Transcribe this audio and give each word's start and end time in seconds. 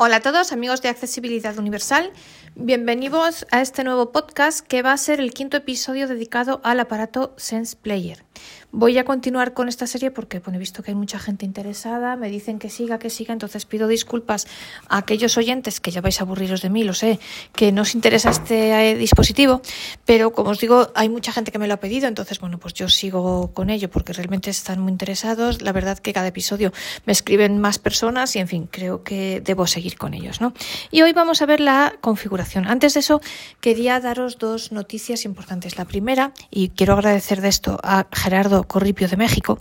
Hola 0.00 0.18
a 0.18 0.20
todos 0.20 0.52
amigos 0.52 0.80
de 0.80 0.90
Accesibilidad 0.90 1.58
Universal, 1.58 2.12
bienvenidos 2.54 3.48
a 3.50 3.60
este 3.60 3.82
nuevo 3.82 4.12
podcast 4.12 4.64
que 4.64 4.80
va 4.80 4.92
a 4.92 4.96
ser 4.96 5.18
el 5.18 5.34
quinto 5.34 5.56
episodio 5.56 6.06
dedicado 6.06 6.60
al 6.62 6.78
aparato 6.78 7.34
Sense 7.36 7.76
Player. 7.76 8.24
Voy 8.70 8.98
a 8.98 9.04
continuar 9.04 9.54
con 9.54 9.66
esta 9.66 9.86
serie 9.86 10.10
porque 10.10 10.40
bueno, 10.40 10.56
he 10.56 10.58
visto 10.58 10.82
que 10.82 10.90
hay 10.90 10.94
mucha 10.94 11.18
gente 11.18 11.46
interesada, 11.46 12.16
me 12.16 12.28
dicen 12.28 12.58
que 12.58 12.68
siga, 12.68 12.98
que 12.98 13.08
siga, 13.08 13.32
entonces 13.32 13.64
pido 13.64 13.88
disculpas 13.88 14.46
a 14.90 14.98
aquellos 14.98 15.38
oyentes 15.38 15.80
que 15.80 15.90
ya 15.90 16.02
vais 16.02 16.20
a 16.20 16.24
aburriros 16.24 16.60
de 16.60 16.68
mí, 16.68 16.84
lo 16.84 16.92
sé, 16.92 17.18
que 17.54 17.72
no 17.72 17.80
os 17.82 17.94
interesa 17.94 18.28
este 18.28 18.90
eh, 18.90 18.94
dispositivo, 18.94 19.62
pero 20.04 20.34
como 20.34 20.50
os 20.50 20.60
digo, 20.60 20.92
hay 20.94 21.08
mucha 21.08 21.32
gente 21.32 21.50
que 21.50 21.58
me 21.58 21.66
lo 21.66 21.72
ha 21.72 21.76
pedido, 21.78 22.08
entonces 22.08 22.40
bueno, 22.40 22.58
pues 22.58 22.74
yo 22.74 22.90
sigo 22.90 23.54
con 23.54 23.70
ello 23.70 23.88
porque 23.88 24.12
realmente 24.12 24.50
están 24.50 24.80
muy 24.80 24.92
interesados. 24.92 25.62
La 25.62 25.72
verdad 25.72 25.98
que 25.98 26.12
cada 26.12 26.26
episodio 26.26 26.70
me 27.06 27.12
escriben 27.12 27.58
más 27.58 27.78
personas 27.78 28.36
y 28.36 28.40
en 28.40 28.48
fin, 28.48 28.68
creo 28.70 29.02
que 29.02 29.40
debo 29.40 29.66
seguir 29.66 29.96
con 29.96 30.12
ellos, 30.12 30.42
¿no? 30.42 30.52
Y 30.90 31.00
hoy 31.00 31.14
vamos 31.14 31.40
a 31.40 31.46
ver 31.46 31.60
la 31.60 31.94
configuración. 32.02 32.66
Antes 32.66 32.92
de 32.94 33.00
eso, 33.00 33.22
quería 33.62 33.98
daros 34.00 34.38
dos 34.38 34.72
noticias 34.72 35.24
importantes. 35.24 35.78
La 35.78 35.86
primera, 35.86 36.32
y 36.50 36.68
quiero 36.68 36.92
agradecer 36.92 37.40
de 37.40 37.48
esto 37.48 37.78
a 37.82 38.06
Gerardo 38.12 38.57
Corripio 38.64 39.08
de 39.08 39.16
México, 39.16 39.60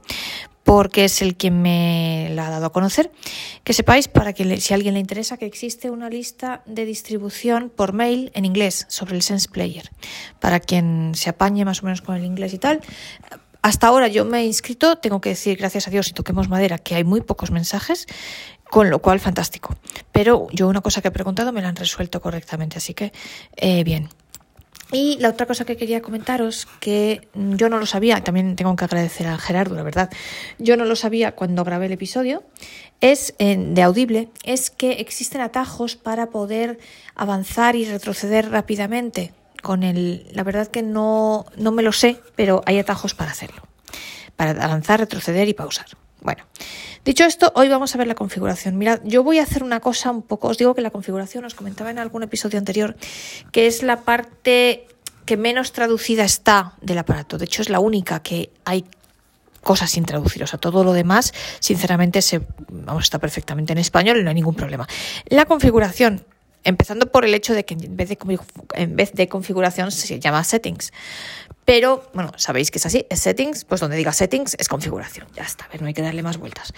porque 0.63 1.05
es 1.05 1.21
el 1.21 1.37
que 1.37 1.49
me 1.49 2.27
la 2.31 2.47
ha 2.47 2.49
dado 2.49 2.65
a 2.65 2.71
conocer. 2.73 3.11
Que 3.63 3.73
sepáis, 3.73 4.07
para 4.07 4.33
que 4.33 4.59
si 4.59 4.73
a 4.73 4.75
alguien 4.75 4.95
le 4.95 4.99
interesa, 4.99 5.37
que 5.37 5.45
existe 5.45 5.89
una 5.89 6.09
lista 6.09 6.61
de 6.65 6.85
distribución 6.85 7.71
por 7.73 7.93
mail 7.93 8.31
en 8.33 8.43
inglés 8.43 8.85
sobre 8.89 9.15
el 9.15 9.21
Sense 9.21 9.47
Player. 9.47 9.89
Para 10.39 10.59
quien 10.59 11.13
se 11.15 11.29
apañe 11.29 11.63
más 11.63 11.83
o 11.83 11.85
menos 11.85 12.01
con 12.01 12.15
el 12.15 12.25
inglés 12.25 12.53
y 12.53 12.57
tal. 12.57 12.81
Hasta 13.61 13.87
ahora 13.87 14.07
yo 14.07 14.25
me 14.25 14.39
he 14.39 14.45
inscrito, 14.45 14.97
tengo 14.97 15.21
que 15.21 15.29
decir, 15.29 15.57
gracias 15.57 15.87
a 15.87 15.91
Dios, 15.91 16.09
y 16.09 16.13
toquemos 16.13 16.49
madera, 16.49 16.77
que 16.77 16.95
hay 16.95 17.03
muy 17.03 17.21
pocos 17.21 17.51
mensajes, 17.51 18.05
con 18.69 18.89
lo 18.89 18.99
cual 18.99 19.19
fantástico. 19.19 19.75
Pero 20.11 20.47
yo 20.51 20.67
una 20.67 20.81
cosa 20.81 21.01
que 21.01 21.07
he 21.07 21.11
preguntado 21.11 21.51
me 21.51 21.61
la 21.61 21.69
han 21.69 21.75
resuelto 21.75 22.21
correctamente, 22.21 22.77
así 22.77 22.93
que 22.93 23.11
eh, 23.55 23.83
bien. 23.83 24.09
Y 24.91 25.17
la 25.19 25.29
otra 25.29 25.45
cosa 25.45 25.65
que 25.65 25.75
quería 25.75 26.01
comentaros, 26.01 26.65
que 26.79 27.27
yo 27.33 27.67
no 27.67 27.77
lo 27.77 27.85
sabía, 27.85 28.23
también 28.23 28.55
tengo 28.55 28.75
que 28.75 28.85
agradecer 28.85 29.27
a 29.27 29.37
Gerardo, 29.37 29.75
la 29.75 29.83
verdad, 29.83 30.09
yo 30.59 30.77
no 30.77 30.85
lo 30.85 30.95
sabía 30.95 31.33
cuando 31.33 31.65
grabé 31.65 31.87
el 31.87 31.91
episodio, 31.91 32.43
es 33.01 33.35
de 33.37 33.81
Audible, 33.81 34.29
es 34.43 34.69
que 34.69 34.93
existen 34.93 35.41
atajos 35.41 35.97
para 35.97 36.29
poder 36.29 36.79
avanzar 37.15 37.75
y 37.75 37.85
retroceder 37.85 38.49
rápidamente. 38.49 39.33
Con 39.61 39.83
el, 39.83 40.27
la 40.31 40.43
verdad 40.43 40.67
que 40.67 40.83
no, 40.83 41.45
no 41.57 41.71
me 41.71 41.83
lo 41.83 41.91
sé, 41.91 42.21
pero 42.35 42.61
hay 42.65 42.79
atajos 42.79 43.13
para 43.13 43.31
hacerlo, 43.31 43.63
para 44.35 44.51
avanzar, 44.51 44.99
retroceder 44.99 45.49
y 45.49 45.53
pausar. 45.53 45.87
Bueno, 46.21 46.43
dicho 47.05 47.23
esto, 47.25 47.51
hoy 47.55 47.69
vamos 47.69 47.93
a 47.93 47.97
ver 47.97 48.07
la 48.07 48.15
configuración. 48.15 48.77
Mirad, 48.77 49.01
yo 49.03 49.23
voy 49.23 49.39
a 49.39 49.43
hacer 49.43 49.63
una 49.63 49.79
cosa 49.79 50.11
un 50.11 50.23
poco, 50.23 50.47
os 50.47 50.57
digo 50.57 50.73
que 50.73 50.81
la 50.81 50.89
configuración 50.89 51.45
os 51.45 51.53
comentaba 51.53 51.91
en 51.91 51.99
algún 51.99 52.23
episodio 52.23 52.57
anterior, 52.57 52.95
que 53.51 53.67
es 53.67 53.83
la 53.83 54.01
parte 54.01 54.87
que 55.25 55.37
menos 55.37 55.73
traducida 55.73 56.23
está 56.23 56.73
del 56.81 56.97
aparato. 56.97 57.37
De 57.37 57.45
hecho, 57.45 57.61
es 57.61 57.69
la 57.69 57.79
única 57.79 58.21
que 58.21 58.49
hay 58.65 58.85
cosas 59.61 59.91
sin 59.91 60.05
traducir. 60.05 60.41
O 60.43 60.47
sea, 60.47 60.57
todo 60.57 60.83
lo 60.83 60.93
demás, 60.93 61.33
sinceramente, 61.59 62.21
se, 62.21 62.41
vamos, 62.69 63.03
está 63.03 63.19
perfectamente 63.19 63.73
en 63.73 63.79
español 63.79 64.17
y 64.17 64.23
no 64.23 64.29
hay 64.29 64.35
ningún 64.35 64.55
problema. 64.55 64.87
La 65.27 65.45
configuración, 65.45 66.25
empezando 66.63 67.11
por 67.11 67.25
el 67.25 67.33
hecho 67.33 67.53
de 67.53 67.65
que 67.65 67.73
en 67.73 67.97
vez 67.97 68.09
de, 68.09 68.17
en 68.75 68.95
vez 68.95 69.11
de 69.13 69.27
configuración 69.27 69.91
se 69.91 70.19
llama 70.19 70.43
settings. 70.45 70.93
Pero, 71.67 72.09
bueno, 72.13 72.31
sabéis 72.37 72.71
que 72.71 72.77
es 72.77 72.85
así, 72.85 73.05
es 73.09 73.19
settings, 73.19 73.65
pues 73.65 73.81
donde 73.81 73.97
diga 73.97 74.13
settings 74.13 74.55
es 74.57 74.69
configuración. 74.69 75.27
Ya 75.35 75.43
está, 75.43 75.67
no 75.81 75.87
hay 75.87 75.93
que 75.93 76.01
darle 76.01 76.23
más 76.23 76.37
vueltas. 76.37 76.73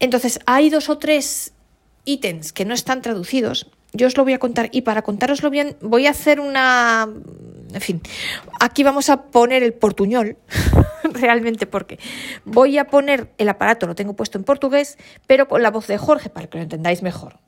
Entonces, 0.00 0.40
hay 0.46 0.68
dos 0.68 0.88
o 0.88 0.98
tres 0.98 1.52
ítems 2.04 2.52
que 2.52 2.64
no 2.64 2.74
están 2.74 3.02
traducidos. 3.02 3.70
Yo 3.92 4.08
os 4.08 4.16
lo 4.16 4.24
voy 4.24 4.32
a 4.32 4.40
contar 4.40 4.68
y 4.72 4.82
para 4.82 5.02
contároslo 5.02 5.48
bien 5.48 5.76
voy 5.80 6.08
a 6.08 6.10
hacer 6.10 6.40
una... 6.40 7.08
En 7.72 7.80
fin, 7.80 8.02
aquí 8.58 8.82
vamos 8.82 9.10
a 9.10 9.26
poner 9.26 9.62
el 9.62 9.74
portuñol, 9.74 10.38
realmente 11.04 11.66
porque 11.66 12.00
voy 12.44 12.78
a 12.78 12.88
poner 12.88 13.30
el 13.38 13.48
aparato, 13.48 13.86
lo 13.86 13.94
tengo 13.94 14.14
puesto 14.14 14.38
en 14.38 14.42
portugués, 14.42 14.98
pero 15.28 15.46
con 15.46 15.62
la 15.62 15.70
voz 15.70 15.86
de 15.86 15.98
Jorge 15.98 16.30
para 16.30 16.48
que 16.48 16.58
lo 16.58 16.64
entendáis 16.64 17.02
mejor. 17.02 17.38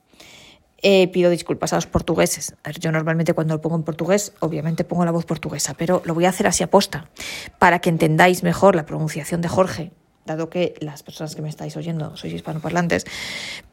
Eh, 0.88 1.08
pido 1.08 1.30
disculpas 1.30 1.72
a 1.72 1.76
los 1.76 1.88
portugueses. 1.88 2.54
yo 2.78 2.92
normalmente 2.92 3.34
cuando 3.34 3.54
lo 3.54 3.60
pongo 3.60 3.74
en 3.74 3.82
portugués, 3.82 4.32
obviamente 4.38 4.84
pongo 4.84 5.04
la 5.04 5.10
voz 5.10 5.24
portuguesa, 5.24 5.74
pero 5.74 6.00
lo 6.04 6.14
voy 6.14 6.26
a 6.26 6.28
hacer 6.28 6.46
así 6.46 6.62
a 6.62 6.70
posta, 6.70 7.10
para 7.58 7.80
que 7.80 7.88
entendáis 7.88 8.44
mejor 8.44 8.76
la 8.76 8.86
pronunciación 8.86 9.40
de 9.40 9.48
Jorge, 9.48 9.90
dado 10.26 10.48
que 10.48 10.74
las 10.78 11.02
personas 11.02 11.34
que 11.34 11.42
me 11.42 11.48
estáis 11.48 11.76
oyendo 11.76 12.16
sois 12.16 12.32
hispanoparlantes, 12.32 13.04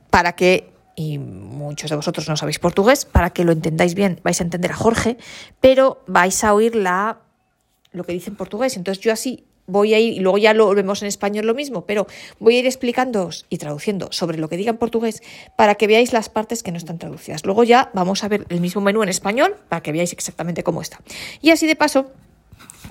para 0.10 0.34
que, 0.34 0.74
y 0.96 1.20
muchos 1.20 1.92
de 1.92 1.98
vosotros 1.98 2.28
no 2.28 2.36
sabéis 2.36 2.58
portugués, 2.58 3.06
para 3.06 3.30
que 3.30 3.44
lo 3.44 3.52
entendáis 3.52 3.94
bien, 3.94 4.20
vais 4.24 4.42
a 4.42 4.44
entender 4.46 4.72
a 4.72 4.76
Jorge, 4.76 5.18
pero 5.62 6.02
vais 6.08 6.44
a 6.44 6.52
oír 6.56 6.76
la, 6.76 7.20
lo 7.92 8.06
que 8.06 8.14
dice 8.14 8.32
en 8.32 8.38
portugués. 8.38 8.76
Entonces 8.76 9.04
yo 9.04 9.14
así 9.14 9.46
voy 9.66 9.94
a 9.94 10.00
ir, 10.00 10.14
y 10.14 10.20
luego 10.20 10.38
ya 10.38 10.54
lo 10.54 10.74
vemos 10.74 11.02
en 11.02 11.08
español 11.08 11.46
lo 11.46 11.54
mismo, 11.54 11.86
pero 11.86 12.08
voy 12.40 12.56
a 12.56 12.60
ir 12.60 12.66
explicándoos 12.66 13.46
y 13.50 13.58
traduciendo 13.58 14.10
sobre 14.12 14.38
lo 14.38 14.50
que 14.50 14.58
diga 14.58 14.72
en 14.72 14.78
portugués 14.78 15.22
para 15.56 15.76
que 15.76 15.88
veáis 15.88 16.14
las 16.14 16.30
partes 16.30 16.64
que 16.64 16.72
no 16.72 16.78
están 16.78 16.98
traducidas. 16.98 17.46
Luego 17.46 17.64
ya 17.64 17.90
vamos 17.94 18.24
a 18.24 18.28
ver 18.28 18.46
el 18.50 18.62
mismo 18.62 18.82
menú 18.82 19.04
en 19.04 19.10
español 19.10 19.56
para 19.70 19.82
que 19.82 19.92
veáis 19.92 20.14
exactamente 20.14 20.64
cómo 20.64 20.82
está. 20.82 21.00
Y 21.42 21.52
así 21.52 21.68
de 21.68 21.76
paso, 21.76 22.12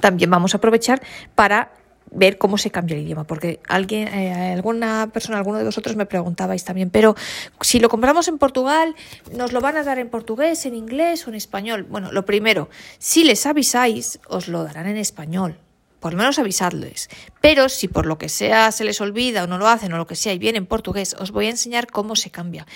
también 0.00 0.30
vamos 0.30 0.54
a 0.54 0.58
aprovechar 0.58 1.02
para 1.34 1.72
ver 2.14 2.38
cómo 2.38 2.58
se 2.58 2.70
cambia 2.70 2.96
el 2.96 3.04
idioma, 3.04 3.24
porque 3.24 3.60
alguien, 3.68 4.08
eh, 4.08 4.52
alguna 4.52 5.10
persona, 5.12 5.38
alguno 5.38 5.58
de 5.58 5.64
vosotros 5.64 5.96
me 5.96 6.06
preguntabais 6.06 6.64
también, 6.64 6.90
pero 6.90 7.14
si 7.62 7.80
lo 7.80 7.88
compramos 7.88 8.28
en 8.28 8.38
Portugal, 8.38 8.94
¿nos 9.34 9.52
lo 9.52 9.60
van 9.60 9.76
a 9.76 9.82
dar 9.82 9.98
en 9.98 10.10
portugués, 10.10 10.66
en 10.66 10.74
inglés 10.74 11.26
o 11.26 11.30
en 11.30 11.36
español? 11.36 11.84
Bueno, 11.84 12.12
lo 12.12 12.26
primero, 12.26 12.68
si 12.98 13.24
les 13.24 13.46
avisáis, 13.46 14.20
os 14.28 14.48
lo 14.48 14.62
darán 14.64 14.86
en 14.88 14.98
español, 14.98 15.56
por 16.02 16.12
lo 16.12 16.18
menos 16.18 16.38
avisadles. 16.38 17.08
Pero 17.40 17.68
si 17.68 17.86
por 17.88 18.04
lo 18.06 18.18
que 18.18 18.28
sea 18.28 18.72
se 18.72 18.84
les 18.84 19.00
olvida 19.00 19.44
o 19.44 19.46
no 19.46 19.56
lo 19.56 19.68
hacen 19.68 19.92
o 19.92 19.96
lo 19.96 20.06
que 20.06 20.16
sea 20.16 20.34
y 20.34 20.38
viene 20.38 20.58
en 20.58 20.66
portugués, 20.66 21.14
os 21.18 21.30
voy 21.30 21.46
a 21.46 21.50
enseñar 21.50 21.86
cómo 21.86 22.16
se 22.16 22.30
cambia. 22.30 22.66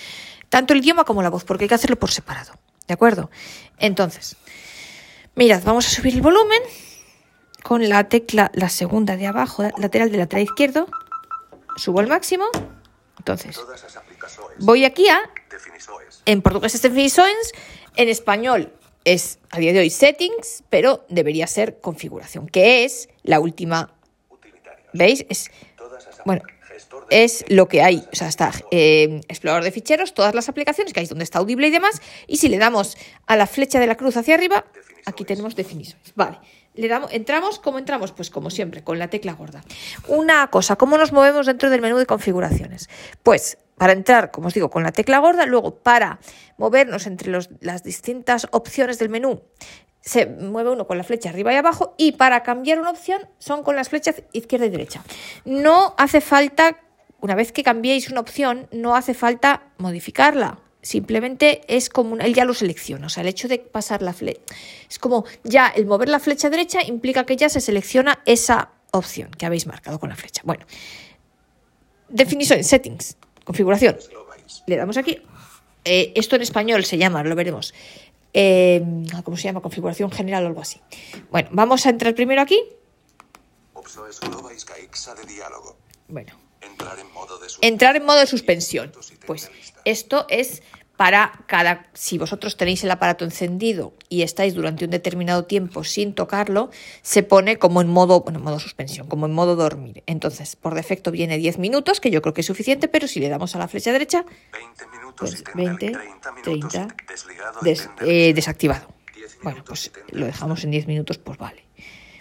Tanto 0.49 0.73
el 0.73 0.79
idioma 0.79 1.03
como 1.03 1.21
la 1.21 1.29
voz, 1.29 1.43
porque 1.43 1.65
hay 1.65 1.67
que 1.67 1.75
hacerlo 1.75 1.99
por 1.99 2.09
separado. 2.09 2.53
¿De 2.87 2.93
acuerdo? 2.93 3.29
Entonces, 3.77 4.37
mirad, 5.35 5.61
vamos 5.63 5.85
a 5.85 5.89
subir 5.89 6.15
el 6.15 6.21
volumen 6.21 6.61
con 7.63 7.87
la 7.89 8.05
tecla, 8.07 8.49
la 8.53 8.69
segunda 8.69 9.17
de 9.17 9.27
abajo, 9.27 9.63
lateral 9.77 10.09
del 10.09 10.21
lateral 10.21 10.45
izquierdo. 10.45 10.87
Subo 11.75 11.99
al 11.99 12.07
máximo. 12.07 12.45
Entonces, 13.17 13.59
voy 14.59 14.85
aquí 14.85 15.09
a. 15.09 15.19
En 16.25 16.41
portugués 16.41 16.75
es 16.75 17.53
en 17.97 18.09
español 18.09 18.71
es 19.07 19.39
a 19.51 19.59
día 19.59 19.71
de 19.71 19.79
hoy 19.79 19.89
settings, 19.89 20.65
pero 20.69 21.05
debería 21.07 21.47
ser 21.47 21.79
configuración, 21.79 22.49
que 22.49 22.83
es 22.83 23.07
la 23.27 23.39
última. 23.39 23.93
¿Veis? 24.93 25.25
Es, 25.29 25.51
bueno, 26.25 26.41
es 27.09 27.45
lo 27.49 27.67
que 27.67 27.81
hay. 27.83 28.07
O 28.11 28.15
sea, 28.15 28.27
está 28.27 28.51
eh, 28.71 29.21
explorador 29.27 29.63
de 29.63 29.71
ficheros, 29.71 30.13
todas 30.13 30.33
las 30.33 30.49
aplicaciones, 30.49 30.93
que 30.93 31.01
hay 31.01 31.05
donde 31.05 31.23
está 31.23 31.39
audible 31.39 31.67
y 31.67 31.71
demás. 31.71 32.01
Y 32.25 32.37
si 32.37 32.49
le 32.49 32.57
damos 32.57 32.97
a 33.27 33.35
la 33.35 33.45
flecha 33.45 33.79
de 33.79 33.87
la 33.87 33.95
cruz 33.95 34.17
hacia 34.17 34.35
arriba, 34.35 34.65
aquí 35.05 35.23
tenemos 35.25 35.55
definiciones. 35.55 36.13
Vale. 36.15 36.39
Le 36.73 36.87
damos, 36.87 37.11
entramos, 37.11 37.57
¿cómo 37.57 37.79
entramos? 37.79 38.11
Pues 38.11 38.29
como 38.29 38.51
siempre, 38.51 38.83
con 38.83 38.99
la 38.99 39.09
tecla 39.09 39.33
gorda. 39.33 39.63
Una 40.07 40.47
cosa, 40.51 40.75
¿cómo 40.75 40.97
nos 40.97 41.11
movemos 41.11 41.47
dentro 41.47 41.71
del 41.71 41.81
menú 41.81 41.97
de 41.97 42.05
configuraciones? 42.05 42.87
Pues 43.23 43.57
para 43.77 43.93
entrar, 43.93 44.29
como 44.29 44.47
os 44.47 44.53
digo, 44.53 44.69
con 44.69 44.83
la 44.83 44.91
tecla 44.91 45.17
gorda, 45.17 45.47
luego 45.47 45.79
para 45.79 46.19
movernos 46.57 47.07
entre 47.07 47.31
las 47.31 47.83
distintas 47.83 48.47
opciones 48.51 48.99
del 48.99 49.09
menú, 49.09 49.41
se 50.07 50.25
mueve 50.25 50.71
uno 50.71 50.87
con 50.87 50.97
la 50.97 51.03
flecha 51.03 51.29
arriba 51.29 51.51
y 51.51 51.57
abajo 51.57 51.93
y 51.97 52.13
para 52.13 52.41
cambiar 52.41 52.79
una 52.79 52.91
opción 52.91 53.27
son 53.39 53.61
con 53.61 53.75
las 53.75 53.89
flechas 53.89 54.23
izquierda 54.31 54.65
y 54.65 54.69
derecha. 54.69 55.03
No 55.43 55.93
hace 55.97 56.21
falta, 56.21 56.77
una 57.19 57.35
vez 57.35 57.51
que 57.51 57.61
cambiéis 57.61 58.09
una 58.09 58.21
opción, 58.21 58.69
no 58.71 58.95
hace 58.95 59.13
falta 59.13 59.63
modificarla. 59.77 60.59
Simplemente 60.81 61.61
es 61.67 61.89
como, 61.89 62.15
él 62.15 62.33
ya 62.33 62.45
lo 62.45 62.53
selecciona, 62.53 63.07
o 63.07 63.09
sea, 63.09 63.21
el 63.21 63.27
hecho 63.27 63.49
de 63.49 63.59
pasar 63.59 64.01
la 64.01 64.13
flecha, 64.13 64.39
es 64.89 64.97
como 64.97 65.25
ya 65.43 65.67
el 65.67 65.85
mover 65.85 66.07
la 66.07 66.19
flecha 66.19 66.49
derecha 66.49 66.81
implica 66.81 67.25
que 67.25 67.35
ya 67.35 67.49
se 67.49 67.59
selecciona 67.59 68.19
esa 68.25 68.69
opción 68.91 69.29
que 69.31 69.45
habéis 69.45 69.67
marcado 69.67 69.99
con 69.99 70.07
la 70.07 70.15
flecha. 70.15 70.41
Bueno, 70.45 70.65
definición, 72.07 72.63
settings, 72.63 73.17
configuración. 73.43 73.97
Le 74.67 74.77
damos 74.77 74.95
aquí. 74.95 75.21
Eh, 75.83 76.11
esto 76.15 76.35
en 76.35 76.41
español 76.41 76.83
se 76.85 76.97
llama, 76.97 77.23
lo 77.23 77.35
veremos. 77.35 77.73
Eh, 78.39 78.83
¿Cómo 79.23 79.35
se 79.35 79.45
llama? 79.45 79.61
Configuración 79.61 80.11
general 80.11 80.43
o 80.43 80.47
algo 80.47 80.61
así. 80.61 80.79
Bueno, 81.31 81.49
vamos 81.53 81.87
a 81.87 81.89
entrar 81.89 82.13
primero 82.13 82.39
aquí. 82.39 82.61
Bueno. 86.07 86.33
Entrar 87.61 87.95
en 87.95 88.05
modo 88.05 88.19
de 88.19 88.27
suspensión. 88.27 88.91
Pues 89.25 89.49
esto 89.85 90.27
es 90.29 90.61
para 90.97 91.43
cada, 91.45 91.85
si 91.93 92.17
vosotros 92.17 92.57
tenéis 92.57 92.83
el 92.83 92.89
aparato 92.91 93.23
encendido 93.23 93.93
y 94.09 94.23
estáis 94.23 94.55
durante 94.55 94.83
un 94.85 94.91
determinado 94.91 95.45
tiempo 95.45 95.83
sin 95.83 96.13
tocarlo, 96.15 96.71
se 97.03 97.21
pone 97.21 97.57
como 97.59 97.81
en 97.81 97.87
modo, 97.87 98.21
bueno, 98.21 98.39
en 98.39 98.45
modo 98.45 98.59
suspensión, 98.59 99.07
como 99.07 99.27
en 99.27 99.31
modo 99.33 99.55
dormir. 99.55 100.01
Entonces, 100.07 100.55
por 100.55 100.73
defecto 100.73 101.11
viene 101.11 101.37
10 101.37 101.59
minutos, 101.59 101.99
que 101.99 102.09
yo 102.09 102.21
creo 102.23 102.33
que 102.33 102.41
es 102.41 102.47
suficiente, 102.47 102.87
pero 102.87 103.07
si 103.07 103.19
le 103.19 103.29
damos 103.29 103.55
a 103.55 103.59
la 103.59 103.67
flecha 103.67 103.91
derecha, 103.91 104.25
20 104.51 104.87
minutos 104.87 105.15
pues 105.17 105.39
y 105.39 105.43
tendrá 105.43 105.63
20, 105.65 105.91
30 105.91 106.31
minutos 106.31 106.71
30, 106.73 106.95
desligado 107.07 107.59
des- 107.61 107.89
eh, 108.01 108.33
desactivado. 108.33 108.87
10 109.15 109.37
Bueno, 109.43 109.63
pues 109.65 109.91
lo 110.09 110.25
dejamos 110.25 110.63
en 110.63 110.71
10 110.71 110.87
minutos, 110.87 111.19
pues 111.19 111.37
vale. 111.37 111.63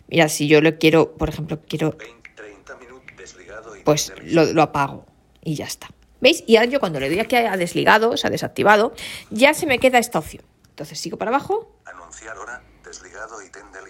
Mira, 0.08 0.28
si 0.28 0.48
yo 0.48 0.60
le 0.60 0.76
quiero, 0.76 1.12
por 1.16 1.30
ejemplo, 1.30 1.60
quiero 1.66 1.92
20, 1.92 2.30
30 2.36 2.76
minutos 2.76 3.06
desligado 3.16 3.74
y 3.74 3.80
pues 3.80 4.12
lo 4.26 4.62
apago 4.62 5.06
y 5.42 5.54
ya 5.54 5.64
está. 5.64 5.88
¿Veis? 6.26 6.42
Y 6.48 6.56
ahora 6.56 6.68
yo 6.68 6.80
cuando 6.80 6.98
le 6.98 7.08
doy 7.08 7.20
aquí 7.20 7.36
a 7.36 7.56
desligado, 7.56 8.10
o 8.10 8.16
sea, 8.16 8.30
desactivado, 8.30 8.92
ya 9.30 9.54
se 9.54 9.64
me 9.64 9.78
queda 9.78 9.98
esta 9.98 10.18
opción. 10.18 10.44
Entonces 10.70 10.98
sigo 10.98 11.18
para 11.18 11.30
abajo, 11.30 11.78
anunciar 11.84 12.36
hora 12.36 12.60
desligado 12.84 13.40
y 13.40 13.46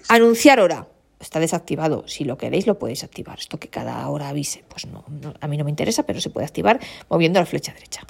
anunciar 0.09 0.61
hora. 0.61 0.87
Está 1.19 1.41
desactivado. 1.41 2.07
Si 2.07 2.25
lo 2.25 2.37
queréis, 2.37 2.67
lo 2.67 2.79
podéis 2.79 3.05
activar. 3.05 3.39
Esto 3.39 3.59
que 3.59 3.69
cada 3.69 4.07
hora 4.07 4.29
avise. 4.29 4.67
Pues 4.69 4.87
no, 4.87 5.03
no, 5.09 5.33
a 5.41 5.49
mí 5.49 5.57
no 5.57 5.65
me 5.65 5.71
interesa, 5.71 6.03
pero 6.03 6.21
se 6.21 6.29
puede 6.29 6.45
activar 6.45 6.79
moviendo 7.09 7.41
la 7.41 7.47
flecha 7.47 7.73
derecha. 7.73 8.03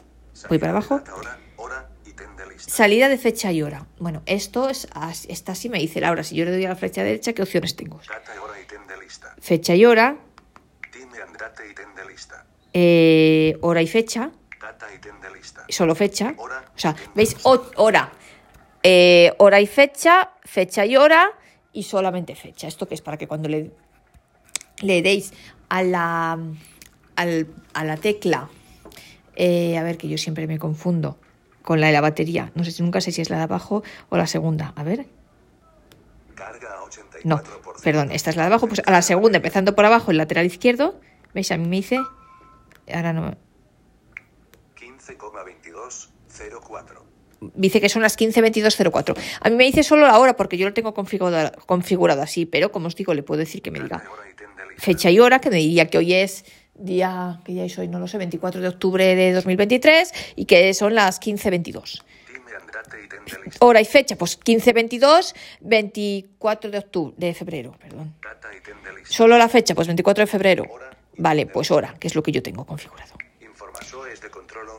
Voy 0.48 0.58
para 0.58 0.72
abajo. 0.72 1.00
Hora, 1.16 1.38
hora 1.56 1.88
y 2.04 2.10
tende 2.10 2.48
lista. 2.48 2.68
Salida 2.68 3.08
de 3.08 3.18
fecha 3.18 3.52
y 3.52 3.62
hora. 3.62 3.86
Bueno, 4.00 4.22
esto 4.26 4.68
es 4.68 4.88
está 5.28 5.52
así, 5.52 5.68
me 5.68 5.78
dice 5.78 6.00
Laura. 6.00 6.24
Si 6.24 6.34
yo 6.34 6.44
le 6.44 6.50
doy 6.50 6.64
a 6.64 6.70
la 6.70 6.76
flecha 6.76 7.04
derecha, 7.04 7.32
¿qué 7.32 7.42
opciones 7.42 7.76
tengo? 7.76 8.00
Data, 8.08 8.32
hora 8.42 8.54
y 8.58 9.04
lista. 9.04 9.36
Fecha 9.40 9.76
y 9.76 9.84
hora, 9.84 10.18
Time 10.90 11.22
Andrate 11.22 11.62
y 11.70 11.74
tende 11.74 12.04
lista. 12.06 12.44
Eh, 12.78 13.56
hora 13.62 13.80
y 13.80 13.86
fecha, 13.86 14.30
solo 15.70 15.94
fecha. 15.94 16.34
O 16.38 16.78
sea, 16.78 16.94
¿veis? 17.14 17.34
O- 17.44 17.62
hora. 17.76 18.12
Eh, 18.82 19.32
hora 19.38 19.60
y 19.62 19.66
fecha, 19.66 20.30
fecha 20.44 20.84
y 20.84 20.94
hora 20.96 21.30
y 21.72 21.84
solamente 21.84 22.34
fecha. 22.34 22.68
Esto 22.68 22.86
que 22.86 22.94
es 22.94 23.00
para 23.00 23.16
que 23.16 23.26
cuando 23.26 23.48
le, 23.48 23.70
le 24.82 25.00
deis 25.00 25.32
a 25.70 25.82
la, 25.82 26.38
al- 27.16 27.46
a 27.72 27.84
la 27.84 27.96
tecla, 27.96 28.50
eh, 29.36 29.78
a 29.78 29.82
ver 29.82 29.96
que 29.96 30.08
yo 30.08 30.18
siempre 30.18 30.46
me 30.46 30.58
confundo 30.58 31.16
con 31.62 31.80
la 31.80 31.86
de 31.86 31.94
la 31.94 32.02
batería. 32.02 32.52
No 32.54 32.62
sé 32.62 32.72
si 32.72 32.82
nunca 32.82 33.00
sé 33.00 33.10
si 33.10 33.22
es 33.22 33.30
la 33.30 33.38
de 33.38 33.44
abajo 33.44 33.82
o 34.10 34.16
la 34.18 34.26
segunda. 34.26 34.74
A 34.76 34.82
ver. 34.84 35.06
Carga 36.34 36.74
a 36.74 36.82
84%. 36.84 37.20
No, 37.24 37.40
perdón, 37.82 38.12
esta 38.12 38.28
es 38.28 38.36
la 38.36 38.42
de 38.42 38.48
abajo. 38.48 38.66
Pues 38.68 38.82
a 38.84 38.90
la 38.90 39.00
segunda, 39.00 39.38
empezando 39.38 39.74
por 39.74 39.86
abajo, 39.86 40.10
el 40.10 40.18
lateral 40.18 40.44
izquierdo. 40.44 41.00
¿Veis? 41.32 41.50
A 41.52 41.56
mí 41.56 41.66
me 41.66 41.76
dice. 41.76 41.98
Ahora 42.92 43.12
no. 43.12 43.36
15,2204. 44.76 47.02
dice 47.54 47.80
que 47.80 47.88
son 47.88 48.02
las 48.02 48.18
15.22.04. 48.18 49.16
A 49.40 49.50
mí 49.50 49.56
me 49.56 49.64
dice 49.64 49.82
solo 49.82 50.06
la 50.06 50.18
hora 50.18 50.36
porque 50.36 50.56
yo 50.56 50.66
lo 50.66 50.74
tengo 50.74 50.94
configurado, 50.94 51.52
configurado 51.66 52.22
así, 52.22 52.46
pero 52.46 52.72
como 52.72 52.88
os 52.88 52.96
digo, 52.96 53.14
le 53.14 53.22
puedo 53.22 53.38
decir 53.38 53.62
que 53.62 53.70
me 53.70 53.80
diga 53.80 54.02
fecha 54.78 55.10
y 55.10 55.18
hora, 55.18 55.40
que 55.40 55.50
me 55.50 55.56
diría 55.56 55.88
que 55.88 55.98
hoy 55.98 56.12
es 56.12 56.44
día, 56.74 57.40
que 57.44 57.52
día 57.52 57.64
es 57.64 57.78
hoy, 57.78 57.88
no 57.88 57.98
lo 57.98 58.06
sé, 58.06 58.18
24 58.18 58.60
de 58.60 58.68
octubre 58.68 59.14
de 59.14 59.32
2023 59.32 60.12
y 60.36 60.44
que 60.44 60.74
son 60.74 60.94
las 60.94 61.20
15.22. 61.20 62.02
Time 62.26 62.40
Andrate 62.60 63.04
y 63.04 63.08
tende 63.08 63.44
lista. 63.44 63.64
Hora 63.64 63.80
y 63.80 63.84
fecha, 63.84 64.16
pues 64.16 64.38
15.22, 64.38 65.34
24 65.60 66.70
de 66.70 66.78
octubre, 66.78 67.14
de 67.16 67.34
febrero, 67.34 67.72
perdón. 67.80 68.14
Solo 69.04 69.38
la 69.38 69.48
fecha, 69.48 69.74
pues 69.74 69.86
24 69.86 70.22
de 70.22 70.26
febrero. 70.26 70.64
Vale, 71.18 71.46
pues 71.46 71.70
hora, 71.70 71.94
que 71.98 72.08
es 72.08 72.14
lo 72.14 72.22
que 72.22 72.32
yo 72.32 72.42
tengo 72.42 72.64
configurado. 72.64 73.12
De. 73.18 73.26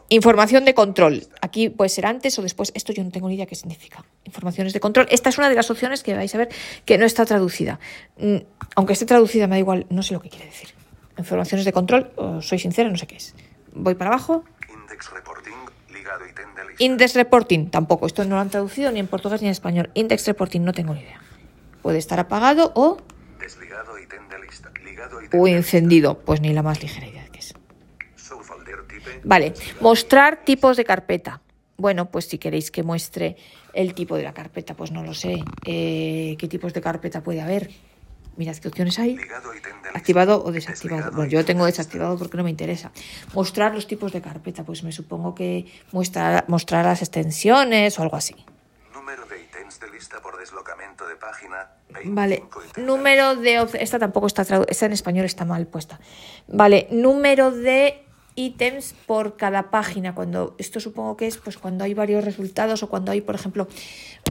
Información 0.10 0.66
de 0.66 0.74
control. 0.74 1.28
Aquí 1.42 1.70
puede 1.70 1.90
ser 1.90 2.06
antes 2.06 2.38
o 2.40 2.42
después. 2.42 2.72
Esto 2.76 2.94
yo 2.94 3.04
no 3.04 3.12
tengo 3.12 3.28
ni 3.28 3.36
idea 3.36 3.46
qué 3.46 3.56
significa. 3.56 4.06
Informaciones 4.24 4.74
de 4.74 4.80
control. 4.80 5.08
Esta 5.10 5.30
es 5.30 5.38
una 5.38 5.50
de 5.50 5.56
las 5.56 5.70
opciones 5.70 6.04
que 6.04 6.14
vais 6.14 6.34
a 6.34 6.38
ver 6.38 6.50
que 6.86 6.98
no 6.98 7.06
está 7.06 7.26
traducida. 7.26 7.80
Mm, 8.18 8.38
Aunque 8.76 8.94
esté 8.94 9.06
traducida, 9.06 9.48
me 9.48 9.56
da 9.56 9.60
igual, 9.60 9.86
no 9.90 10.04
sé 10.04 10.14
lo 10.14 10.22
que 10.22 10.30
quiere 10.30 10.46
decir. 10.46 10.70
Informaciones 11.18 11.66
de 11.66 11.74
control, 11.74 12.12
os 12.16 12.48
soy 12.48 12.60
sincera, 12.60 12.90
no 12.90 12.98
sé 12.98 13.08
qué 13.08 13.16
es. 13.16 13.34
Voy 13.74 13.96
para 13.96 14.12
abajo. 14.12 14.44
Index 14.72 15.12
reporting 15.12 15.54
ligado 15.92 16.26
y 16.28 16.34
tende 16.34 16.64
lista. 16.68 16.84
Index 16.84 17.16
reporting, 17.16 17.70
tampoco. 17.70 18.06
Esto 18.06 18.24
no 18.24 18.36
lo 18.36 18.42
han 18.42 18.50
traducido 18.50 18.92
ni 18.92 19.00
en 19.00 19.08
portugués 19.08 19.42
ni 19.42 19.48
en 19.48 19.52
español. 19.52 19.90
Index 19.94 20.28
reporting, 20.28 20.62
no 20.62 20.74
tengo 20.74 20.94
ni 20.94 21.02
idea. 21.02 21.22
Puede 21.82 21.98
estar 21.98 22.20
apagado 22.20 22.72
o, 22.76 22.98
Desligado 23.40 23.98
y 23.98 24.06
tende 24.08 24.38
lista. 24.40 24.70
Ligado 24.84 24.84
y 24.84 24.84
tende 24.84 24.87
o 25.34 25.48
encendido. 25.48 26.20
Pues 26.20 26.42
ni 26.42 26.54
la 26.54 26.64
más 26.64 26.82
ligera 26.82 27.08
idea 27.08 27.24
de 27.24 27.30
qué 27.30 27.40
es. 27.40 27.54
Vale, 29.24 29.54
mostrar 29.82 30.44
tipos 30.44 30.78
de 30.78 30.86
carpeta. 30.86 31.42
Bueno, 31.78 32.10
pues 32.10 32.26
si 32.26 32.38
queréis 32.38 32.72
que 32.72 32.82
muestre 32.82 33.38
el 33.74 33.94
tipo 33.94 34.16
de 34.16 34.24
la 34.24 34.34
carpeta, 34.34 34.74
pues 34.74 34.92
no 34.92 35.04
lo 35.04 35.14
sé. 35.14 35.44
Eh, 35.66 36.36
¿Qué 36.40 36.48
tipos 36.48 36.74
de 36.74 36.82
carpeta 36.82 37.22
puede 37.22 37.42
haber? 37.42 37.70
Mirad 38.36 38.56
qué 38.58 38.68
opciones 38.68 38.98
hay. 39.00 39.18
Activado 39.94 40.44
o 40.44 40.52
desactivado. 40.52 41.12
Bueno, 41.12 41.30
yo 41.30 41.44
tengo 41.44 41.66
desactivado 41.66 42.18
porque 42.18 42.38
no 42.38 42.44
me 42.44 42.50
interesa. 42.52 42.92
Mostrar 43.34 43.74
los 43.74 43.88
tipos 43.88 44.12
de 44.12 44.22
carpeta, 44.22 44.64
pues 44.64 44.84
me 44.84 44.92
supongo 44.92 45.34
que 45.34 45.66
muestra, 45.92 46.46
mostrar 46.48 46.86
las 46.86 47.02
extensiones 47.02 47.98
o 47.98 48.04
algo 48.04 48.16
así. 48.16 48.36
Ítems 49.68 49.80
de 49.80 49.90
lista 49.90 50.22
por 50.22 50.38
deslocamiento 50.38 51.08
de 51.08 51.16
página. 51.16 51.70
Vale, 52.06 52.38
25 52.38 52.62
y 52.64 52.72
tende 52.72 52.88
número 52.90 53.36
de... 53.36 53.68
Esta 53.80 54.00
tampoco 54.00 54.28
está 54.28 54.46
traducida, 54.46 54.72
esta 54.72 54.86
en 54.86 54.94
español 54.94 55.26
está 55.26 55.44
mal 55.44 55.68
puesta. 55.68 56.00
Vale, 56.48 56.88
número 56.92 57.52
de 57.52 58.06
ítems 58.36 58.94
por 59.06 59.36
cada 59.36 59.70
página. 59.70 60.16
Cuando 60.16 60.56
esto 60.58 60.80
supongo 60.80 61.18
que 61.18 61.28
es 61.28 61.38
pues 61.38 61.58
cuando 61.58 61.84
hay 61.84 61.94
varios 61.94 62.24
resultados 62.24 62.82
o 62.84 62.90
cuando 62.90 63.12
hay, 63.12 63.20
por 63.20 63.36
ejemplo, 63.36 63.68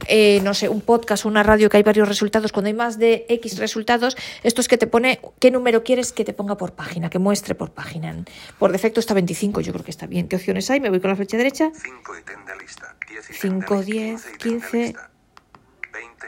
eh, 0.07 0.39
no 0.43 0.53
sé, 0.55 0.69
un 0.69 0.81
podcast 0.81 1.25
o 1.25 1.27
una 1.27 1.43
radio 1.43 1.69
que 1.69 1.77
hay 1.77 1.83
varios 1.83 2.07
resultados, 2.07 2.51
cuando 2.51 2.67
hay 2.67 2.73
más 2.73 2.97
de 2.97 3.25
X 3.29 3.59
resultados, 3.59 4.17
esto 4.43 4.61
es 4.61 4.67
que 4.67 4.77
te 4.77 4.87
pone 4.87 5.19
qué 5.39 5.51
número 5.51 5.83
quieres 5.83 6.13
que 6.13 6.23
te 6.23 6.33
ponga 6.33 6.57
por 6.57 6.73
página, 6.73 7.09
que 7.09 7.19
muestre 7.19 7.53
por 7.53 7.71
página. 7.71 8.23
Por 8.57 8.71
defecto 8.71 8.99
está 8.99 9.13
25, 9.13 9.61
yo 9.61 9.73
creo 9.73 9.85
que 9.85 9.91
está 9.91 10.07
bien. 10.07 10.27
¿Qué 10.27 10.37
opciones 10.37 10.69
hay? 10.71 10.79
Me 10.79 10.89
voy 10.89 10.99
con 10.99 11.09
la 11.09 11.15
flecha 11.15 11.37
derecha. 11.37 11.69
5 11.75 12.17
y 12.17 12.23
tende 12.23 12.55
lista. 12.59 12.95
10 13.07 13.29
y 13.29 13.33
Cinco, 13.33 13.83
tende 13.83 13.85
lista, 13.85 13.91
diez, 13.91 14.25
15 14.25 14.29
y 14.29 14.37
tende 14.37 14.59
15, 14.59 14.77
lista. 14.77 15.16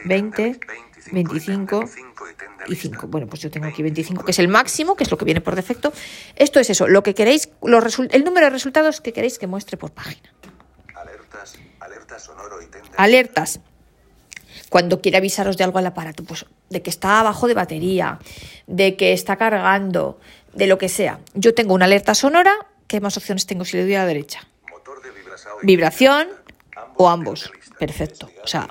20 0.06 0.42
y 0.42 0.46
20, 0.46 0.60
tende 0.60 1.34
lista, 1.34 1.52
25 1.52 1.80
25 1.80 2.30
y 2.30 2.34
tende 2.34 2.64
y 2.68 2.70
lista. 2.70 2.90
5. 2.90 3.08
Bueno, 3.08 3.28
pues 3.28 3.42
yo 3.42 3.52
tengo 3.52 3.68
aquí 3.68 3.82
25, 3.82 4.24
que 4.24 4.32
es 4.32 4.40
el 4.40 4.48
máximo, 4.48 4.96
que 4.96 5.04
es 5.04 5.12
lo 5.12 5.18
que 5.18 5.26
viene 5.26 5.42
por 5.42 5.56
defecto. 5.56 5.94
Esto 6.36 6.60
es 6.60 6.70
eso, 6.70 6.88
lo 6.88 7.04
que 7.04 7.14
queréis, 7.14 7.50
los 7.62 8.00
el 8.00 8.24
número 8.24 8.48
de 8.48 8.52
resultados 8.52 9.02
que 9.02 9.14
queréis 9.14 9.40
que 9.40 9.48
muestre 9.48 9.78
por 9.78 9.92
página. 9.92 10.30
Alertas, 10.96 11.58
alerta 11.80 12.20
sonoro 12.20 12.62
y 12.62 12.68
Alertas. 12.98 13.60
Cuando 14.70 15.02
quiere 15.02 15.18
avisaros 15.18 15.58
de 15.58 15.64
algo 15.64 15.80
al 15.80 15.88
aparato, 15.88 16.24
pues 16.24 16.46
de 16.70 16.82
que 16.82 16.92
está 16.92 17.20
abajo 17.20 17.48
de 17.48 17.56
batería, 17.56 18.20
de 18.68 18.96
que 18.96 19.14
está 19.14 19.36
cargando, 19.36 20.20
de 20.54 20.68
lo 20.68 20.78
que 20.78 20.90
sea. 20.90 21.20
Yo 21.34 21.56
tengo 21.56 21.74
una 21.74 21.86
alerta 21.86 22.14
sonora, 22.14 22.54
¿qué 22.88 23.02
más 23.02 23.18
opciones 23.18 23.48
tengo 23.48 23.66
si 23.66 23.78
le 23.78 23.84
doy 23.84 23.96
a 23.96 24.00
la 24.00 24.06
derecha? 24.06 24.48
motor 24.70 25.02
de 25.02 25.10
vibración 25.64 26.30
o 26.96 27.10
ambos. 27.10 27.52
Perfecto. 27.80 28.30
O 28.44 28.48
sea, 28.48 28.68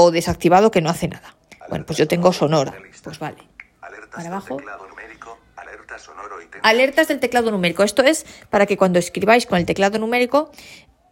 O 0.00 0.12
desactivado 0.12 0.70
que 0.70 0.80
no 0.80 0.90
hace 0.90 1.08
nada. 1.08 1.34
Bueno, 1.68 1.84
pues 1.84 1.98
yo 1.98 2.06
tengo 2.06 2.32
sonora. 2.32 2.72
Pues 3.02 3.18
vale. 3.18 3.38
Alertas 3.82 4.10
para 4.10 4.22
del 4.22 4.32
abajo. 4.32 4.56
teclado 4.56 4.86
numérico, 4.88 5.38
alerta 5.56 5.98
sonoro 5.98 6.40
y 6.40 6.46
tende 6.46 6.60
Alertas 6.62 7.08
del 7.08 7.18
teclado 7.18 7.50
numérico. 7.50 7.82
Esto 7.82 8.02
es 8.02 8.24
para 8.48 8.66
que 8.66 8.76
cuando 8.76 8.98
escribáis 9.00 9.46
con 9.46 9.58
el 9.58 9.66
teclado 9.66 9.98
numérico 9.98 10.52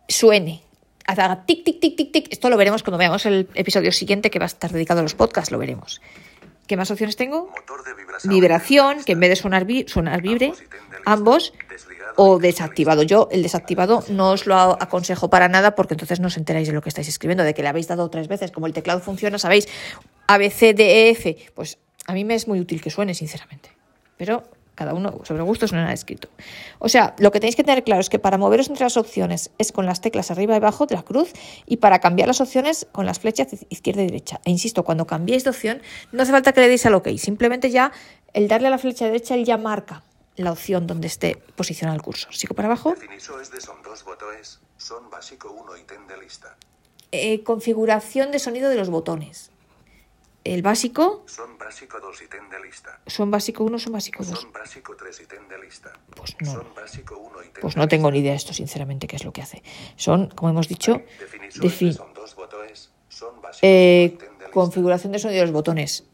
suene. 0.09 0.62
Haga 1.07 1.45
tic, 1.47 1.64
tic, 1.64 1.81
tic, 1.81 1.97
tic, 1.97 2.12
tic. 2.12 2.33
Esto 2.33 2.49
lo 2.49 2.57
veremos 2.57 2.83
cuando 2.85 2.99
veamos 2.99 3.26
el 3.26 3.49
episodio 3.55 3.90
siguiente 3.93 4.31
que 4.31 4.38
va 4.38 4.45
a 4.45 4.52
estar 4.55 4.71
dedicado 4.71 5.00
a 5.00 5.02
los 5.02 5.14
podcasts, 5.14 5.50
lo 5.50 5.59
veremos. 5.59 6.00
¿Qué 6.66 6.76
más 6.76 6.90
opciones 6.90 7.16
tengo? 7.16 7.49
motor 7.49 7.85
de 7.85 7.95
vibración, 8.28 9.05
que 9.05 9.12
en 9.12 9.21
vez 9.21 9.31
de 9.31 9.37
sonar, 9.37 9.64
vi- 9.66 9.87
sonar 9.88 10.21
vibre, 10.21 10.52
Ambos 11.07 11.53
o 12.17 12.41
desactivado. 12.41 13.05
Yo 13.05 13.29
el 13.31 13.43
desactivado 13.43 14.03
no 14.09 14.33
os 14.33 14.45
lo 14.47 14.57
aconsejo 14.57 15.31
para 15.31 15.49
nada 15.49 15.77
porque 15.77 15.95
entonces 15.95 16.19
no 16.19 16.27
os 16.27 16.37
enteráis 16.37 16.67
de 16.67 16.75
lo 16.75 16.83
que 16.83 16.89
estáis 16.89 17.07
escribiendo, 17.07 17.45
de 17.45 17.55
que 17.55 17.63
le 17.63 17.69
habéis 17.69 17.87
dado 17.87 18.11
tres 18.11 18.27
veces. 18.27 18.51
Como 18.51 18.67
el 18.67 18.73
teclado 18.73 18.99
funciona, 18.99 19.39
sabéis, 19.39 19.69
A, 20.27 20.37
B, 20.37 20.51
C, 20.51 20.75
D, 20.75 21.09
E, 21.09 21.11
F. 21.11 21.37
Pues 21.55 21.79
a 22.07 22.13
mí 22.13 22.25
me 22.25 22.35
es 22.35 22.49
muy 22.49 22.59
útil 22.59 22.83
que 22.83 22.91
suene, 22.91 23.15
sinceramente. 23.15 23.71
Pero 24.17 24.43
cada 24.75 24.95
uno 24.95 25.21
sobre 25.23 25.43
gustos 25.45 25.73
no 25.73 25.79
nada 25.79 25.93
escrito. 25.93 26.29
O 26.81 26.89
sea, 26.89 27.15
lo 27.19 27.31
que 27.31 27.39
tenéis 27.39 27.55
que 27.55 27.63
tener 27.63 27.85
claro 27.85 28.01
es 28.01 28.11
que 28.11 28.19
para 28.19 28.37
moveros 28.37 28.69
entre 28.69 28.85
las 28.85 28.97
opciones 28.97 29.51
es 29.59 29.71
con 29.71 29.87
las 29.87 30.01
teclas 30.01 30.31
arriba 30.33 30.55
y 30.55 30.57
abajo 30.57 30.87
de 30.87 30.97
la 30.97 31.03
cruz 31.03 31.33
y 31.67 31.77
para 31.77 32.01
cambiar 32.01 32.27
las 32.27 32.41
opciones 32.41 32.87
con 32.93 33.07
las 33.07 33.21
flechas 33.21 33.49
izquierda 33.69 34.03
y 34.03 34.07
derecha. 34.07 34.41
E 34.45 34.51
insisto, 34.51 34.85
cuando 34.85 35.07
cambiéis 35.07 35.45
de 35.45 35.51
opción 35.51 35.83
no 36.13 36.23
hace 36.23 36.33
falta 36.33 36.53
que 36.53 36.61
le 36.61 36.69
deis 36.69 36.85
al 36.85 36.95
OK, 36.95 37.09
simplemente 37.17 37.71
ya 37.71 37.93
el 38.35 38.49
darle 38.49 38.67
a 38.67 38.71
la 38.71 38.79
flecha 38.79 39.07
derecha 39.07 39.35
él 39.35 39.45
ya 39.45 39.57
marca 39.57 40.03
la 40.37 40.52
opción 40.52 40.87
donde 40.87 41.07
esté 41.07 41.37
posicionado 41.57 41.97
el 41.97 42.02
cursor. 42.02 42.35
Sigo 42.35 42.55
para 42.55 42.66
abajo. 42.69 42.90
Definisores 42.95 43.50
de 43.50 43.61
son 43.61 43.83
dos 43.83 44.05
botones, 44.05 44.61
son 44.76 45.09
básico 45.11 45.50
1 45.52 45.76
y 45.78 45.83
tende 45.85 46.16
lista. 46.19 46.57
Eh, 47.12 47.43
configuración 47.45 48.31
de 48.33 48.38
sonido 48.38 48.69
de 48.69 48.76
los 48.76 48.90
botones. 48.90 49.50
el 50.45 50.62
básico, 50.62 51.25
Son 51.26 51.59
básico 51.59 51.99
2 51.99 52.23
ítem 52.23 52.49
de 52.50 52.61
lista. 52.61 53.00
son 53.09 53.33
básico 53.33 53.64
1, 53.64 53.78
son 53.81 53.93
básico 53.95 54.23
2. 54.25 54.38
Son 54.40 54.52
básico 54.52 54.95
3 54.95 55.21
ítem 55.23 55.49
de 55.49 55.59
lista. 55.59 55.93
Pues 56.14 56.37
no. 56.40 56.52
Son 56.52 56.66
básico 56.75 57.19
1 57.19 57.43
ítem 57.43 57.61
Pues 57.62 57.75
de 57.75 57.81
no 57.81 57.88
tengo 57.88 58.11
ni 58.12 58.21
idea 58.21 58.35
esto, 58.35 58.52
sinceramente, 58.52 59.09
qué 59.09 59.16
es 59.16 59.25
lo 59.25 59.33
que 59.33 59.43
hace. 59.43 59.64
Son, 59.97 60.28
como 60.28 60.50
hemos 60.50 60.69
dicho, 60.69 61.02
Definir 61.19 61.50
defi- 61.52 61.93
son 61.97 62.14
dos 62.14 62.37
botones. 62.37 62.93
Son 63.09 63.40
básico 63.43 63.66
eh, 63.66 64.12
ítem 64.14 64.28
de 64.28 64.35
lista. 64.45 64.50
configuración 64.52 65.12
de 65.12 65.19
sonido 65.19 65.40
de 65.40 65.47
los 65.47 65.52
botones. 65.52 66.05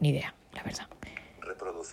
Ni 0.00 0.10
idea, 0.10 0.34
la 0.52 0.62
verdad. 0.64 0.86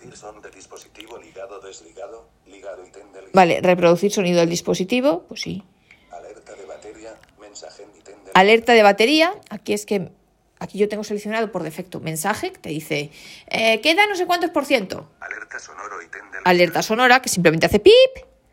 Reproducir 0.06 0.16
son 0.16 0.42
de 0.42 0.50
dispositivo 0.50 1.18
ligado 1.18 1.60
desligado. 1.60 2.28
Ligado 2.46 2.84
ítem 2.86 3.12
de 3.12 3.20
lista. 3.22 3.32
Vale, 3.34 3.60
reproducir 3.60 4.12
sonido 4.12 4.40
del 4.40 4.48
dispositivo, 4.48 5.24
pues 5.28 5.40
sí. 5.42 5.62
Alerta 6.10 6.54
de 6.54 6.64
batería. 6.64 7.14
Mensaje 7.40 7.82
en 7.82 7.90
ítem 7.96 8.24
de 8.24 8.30
Alerta 8.34 8.72
de 8.72 8.82
batería, 8.82 9.34
aquí 9.50 9.72
es 9.72 9.86
que 9.86 10.10
aquí 10.58 10.78
yo 10.78 10.88
tengo 10.88 11.04
seleccionado 11.04 11.50
por 11.52 11.62
defecto 11.62 12.00
mensaje, 12.00 12.52
que 12.52 12.58
te 12.58 12.68
dice, 12.68 13.10
eh, 13.48 13.80
queda 13.80 14.06
no 14.06 14.14
sé 14.16 14.26
cuántos 14.26 14.50
por 14.50 14.64
ciento. 14.64 15.10
Alerta 15.20 15.58
sonoro 15.58 16.02
ítem 16.02 16.22
de 16.30 16.36
lista. 16.38 16.50
Alerta 16.50 16.82
sonora, 16.82 17.22
que 17.22 17.28
simplemente 17.28 17.66
hace 17.66 17.80
pip. 17.80 17.94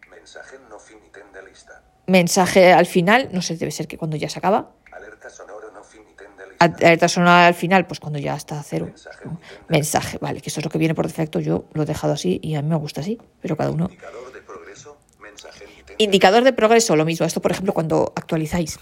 Mensaje 0.10 0.57
no 0.69 0.79
fin 0.79 0.98
ítem 1.05 1.31
de 1.31 1.43
lista. 1.43 1.83
Mensaje 2.07 2.74
al 2.74 2.86
final, 2.86 3.29
no 3.31 3.41
sé, 3.41 3.55
debe 3.57 3.72
ser 3.72 3.88
que 3.88 3.98
cuando 3.98 4.17
ya 4.17 4.29
se 4.29 4.39
acaba. 4.39 4.72
Alerta 4.91 5.29
Alerta 6.63 7.08
sonora 7.08 7.48
al 7.48 7.53
final, 7.53 7.86
pues 7.88 8.00
cuando 8.00 8.20
ya 8.20 8.36
está 8.36 8.60
a 8.60 8.63
cero. 8.63 8.89
¿no? 9.25 9.39
Mensaje, 9.70 10.17
vale, 10.20 10.41
que 10.41 10.50
eso 10.50 10.60
es 10.60 10.65
lo 10.65 10.72
que 10.72 10.77
viene 10.77 10.96
por 10.96 11.08
defecto. 11.08 11.39
Yo 11.39 11.65
lo 11.74 11.84
he 11.84 11.86
dejado 11.86 12.13
así 12.13 12.39
y 12.43 12.55
a 12.55 12.62
mí 12.62 12.70
me 12.70 12.75
gusta 12.75 13.01
así, 13.01 13.20
pero 13.41 13.55
cada 13.58 13.72
uno. 13.72 13.86
Indicador 13.89 14.34
de 14.34 14.41
progreso. 14.41 14.98
Mensaje 15.20 15.65
Indicador 15.98 16.43
de 16.43 16.53
progreso, 16.53 16.96
lo 16.96 17.05
mismo. 17.05 17.25
Esto, 17.25 17.41
por 17.41 17.51
ejemplo, 17.51 17.74
cuando 17.74 18.13
actualizáis. 18.15 18.79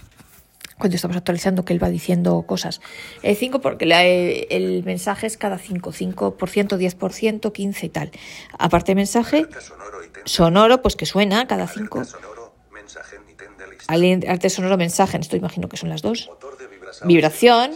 Cuando 0.78 0.96
estamos 0.96 1.16
actualizando, 1.16 1.64
que 1.64 1.72
él 1.72 1.82
va 1.82 1.90
diciendo 1.90 2.42
cosas. 2.42 2.80
El 3.22 3.36
5, 3.36 3.60
porque 3.60 3.86
la- 3.86 4.04
el 4.04 4.82
mensaje 4.84 5.26
es 5.28 5.36
cada 5.36 5.58
5, 5.58 5.92
5%, 5.92 6.76
10%, 6.76 7.52
15 7.52 7.86
y 7.86 7.88
tal. 7.90 8.10
Aparte 8.58 8.92
de 8.92 8.96
mensaje, 8.96 9.46
sonoro 9.64 9.98
sonoro, 10.24 10.82
pues 10.82 10.96
que 10.96 11.06
suena 11.06 11.46
cada 11.46 11.68
5. 11.68 11.98
Alerta 11.98 12.18
sonoro. 12.18 12.54
Mensaje 12.72 13.16
en 13.16 13.30
ítem 13.30 13.56
de 13.56 13.68
lista. 14.16 14.32
Arte 14.32 14.50
sonoro, 14.50 14.76
mensaje, 14.76 15.18
esto 15.18 15.36
imagino 15.36 15.68
que 15.68 15.76
son 15.76 15.88
las 15.88 16.02
dos. 16.02 16.26
Motor 16.28 16.58
vibración. 17.04 17.72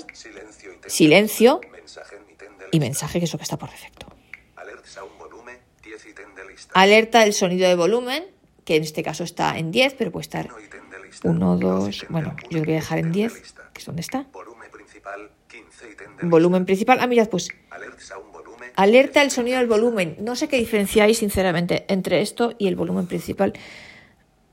Silencio 0.87 1.61
y 2.71 2.81
mensaje, 2.81 3.19
que 3.19 3.25
es 3.25 3.33
lo 3.33 3.39
que 3.39 3.43
está 3.43 3.57
por 3.59 3.71
defecto. 3.71 4.07
Alerta 4.57 4.87
sound 4.89 5.19
volumen. 5.19 5.57
10 5.83 6.07
ítem 6.07 6.35
de 6.35 6.47
lista. 6.47 6.73
Alerta 6.75 7.21
del 7.21 7.33
sonido 7.33 7.69
de 7.69 7.75
volumen, 7.75 8.25
que 8.65 8.77
en 8.77 8.83
este 8.83 9.03
caso 9.03 9.25
está 9.25 9.59
en 9.59 9.71
10, 9.71 9.95
pero 9.99 10.11
puede 10.13 10.23
estar 10.23 10.47
Uno 10.47 10.61
ítem 10.61 10.91
de 10.91 11.07
lista. 11.07 11.29
1, 11.29 11.57
Dos 11.57 11.85
2, 11.85 11.97
ítem 11.97 12.09
bueno, 12.11 12.37
yo 12.51 12.59
lo 12.59 12.65
voy 12.65 12.75
a 12.75 12.77
dejar 12.77 12.99
en 12.99 13.07
ítem 13.07 13.13
de 13.13 13.19
10, 13.29 13.35
lista. 13.41 13.71
que 13.73 13.81
es 13.81 13.87
donde 13.87 14.01
está. 14.03 14.27
Volumen 14.33 14.71
principal. 14.71 15.31
15 15.49 15.91
ítem 15.91 16.17
de 16.17 16.27
Volumen 16.29 16.65
principal. 16.65 16.99
Ah, 17.01 17.07
mirad, 17.07 17.29
pues 17.29 17.49
alerta 18.77 19.23
el 19.23 19.31
sonido 19.31 19.59
del 19.59 19.67
volumen. 19.69 20.17
No 20.21 20.37
sé 20.37 20.49
qué 20.49 20.59
diferenciáis, 20.59 21.19
sinceramente, 21.19 21.85
entre 21.89 22.21
esto 22.21 22.55
y 22.59 22.69
el 22.69 22.77
volumen 22.77 23.07
principal. 23.07 23.55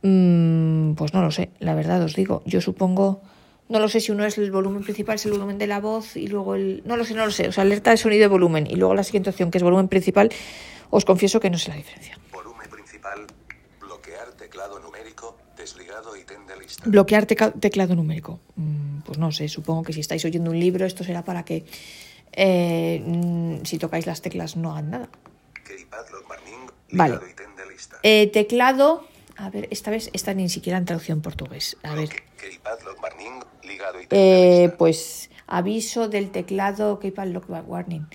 Mm, 0.01 0.93
pues 0.93 1.13
no 1.13 1.22
lo 1.22 1.32
sé, 1.32 1.50
la 1.60 1.75
verdad 1.75 2.01
os 2.03 2.15
digo. 2.15 2.41
Yo 2.46 2.62
supongo. 2.62 3.22
No 3.70 3.79
lo 3.79 3.88
sé 3.89 4.00
si 4.01 4.12
uno 4.12 4.25
es 4.25 4.38
el 4.38 4.51
volumen 4.51 4.84
principal, 4.84 5.15
es 5.15 5.25
el 5.25 5.32
volumen 5.32 5.58
de 5.58 5.67
la 5.67 5.79
voz 5.79 6.15
y 6.17 6.27
luego 6.27 6.55
el. 6.55 6.82
No 6.86 6.98
lo 6.98 7.05
sé, 7.05 7.13
no 7.15 7.25
lo 7.25 7.32
sé. 7.32 7.48
O 7.48 7.51
sea, 7.51 7.63
alerta 7.63 7.91
el 7.91 7.98
sonido 7.98 8.22
de 8.22 8.27
volumen 8.27 8.67
y 8.70 8.75
luego 8.75 8.93
la 8.93 9.03
siguiente 9.03 9.29
opción, 9.29 9.51
que 9.51 9.58
es 9.58 9.63
volumen 9.63 9.88
principal, 9.88 10.29
os 10.89 11.05
confieso 11.05 11.39
que 11.39 11.50
no 11.50 11.58
sé 11.58 11.70
la 11.70 11.75
diferencia. 11.77 12.17
Volumen 12.32 12.70
principal. 12.70 13.25
Bloquear 13.79 14.32
teclado 14.34 14.79
numérico. 14.79 15.38
Desligado 15.58 16.15
ítem 16.17 16.46
de 16.46 16.58
lista. 16.60 16.84
Bloquear 16.86 17.25
teca- 17.25 17.53
teclado 17.60 17.96
numérico. 17.96 18.39
Mm, 18.55 19.00
Pues 19.05 19.17
no 19.17 19.32
sé, 19.32 19.48
supongo 19.50 19.84
que 19.84 19.93
si 19.93 20.00
estáis 20.01 20.24
oyendo 20.25 20.51
un 20.51 20.60
libro, 20.60 20.86
esto 20.86 21.03
será 21.03 21.24
para 21.24 21.43
que 21.43 21.65
eh, 22.34 23.01
mm, 23.05 23.63
si 23.65 23.77
tocáis 23.77 24.05
las 24.05 24.22
teclas 24.22 24.55
no 24.58 24.72
hagan 24.72 24.89
nada. 24.91 25.10
Keypad 25.65 26.10
lock 26.12 26.29
warning. 26.29 26.70
Vale. 26.91 27.15
De 27.17 27.65
lista. 27.72 27.98
Eh, 28.03 28.27
teclado, 28.27 29.05
a 29.38 29.50
ver, 29.50 29.67
esta 29.72 29.91
vez 29.91 30.10
está 30.13 30.34
ni 30.34 30.50
siquiera 30.50 30.77
en 30.77 30.86
traducción 30.86 31.22
portugués. 31.22 31.77
A 31.84 31.96
ver, 31.96 32.10
Keypad 32.38 32.82
lock 32.86 33.01
warning. 33.01 33.39
Eh, 34.10 34.72
pues 34.77 35.30
aviso 35.48 36.08
del 36.08 36.32
teclado, 36.32 37.00
Keypad 37.00 37.27
Lock 37.27 37.46
Warning. 37.50 38.08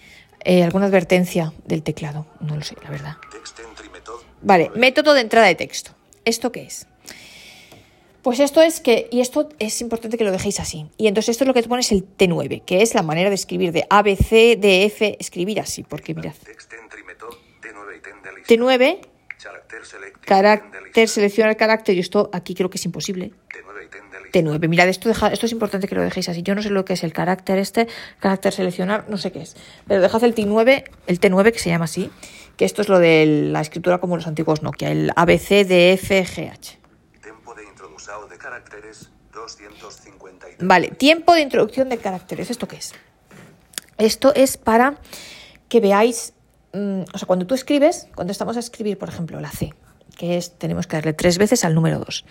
Eh, 0.45 0.63
¿Alguna 0.63 0.87
advertencia 0.87 1.53
del 1.65 1.83
teclado? 1.83 2.27
No 2.41 2.57
lo 2.57 2.63
sé, 2.63 2.77
la 2.83 2.91
verdad. 2.91 3.17
Text 3.33 3.59
entry 3.61 3.89
method. 3.91 4.21
Vale, 4.43 4.71
método 4.75 5.15
de 5.15 5.23
entrada 5.23 5.47
de 5.47 5.55
texto. 5.55 5.93
¿Esto 6.25 6.53
qué 6.53 6.63
es? 6.63 6.87
Pues 8.23 8.41
esto 8.41 8.61
es 8.61 8.81
que, 8.81 9.09
y 9.11 9.21
esto 9.21 9.49
es 9.59 9.81
importante 9.81 10.19
que 10.19 10.25
lo 10.25 10.33
dejéis 10.33 10.61
así. 10.61 10.87
Y 10.97 11.07
entonces 11.07 11.31
esto 11.31 11.45
es 11.45 11.49
lo 11.49 11.55
que 11.55 11.63
te 11.63 11.69
pones 11.69 11.91
el 11.93 12.05
T9, 12.17 12.63
que 12.65 12.83
es 12.83 12.95
la 12.95 13.03
manera 13.03 13.31
de 13.31 13.35
escribir 13.35 13.73
de 13.73 13.87
A, 13.89 14.03
B, 14.03 14.17
C, 14.17 14.57
D, 14.57 14.85
F, 14.85 15.17
escribir 15.19 15.61
así, 15.61 15.83
porque 15.83 16.15
mirad. 16.15 16.35
Text 16.45 16.73
entry 16.73 17.03
method. 17.05 17.35
T9 17.63 17.97
ítem 17.97 18.23
de 18.23 18.33
lista. 18.33 18.55
T9, 18.55 18.99
Character 19.39 19.85
select. 19.87 20.09
ítem 20.17 20.21
de 20.21 20.27
carácter, 20.27 20.83
lista. 20.83 21.07
selecciona 21.07 21.51
el 21.51 21.57
carácter, 21.57 21.97
y 21.97 22.01
esto 22.01 22.29
aquí 22.33 22.55
creo 22.55 22.69
que 22.69 22.77
es 22.77 22.85
imposible. 22.85 23.29
T9 23.29 23.85
ítem 23.87 23.87
de 23.87 23.87
lista. 23.87 24.08
T9, 24.33 24.69
mirad, 24.69 24.89
esto, 24.89 25.09
deja- 25.09 25.29
esto 25.33 25.47
es 25.47 25.53
importante 25.53 25.89
que 25.89 25.95
lo 25.95 26.03
dejéis 26.03 26.29
así. 26.29 26.43
Yo 26.43 26.55
no 26.55 26.63
sé 26.63 26.71
lo 26.71 26.85
que 26.85 26.93
es 26.95 27.05
el 27.05 27.13
carácter 27.13 27.59
este, 27.59 27.89
carácter 28.21 28.53
seleccionar, 28.53 29.07
no 29.09 29.17
sé 29.19 29.33
qué 29.33 29.43
es. 29.43 29.57
Pero 29.87 30.01
dejad 30.01 30.23
el 30.25 30.35
T9, 30.35 30.85
el 31.07 31.21
T9 31.21 31.53
que 31.53 31.59
se 31.59 31.71
llama 31.71 31.87
así, 31.87 32.11
que 32.57 32.65
esto 32.65 32.83
es 32.83 32.89
lo 32.89 32.99
de 32.99 33.27
la 33.27 33.61
escritura 33.61 33.99
como 33.99 34.17
los 34.17 34.27
antiguos 34.27 34.63
Nokia, 34.63 34.91
el 34.91 35.13
ABC, 35.17 35.65
D, 35.67 35.93
F, 35.93 36.25
G, 36.25 36.51
H. 36.51 36.79
Tiempo 37.23 37.55
de 37.55 37.65
introducción 37.65 38.29
de 38.29 38.39
caracteres 38.39 39.11
250 39.33 40.47
Vale, 40.61 40.89
tiempo 40.89 41.35
de 41.35 41.41
introducción 41.43 41.89
de 41.89 41.99
caracteres. 41.99 42.51
¿Esto 42.51 42.67
qué 42.67 42.77
es? 42.77 42.93
Esto 43.97 44.35
es 44.35 44.57
para 44.57 44.97
que 45.69 45.81
veáis, 45.81 46.33
mm, 46.73 47.03
o 47.13 47.19
sea, 47.19 47.27
cuando 47.27 47.47
tú 47.47 47.55
escribes, 47.55 48.09
cuando 48.15 48.33
estamos 48.33 48.57
a 48.57 48.61
escribir, 48.61 48.99
por 48.99 49.09
ejemplo, 49.09 49.41
la 49.41 49.51
C, 49.51 49.73
que 50.17 50.37
es, 50.37 50.59
tenemos 50.59 50.87
que 50.87 50.97
darle 50.97 51.13
tres 51.13 51.39
veces 51.39 51.65
al 51.65 51.75
número 51.75 51.99
2. 52.01 52.25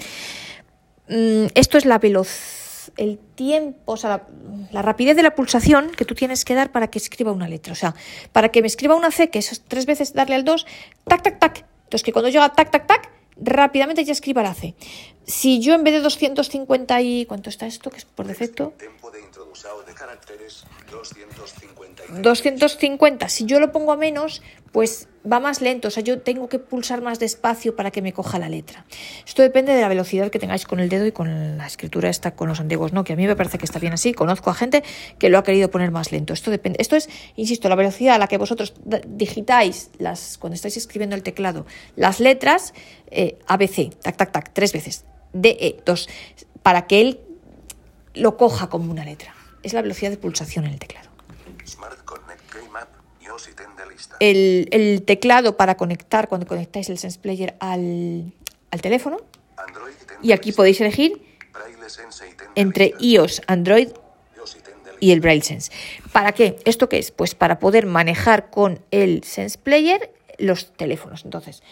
Esto 1.08 1.78
es 1.78 1.86
la 1.86 2.00
velocidad, 2.00 2.68
el 2.96 3.20
tiempo, 3.36 3.80
o 3.86 3.98
sea, 3.98 4.28
la, 4.72 4.82
rapidez 4.82 5.16
de 5.16 5.24
la 5.24 5.36
pulsación 5.36 5.92
que 5.92 6.06
tú 6.06 6.16
tienes 6.16 6.46
que 6.46 6.56
dar 6.56 6.72
para 6.72 6.88
que 6.88 7.00
escriba 7.00 7.32
una 7.32 7.48
letra. 7.48 7.74
O 7.74 7.76
sea, 7.76 7.96
para 8.32 8.50
que 8.50 8.62
me 8.62 8.68
escriba 8.68 8.96
una 8.96 9.12
C, 9.12 9.30
que 9.30 9.40
es 9.40 9.64
tres 9.68 9.86
veces 9.86 10.14
darle 10.14 10.36
al 10.36 10.44
2, 10.44 10.66
tac, 11.06 11.22
tac, 11.22 11.40
tac. 11.40 11.66
Entonces, 11.84 12.04
que 12.04 12.14
cuando 12.14 12.30
llega 12.30 12.50
tac, 12.54 12.72
tac, 12.72 12.88
tac, 12.88 13.12
rápidamente 13.38 14.04
ya 14.04 14.14
escriba 14.14 14.42
la 14.42 14.54
C. 14.54 14.76
Si 15.26 15.60
yo 15.60 15.74
en 15.74 15.84
vez 15.84 15.94
de 15.94 16.00
250 16.02 17.02
y... 17.02 17.26
¿Cuánto 17.26 17.50
está 17.50 17.68
esto? 17.68 17.90
Que 17.90 17.98
es 17.98 18.06
por 18.06 18.28
defecto. 18.28 18.74
De 19.86 19.94
caracteres 19.94 20.66
250 20.92 22.04
250. 22.22 23.30
Si 23.30 23.46
yo 23.46 23.60
lo 23.60 23.72
pongo 23.72 23.92
a 23.92 23.98
menos, 23.98 24.42
pues 24.72 25.10
va 25.30 25.40
más 25.40 25.62
lento. 25.62 25.88
O 25.88 25.92
sea, 25.92 26.04
yo 26.04 26.22
tengo 26.22 26.48
que 26.48 26.60
pulsar 26.60 27.02
más 27.02 27.20
despacio 27.20 27.76
para 27.76 27.90
que 27.90 28.02
me 28.02 28.14
coja 28.14 28.38
la 28.38 28.50
letra. 28.50 28.86
Esto 29.26 29.42
depende 29.42 29.74
de 29.74 29.82
la 29.82 29.88
velocidad 29.88 30.30
que 30.30 30.38
tengáis 30.38 30.66
con 30.66 30.80
el 30.80 30.90
dedo 30.90 31.08
y 31.08 31.12
con 31.12 31.58
la 31.58 31.66
escritura 31.66 32.10
esta 32.10 32.36
con 32.36 32.48
los 32.48 32.60
antiguos 32.60 32.94
no, 32.94 33.04
que 33.04 33.14
a 33.14 33.16
mí 33.16 33.26
me 33.26 33.36
parece 33.36 33.58
que 33.58 33.66
está 33.66 33.80
bien 33.80 33.94
así. 33.94 34.14
Conozco 34.14 34.50
a 34.52 34.54
gente 34.54 34.84
que 35.18 35.30
lo 35.30 35.38
ha 35.40 35.44
querido 35.44 35.72
poner 35.72 35.92
más 35.92 36.12
lento. 36.12 36.34
Esto 36.34 36.52
depende. 36.52 36.78
Esto 36.80 36.96
es, 36.96 37.10
insisto, 37.36 37.68
la 37.68 37.76
velocidad 37.76 38.16
a 38.16 38.20
la 38.20 38.28
que 38.28 38.38
vosotros 38.38 38.74
digitáis 39.08 39.90
las 39.98 40.38
cuando 40.38 40.56
estáis 40.56 40.78
escribiendo 40.78 41.16
el 41.16 41.24
teclado 41.24 41.66
las 41.96 42.20
letras 42.20 42.74
eh, 43.10 43.40
ABC, 43.48 43.96
tac 44.02 44.18
tac 44.18 44.32
tac, 44.32 44.54
tres 44.54 44.72
veces, 44.72 45.06
DE, 45.34 45.82
dos, 45.86 46.08
para 46.62 46.86
que 46.86 47.02
él 47.02 47.22
lo 48.18 48.38
coja 48.38 48.70
como 48.70 48.92
una 48.92 49.06
letra. 49.06 49.34
Es 49.64 49.74
la 49.74 49.82
velocidad 49.82 50.12
de 50.12 50.18
pulsación 50.18 50.66
en 50.66 50.74
el 50.74 50.80
teclado. 50.80 51.10
Smart 51.66 52.04
Connect 52.06 52.52
Keymap 52.52 52.88
lista. 53.90 54.16
el, 54.20 54.70
el 54.72 55.04
teclado 55.04 55.58
para 55.58 55.76
conectar 55.76 56.28
cuando 56.28 56.48
conectáis 56.48 56.90
el 56.90 56.98
Sense 56.98 57.20
Player 57.20 57.56
al, 57.60 58.32
al 58.72 58.82
teléfono. 58.82 59.18
Android 59.58 59.94
Y 60.22 60.32
aquí 60.32 60.52
podéis 60.52 60.80
elegir 60.82 61.22
entre 62.56 62.94
iOS, 63.00 63.42
Android 63.48 63.90
y 65.00 65.12
el 65.12 65.20
Braille 65.20 65.44
Sense. 65.44 65.72
¿Para 66.12 66.32
qué? 66.32 66.58
¿Esto 66.66 66.90
qué 66.90 66.98
es? 66.98 67.12
Pues 67.12 67.36
para 67.36 67.60
poder 67.60 67.86
manejar 67.86 68.50
con 68.50 68.80
el 68.92 69.24
Sense 69.24 69.58
Player 69.58 70.12
los 70.38 70.74
teléfonos. 70.74 71.24
Entonces, 71.26 71.64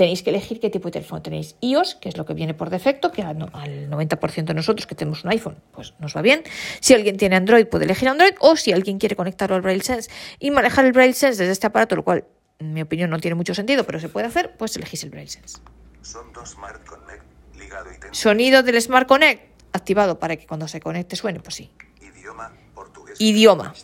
tenéis 0.00 0.22
que 0.22 0.30
elegir 0.30 0.60
qué 0.60 0.70
tipo 0.70 0.88
de 0.88 0.92
teléfono 0.92 1.20
tenéis. 1.20 1.56
iOS, 1.60 1.94
que 1.96 2.08
es 2.08 2.16
lo 2.16 2.24
que 2.24 2.32
viene 2.32 2.54
por 2.54 2.70
defecto, 2.70 3.12
que 3.12 3.20
al 3.20 3.36
no- 3.36 3.50
al 3.52 3.90
90% 3.90 4.52
de 4.52 4.54
nosotros 4.54 4.86
que 4.86 4.94
tenemos 4.94 5.24
un 5.24 5.30
iPhone, 5.30 5.56
pues 5.72 5.92
nos 5.98 6.16
va 6.16 6.22
bien. 6.22 6.42
Si 6.80 6.94
alguien 6.94 7.18
tiene 7.18 7.36
Android, 7.36 7.66
puede 7.66 7.84
elegir 7.84 8.08
Android. 8.08 8.32
O 8.40 8.56
si 8.56 8.72
alguien 8.72 8.98
quiere 8.98 9.14
conectarlo 9.14 9.56
al 9.56 9.60
Braille 9.62 9.84
Sense 9.84 10.10
y 10.38 10.50
manejar 10.50 10.86
el 10.86 10.92
Braille 10.92 11.12
Sense 11.12 11.42
desde 11.42 11.52
este 11.52 11.66
aparato, 11.66 11.96
lo 11.96 12.02
cual, 12.02 12.24
en 12.60 12.72
mi 12.72 12.80
opinión, 12.80 13.10
no 13.10 13.18
tiene 13.18 13.34
mucho 13.34 13.54
sentido, 13.54 13.84
pero 13.84 14.00
se 14.00 14.08
puede 14.08 14.26
hacer, 14.26 14.56
pues 14.56 14.74
elegís 14.76 15.04
el 15.04 15.10
Braille 15.10 15.30
Sense. 15.30 15.58
Son 16.00 16.32
dos 16.32 16.48
Smart 16.52 16.82
Connect 16.86 17.22
ligado 17.58 17.92
ítem. 17.92 18.14
Sonido 18.14 18.62
del 18.62 18.80
Smart 18.80 19.06
Connect 19.06 19.42
activado 19.74 20.18
para 20.18 20.36
que 20.36 20.46
cuando 20.46 20.66
se 20.66 20.80
conecte 20.80 21.14
suene, 21.14 21.40
pues 21.40 21.56
sí. 21.56 21.70
Idioma 22.00 22.52
portugués. 22.74 23.20
Idioma. 23.20 23.74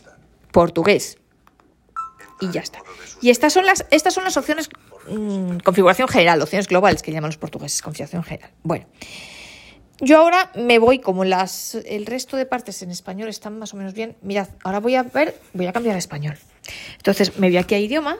Portugués. 0.51 1.19
Y 2.41 2.49
ya 2.51 2.61
está. 2.61 2.79
Y 3.21 3.29
estas 3.29 3.53
son 3.53 3.65
las, 3.67 3.85
estas 3.91 4.13
son 4.13 4.23
las 4.23 4.35
opciones, 4.37 4.69
mm, 5.09 5.57
configuración 5.63 6.07
general, 6.07 6.41
opciones 6.41 6.67
globales 6.67 7.01
que 7.01 7.11
llaman 7.11 7.29
los 7.29 7.37
portugueses, 7.37 7.81
configuración 7.81 8.23
general. 8.23 8.51
Bueno, 8.63 8.85
Yo 9.99 10.19
ahora 10.19 10.51
me 10.55 10.77
voy, 10.77 10.99
como 10.99 11.25
las, 11.25 11.73
el 11.73 12.05
resto 12.05 12.37
de 12.37 12.45
partes 12.45 12.83
en 12.83 12.91
español 12.91 13.29
están 13.29 13.57
más 13.57 13.73
o 13.73 13.77
menos 13.77 13.93
bien. 13.93 14.15
Mirad, 14.21 14.47
ahora 14.63 14.79
voy 14.79 14.93
a 14.93 15.01
ver, 15.01 15.35
voy 15.53 15.65
a 15.65 15.73
cambiar 15.73 15.95
a 15.95 15.99
español. 15.99 16.37
Entonces 16.97 17.39
me 17.39 17.47
voy 17.47 17.57
aquí 17.57 17.73
a 17.73 17.79
idioma 17.79 18.17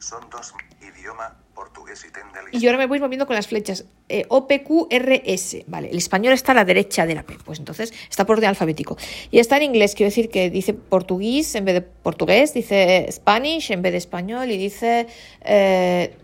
Son 0.00 0.28
dos 0.30 0.54
idioma 0.80 1.36
portugués 1.54 2.04
y 2.04 2.56
y 2.56 2.60
yo 2.60 2.70
ahora 2.70 2.78
me 2.78 2.86
voy 2.86 3.00
moviendo 3.00 3.26
con 3.26 3.36
las 3.36 3.46
flechas. 3.46 3.84
Eh, 4.08 4.24
OPQRS, 4.28 5.64
vale. 5.66 5.90
El 5.90 5.98
español 5.98 6.32
está 6.32 6.52
a 6.52 6.54
la 6.54 6.64
derecha 6.64 7.04
de 7.06 7.14
la 7.14 7.22
P, 7.22 7.36
pues 7.44 7.58
entonces 7.58 7.92
está 8.08 8.24
por 8.24 8.36
orden 8.38 8.48
alfabético. 8.48 8.96
Y 9.30 9.38
está 9.38 9.58
en 9.58 9.64
inglés, 9.64 9.94
quiero 9.94 10.08
decir 10.08 10.30
que 10.30 10.48
dice 10.50 10.72
portugués 10.74 11.54
en 11.54 11.66
vez 11.66 11.74
de 11.74 11.80
portugués, 11.82 12.54
dice 12.54 13.06
Spanish 13.12 13.70
en 13.72 13.82
vez 13.82 13.92
de 13.92 13.98
español 13.98 14.50
y 14.50 14.56
dice, 14.56 15.06
eh, 15.42 16.16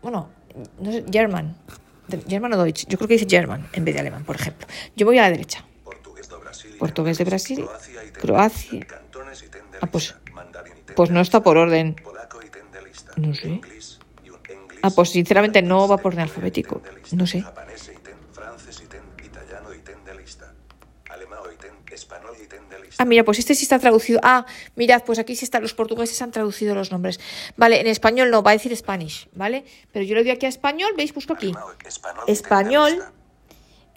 bueno, 0.00 0.30
no 0.80 0.92
sé, 0.92 1.04
German. 1.12 1.56
German 2.28 2.52
o 2.52 2.62
Deutsch, 2.62 2.86
yo 2.86 2.96
creo 2.98 3.08
que 3.08 3.14
dice 3.14 3.26
German 3.28 3.66
en 3.72 3.84
vez 3.84 3.94
de 3.94 4.00
alemán, 4.00 4.24
por 4.24 4.36
ejemplo. 4.36 4.66
Yo 4.94 5.06
voy 5.06 5.18
a 5.18 5.22
la 5.22 5.30
derecha. 5.30 5.64
Portugués 5.82 6.28
de 6.28 6.36
Brasil. 6.36 6.76
Portugués 6.78 7.18
de 7.18 7.24
Brasil, 7.24 7.66
Croacia 8.20 8.74
y 8.74 8.78
y 8.78 8.84
Ah, 9.80 9.86
pues- 9.86 10.14
Pues 10.94 11.10
no 11.10 11.20
está 11.20 11.42
por 11.42 11.56
orden 11.56 11.96
y 12.44 12.48
ten 12.50 12.70
de 12.72 12.82
lista. 12.82 13.03
No 13.16 13.34
sé. 13.34 13.60
Ah, 14.82 14.90
pues 14.90 15.10
sinceramente 15.10 15.62
no 15.62 15.88
va 15.88 15.96
por 15.96 16.12
orden 16.12 16.20
alfabético. 16.20 16.82
No 17.12 17.26
sé. 17.26 17.44
Ah, 22.98 23.04
mira, 23.04 23.24
pues 23.24 23.38
este 23.38 23.54
sí 23.54 23.64
está 23.64 23.78
traducido. 23.78 24.20
Ah, 24.22 24.46
mirad, 24.76 25.02
pues 25.04 25.18
aquí 25.18 25.34
sí 25.36 25.44
están 25.44 25.62
los 25.62 25.74
portugueses 25.74 26.20
han 26.22 26.30
traducido 26.30 26.74
los 26.74 26.92
nombres. 26.92 27.18
Vale, 27.56 27.80
en 27.80 27.86
español 27.86 28.30
no, 28.30 28.42
va 28.42 28.52
a 28.52 28.54
decir 28.54 28.76
Spanish, 28.76 29.28
¿vale? 29.32 29.64
Pero 29.92 30.04
yo 30.04 30.14
le 30.14 30.22
doy 30.22 30.30
aquí 30.30 30.46
a 30.46 30.48
español, 30.48 30.92
¿veis? 30.96 31.12
Busco 31.12 31.32
aquí. 31.32 31.52
Español. 32.26 33.04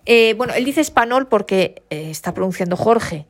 Eh, 0.05 0.33
bueno, 0.35 0.53
él 0.53 0.63
dice 0.65 0.81
español 0.81 1.27
porque 1.27 1.83
eh, 1.89 2.09
está 2.09 2.33
pronunciando 2.33 2.77
Jorge. 2.77 3.27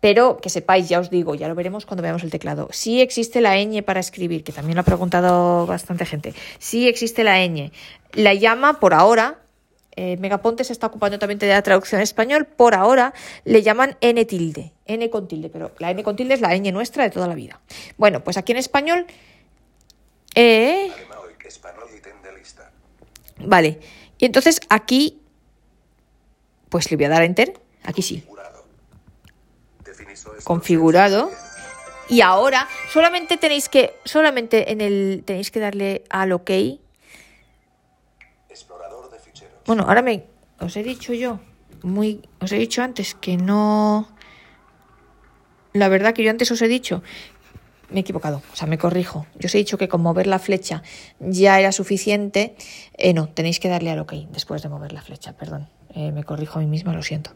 Pero 0.00 0.38
que 0.38 0.48
sepáis, 0.48 0.88
ya 0.88 1.00
os 1.00 1.10
digo, 1.10 1.34
ya 1.34 1.48
lo 1.48 1.54
veremos 1.56 1.84
cuando 1.84 2.02
veamos 2.02 2.22
el 2.22 2.30
teclado. 2.30 2.68
Sí 2.70 3.00
existe 3.00 3.40
la 3.40 3.56
ñ 3.56 3.82
para 3.82 3.98
escribir, 3.98 4.44
que 4.44 4.52
también 4.52 4.76
lo 4.76 4.82
ha 4.82 4.84
preguntado 4.84 5.66
bastante 5.66 6.06
gente. 6.06 6.34
Sí 6.58 6.86
existe 6.86 7.24
la 7.24 7.44
ñ. 7.44 7.72
La 8.12 8.34
llama 8.34 8.78
por 8.78 8.94
ahora, 8.94 9.40
eh, 9.96 10.16
Megaponte 10.18 10.62
se 10.62 10.72
está 10.72 10.86
ocupando 10.86 11.18
también 11.18 11.40
de 11.40 11.48
la 11.48 11.60
traducción 11.62 11.98
en 11.98 12.04
español, 12.04 12.46
por 12.46 12.76
ahora 12.76 13.12
le 13.44 13.62
llaman 13.62 13.96
N 14.00 14.24
tilde, 14.26 14.72
N 14.86 15.10
con 15.10 15.26
tilde, 15.26 15.48
pero 15.48 15.72
la 15.78 15.90
N 15.90 16.04
con 16.04 16.14
tilde 16.14 16.34
es 16.34 16.40
la 16.40 16.54
ñ 16.54 16.70
nuestra 16.72 17.02
de 17.02 17.10
toda 17.10 17.26
la 17.26 17.34
vida. 17.34 17.60
Bueno, 17.96 18.22
pues 18.22 18.36
aquí 18.36 18.52
en 18.52 18.58
español, 18.58 19.06
eh, 20.36 20.92
vale. 23.40 23.80
Y 24.18 24.26
entonces 24.26 24.60
aquí, 24.68 25.20
pues 26.68 26.88
le 26.92 26.96
voy 26.96 27.06
a 27.06 27.08
dar 27.08 27.22
a 27.22 27.24
enter, 27.24 27.54
aquí 27.82 28.02
sí. 28.02 28.22
Configurado. 30.44 31.30
Y 32.08 32.22
ahora 32.22 32.66
solamente 32.90 33.36
tenéis 33.36 33.68
que, 33.68 33.94
solamente 34.04 34.72
en 34.72 34.80
el, 34.80 35.22
tenéis 35.26 35.50
que 35.50 35.60
darle 35.60 36.04
al 36.08 36.32
OK. 36.32 36.50
Explorador 38.48 39.10
de 39.10 39.18
ficheros. 39.18 39.54
Bueno, 39.66 39.84
ahora 39.86 40.02
me, 40.02 40.24
os 40.58 40.76
he 40.76 40.82
dicho 40.82 41.12
yo, 41.12 41.40
muy, 41.82 42.26
os 42.40 42.50
he 42.52 42.56
dicho 42.56 42.82
antes 42.82 43.14
que 43.14 43.36
no, 43.36 44.08
la 45.74 45.88
verdad 45.88 46.14
que 46.14 46.22
yo 46.22 46.30
antes 46.30 46.50
os 46.50 46.62
he 46.62 46.68
dicho, 46.68 47.02
me 47.90 47.96
he 47.96 48.00
equivocado, 48.00 48.42
o 48.52 48.56
sea, 48.56 48.66
me 48.66 48.78
corrijo. 48.78 49.26
Yo 49.38 49.46
os 49.46 49.54
he 49.54 49.58
dicho 49.58 49.78
que 49.78 49.88
con 49.88 50.02
mover 50.02 50.26
la 50.26 50.38
flecha 50.38 50.82
ya 51.20 51.58
era 51.58 51.72
suficiente. 51.72 52.56
Eh, 52.94 53.14
no, 53.14 53.28
tenéis 53.28 53.60
que 53.60 53.68
darle 53.68 53.90
al 53.90 53.98
OK 54.00 54.12
después 54.30 54.62
de 54.62 54.68
mover 54.68 54.92
la 54.92 55.02
flecha, 55.02 55.32
perdón. 55.34 55.68
Eh, 55.94 56.12
me 56.12 56.22
corrijo 56.22 56.58
a 56.58 56.62
mí 56.62 56.66
misma, 56.66 56.92
lo 56.92 57.02
siento. 57.02 57.30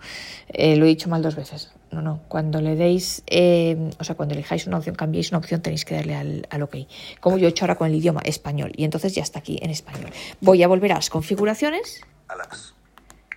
Eh, 0.48 0.76
lo 0.76 0.84
he 0.84 0.88
dicho 0.88 1.08
mal 1.08 1.22
dos 1.22 1.36
veces. 1.36 1.72
No, 1.90 2.02
no. 2.02 2.20
Cuando 2.28 2.60
le 2.60 2.76
deis, 2.76 3.22
eh, 3.26 3.90
o 3.98 4.04
sea, 4.04 4.14
cuando 4.14 4.34
elijáis 4.34 4.66
una 4.66 4.78
opción, 4.78 4.94
cambiéis 4.94 5.30
una 5.30 5.38
opción, 5.38 5.62
tenéis 5.62 5.84
que 5.84 5.94
darle 5.94 6.14
al, 6.14 6.46
al 6.50 6.62
OK. 6.62 6.76
Como 7.20 7.38
yo 7.38 7.46
he 7.46 7.50
hecho 7.50 7.64
ahora 7.64 7.76
con 7.76 7.88
el 7.88 7.94
idioma 7.94 8.20
español. 8.24 8.72
Y 8.76 8.84
entonces 8.84 9.14
ya 9.14 9.22
está 9.22 9.38
aquí 9.38 9.58
en 9.62 9.70
español. 9.70 10.10
Voy 10.40 10.62
a 10.62 10.68
volver 10.68 10.92
a 10.92 10.96
las 10.96 11.10
configuraciones. 11.10 12.02
Alas. 12.28 12.74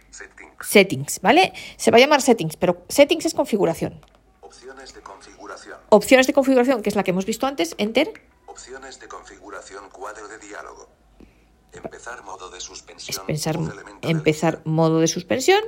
Settings. 0.09 0.51
Settings, 0.61 1.21
¿vale? 1.21 1.53
Se 1.77 1.91
va 1.91 1.97
a 1.97 1.99
llamar 1.99 2.21
settings, 2.21 2.55
pero 2.57 2.83
settings 2.89 3.25
es 3.25 3.33
configuración. 3.33 3.99
Opciones 4.41 4.93
de 4.93 5.01
configuración. 5.01 5.77
Opciones 5.89 6.27
de 6.27 6.33
configuración, 6.33 6.81
que 6.81 6.89
es 6.89 6.95
la 6.95 7.03
que 7.03 7.11
hemos 7.11 7.25
visto 7.25 7.47
antes, 7.47 7.75
enter. 7.77 8.11
Opciones 8.45 8.99
de 8.99 9.07
configuración 9.07 9.89
cuadro 9.89 10.27
de 10.27 10.39
diálogo. 10.39 10.94
Empezar 11.83 12.23
modo 12.23 12.49
de 12.49 12.57
Es 12.57 12.63
suspensión. 12.63 13.25
pensar, 13.25 13.57
de 13.59 14.09
empezar 14.09 14.61
modo 14.65 14.99
de 14.99 15.07
suspensión. 15.07 15.61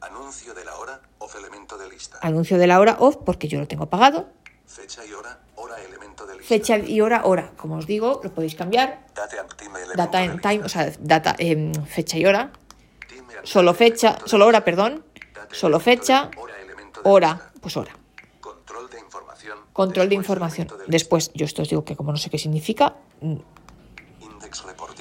Anuncio 0.00 0.54
de 0.54 0.64
la 0.64 0.76
hora. 0.76 1.00
Of 1.18 1.34
elemento 1.36 1.76
de 1.76 1.88
lista. 1.88 2.18
anuncio 2.22 2.58
de 2.58 2.66
la 2.66 2.80
hora 2.80 2.96
off, 3.00 3.16
porque 3.16 3.48
yo 3.48 3.58
lo 3.58 3.66
tengo 3.66 3.84
apagado. 3.84 4.28
Fecha 4.66 5.04
y 5.04 5.12
hora. 5.12 5.40
Hora 5.56 5.82
elemento 5.82 6.26
de 6.26 6.34
lista. 6.36 6.48
Fecha 6.48 6.78
y 6.78 7.00
hora, 7.00 7.22
hora. 7.24 7.52
Como 7.56 7.76
os 7.76 7.86
digo, 7.86 8.20
lo 8.22 8.32
podéis 8.32 8.54
cambiar. 8.54 9.06
Date 9.14 9.38
and 9.38 9.54
time 9.56 9.70
elemento 9.78 9.96
Data 9.96 10.18
and 10.18 10.40
time, 10.40 10.64
o 10.64 10.68
sea, 10.68 10.92
data, 11.00 11.34
em, 11.38 11.72
fecha 11.86 12.16
y 12.18 12.24
hora. 12.26 12.52
Solo 13.42 13.74
fecha, 13.74 14.18
solo 14.26 14.46
hora, 14.46 14.64
perdón. 14.64 15.04
Date 15.34 15.54
Solo 15.54 15.80
fecha, 15.80 16.30
hora 17.04 17.50
pues 17.60 17.76
hora. 17.76 17.92
Control 18.40 18.88
de 18.90 18.98
información. 19.00 19.58
Control 19.72 20.08
de 20.08 20.16
Después 20.16 20.24
información. 20.28 20.68
de. 20.68 20.84
Después, 20.86 21.30
yo 21.34 21.44
esto 21.46 21.62
os 21.62 21.68
digo 21.68 21.84
que 21.84 21.96
como 21.96 22.12
no 22.12 22.18
sé 22.18 22.30
qué 22.30 22.38
significa, 22.38 22.96
mm, 23.20 23.36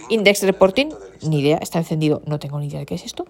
Index 0.09 0.43
reporting. 0.43 0.89
index 0.89 1.23
ni 1.23 1.39
idea, 1.39 1.57
está 1.61 1.79
encendido, 1.79 2.21
no 2.25 2.39
tengo 2.39 2.59
ni 2.59 2.67
idea 2.67 2.79
de 2.79 2.85
qué 2.85 2.95
es 2.95 3.05
esto. 3.05 3.25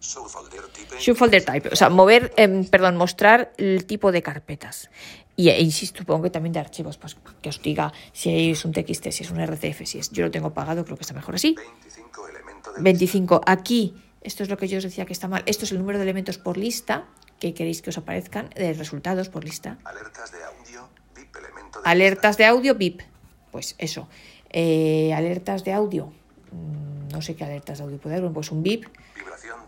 Show 0.00 0.28
folder 0.28 0.62
type. 0.72 0.98
Show 0.98 1.14
folder 1.14 1.44
type, 1.44 1.68
o 1.68 1.76
sea, 1.76 1.88
mover, 1.88 2.32
em, 2.36 2.64
perdón, 2.64 2.96
mostrar 2.96 3.52
el 3.56 3.86
tipo 3.86 4.10
de 4.10 4.22
carpetas. 4.22 4.90
Y 5.36 5.48
e, 5.48 5.60
insisto, 5.60 6.00
supongo 6.00 6.24
que 6.24 6.30
también 6.30 6.52
de 6.52 6.60
archivos, 6.60 6.98
pues 6.98 7.16
que 7.40 7.48
os 7.48 7.62
diga 7.62 7.92
si 8.12 8.50
es 8.50 8.64
un 8.64 8.72
TXT, 8.72 9.10
si 9.10 9.22
es 9.22 9.30
un 9.30 9.40
RCF, 9.40 9.86
si 9.86 9.98
es. 9.98 10.10
Yo 10.10 10.24
lo 10.24 10.30
tengo 10.30 10.52
pagado, 10.52 10.84
creo 10.84 10.96
que 10.96 11.02
está 11.02 11.14
mejor 11.14 11.36
así. 11.36 11.54
25 11.54 12.28
elemento 12.28 12.72
de 12.72 12.82
25. 12.82 13.40
Aquí, 13.46 13.94
esto 14.20 14.42
es 14.42 14.48
lo 14.48 14.56
que 14.56 14.68
yo 14.68 14.78
os 14.78 14.84
decía 14.84 15.06
que 15.06 15.12
está 15.12 15.28
mal. 15.28 15.42
Esto 15.46 15.64
es 15.64 15.72
el 15.72 15.78
número 15.78 15.98
de 15.98 16.04
elementos 16.04 16.36
por 16.36 16.58
lista 16.58 17.06
que 17.38 17.54
queréis 17.54 17.82
que 17.82 17.90
os 17.90 17.98
aparezcan, 17.98 18.50
de 18.54 18.72
resultados 18.72 19.28
por 19.28 19.44
lista. 19.44 19.78
Alertas 19.84 20.30
de 20.30 20.44
audio. 20.44 20.88
VIP 21.14 21.36
elemento 21.36 21.80
de 21.80 21.90
Alertas 21.90 22.36
de 22.36 22.44
audio, 22.44 22.74
VIP. 22.74 23.02
Pues 23.50 23.74
eso. 23.78 24.08
Eh, 24.52 25.12
alertas 25.14 25.64
de 25.64 25.72
audio. 25.72 26.12
Mm, 26.52 27.08
No 27.12 27.20
sé 27.22 27.36
qué 27.36 27.44
alertas 27.44 27.78
de 27.78 27.84
audio 27.84 27.98
puede 27.98 28.16
haber. 28.16 28.32
Pues 28.32 28.50
un 28.50 28.62
VIP. 28.62 28.86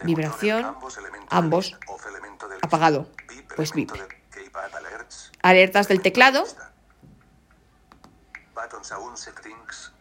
Vibración 0.05 0.63
de 0.63 0.69
ambos 0.69 0.97
de 0.97 1.03
de 1.03 2.57
apagado. 2.63 3.07
Pues 3.57 3.73
VIP. 3.73 3.93
de 3.93 4.01
alerts. 4.77 5.31
Alertas 5.43 5.89
del 5.89 6.01
teclado. 6.03 6.45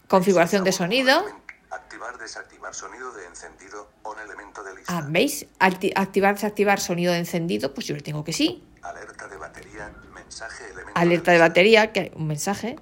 Configuración 0.07 0.63
de 0.63 0.71
sonido. 0.71 1.19
element- 1.25 1.41
Activar, 1.71 2.17
desactivar 2.19 2.73
sonido 2.75 3.11
de 3.13 3.25
encendido. 3.25 3.89
On 4.03 4.19
elemento 4.19 4.63
de 4.63 4.75
lista. 4.75 4.95
Ah, 4.99 5.05
¿veis? 5.09 5.47
Acti- 5.59 5.91
activar, 5.95 6.35
desactivar 6.35 6.79
sonido 6.79 7.11
de 7.13 7.19
encendido. 7.19 7.73
Pues 7.73 7.87
yo 7.87 7.95
le 7.95 8.01
tengo 8.01 8.23
que 8.23 8.31
sí. 8.31 8.63
Alerta 8.83 9.27
de 9.27 9.37
batería. 9.37 9.91
Mensaje 10.13 10.65
elemento 10.65 10.91
Alerta 10.99 11.31
de 11.31 11.37
lista. 11.37 11.47
batería, 11.47 11.91
que 11.91 12.11
un 12.15 12.27
mensaje. 12.27 12.77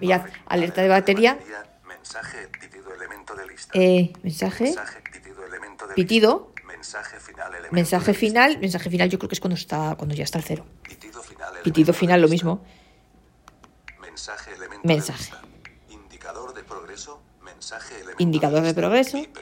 Mirad, 0.00 0.26
alerta 0.46 0.82
de 0.82 0.88
batería. 0.88 1.38
Mensaje 1.86 2.48
pitido 2.60 2.92
elemento 2.94 3.34
de 3.34 3.46
lista. 3.46 3.70
Eh, 3.74 4.12
mensaje. 4.22 4.64
Mensaje 4.64 5.00
pitido 5.12 5.44
elemento 5.44 5.86
de 5.86 5.94
Pitido. 5.94 6.52
lista. 6.54 6.66
Mensaje 6.66 7.20
final 7.20 7.48
elemento 7.50 7.74
Mensaje 7.74 8.14
final. 8.14 8.58
Mensaje 8.58 8.90
final 8.90 9.10
yo 9.10 9.18
creo 9.18 9.28
que 9.28 9.34
es 9.34 9.40
cuando 9.40 9.56
está 9.56 9.94
cuando 9.96 10.14
ya 10.14 10.24
está 10.24 10.38
el 10.38 10.44
cero. 10.44 10.64
Pitido 10.82 11.22
final 11.22 11.52
Pitido 11.62 11.92
lo 12.20 12.28
mismo. 12.28 12.64
Mensaje 14.00 14.52
elemento 14.54 14.86
Mensaje. 14.86 15.32
de. 15.32 15.94
Indicador 15.94 16.54
de 16.54 16.62
progreso. 16.62 17.22
Mensaje 17.42 17.94
elemento 17.96 18.22
Indicador 18.22 18.62
de 18.62 18.74
progreso. 18.74 19.16
Mensaje 19.18 19.38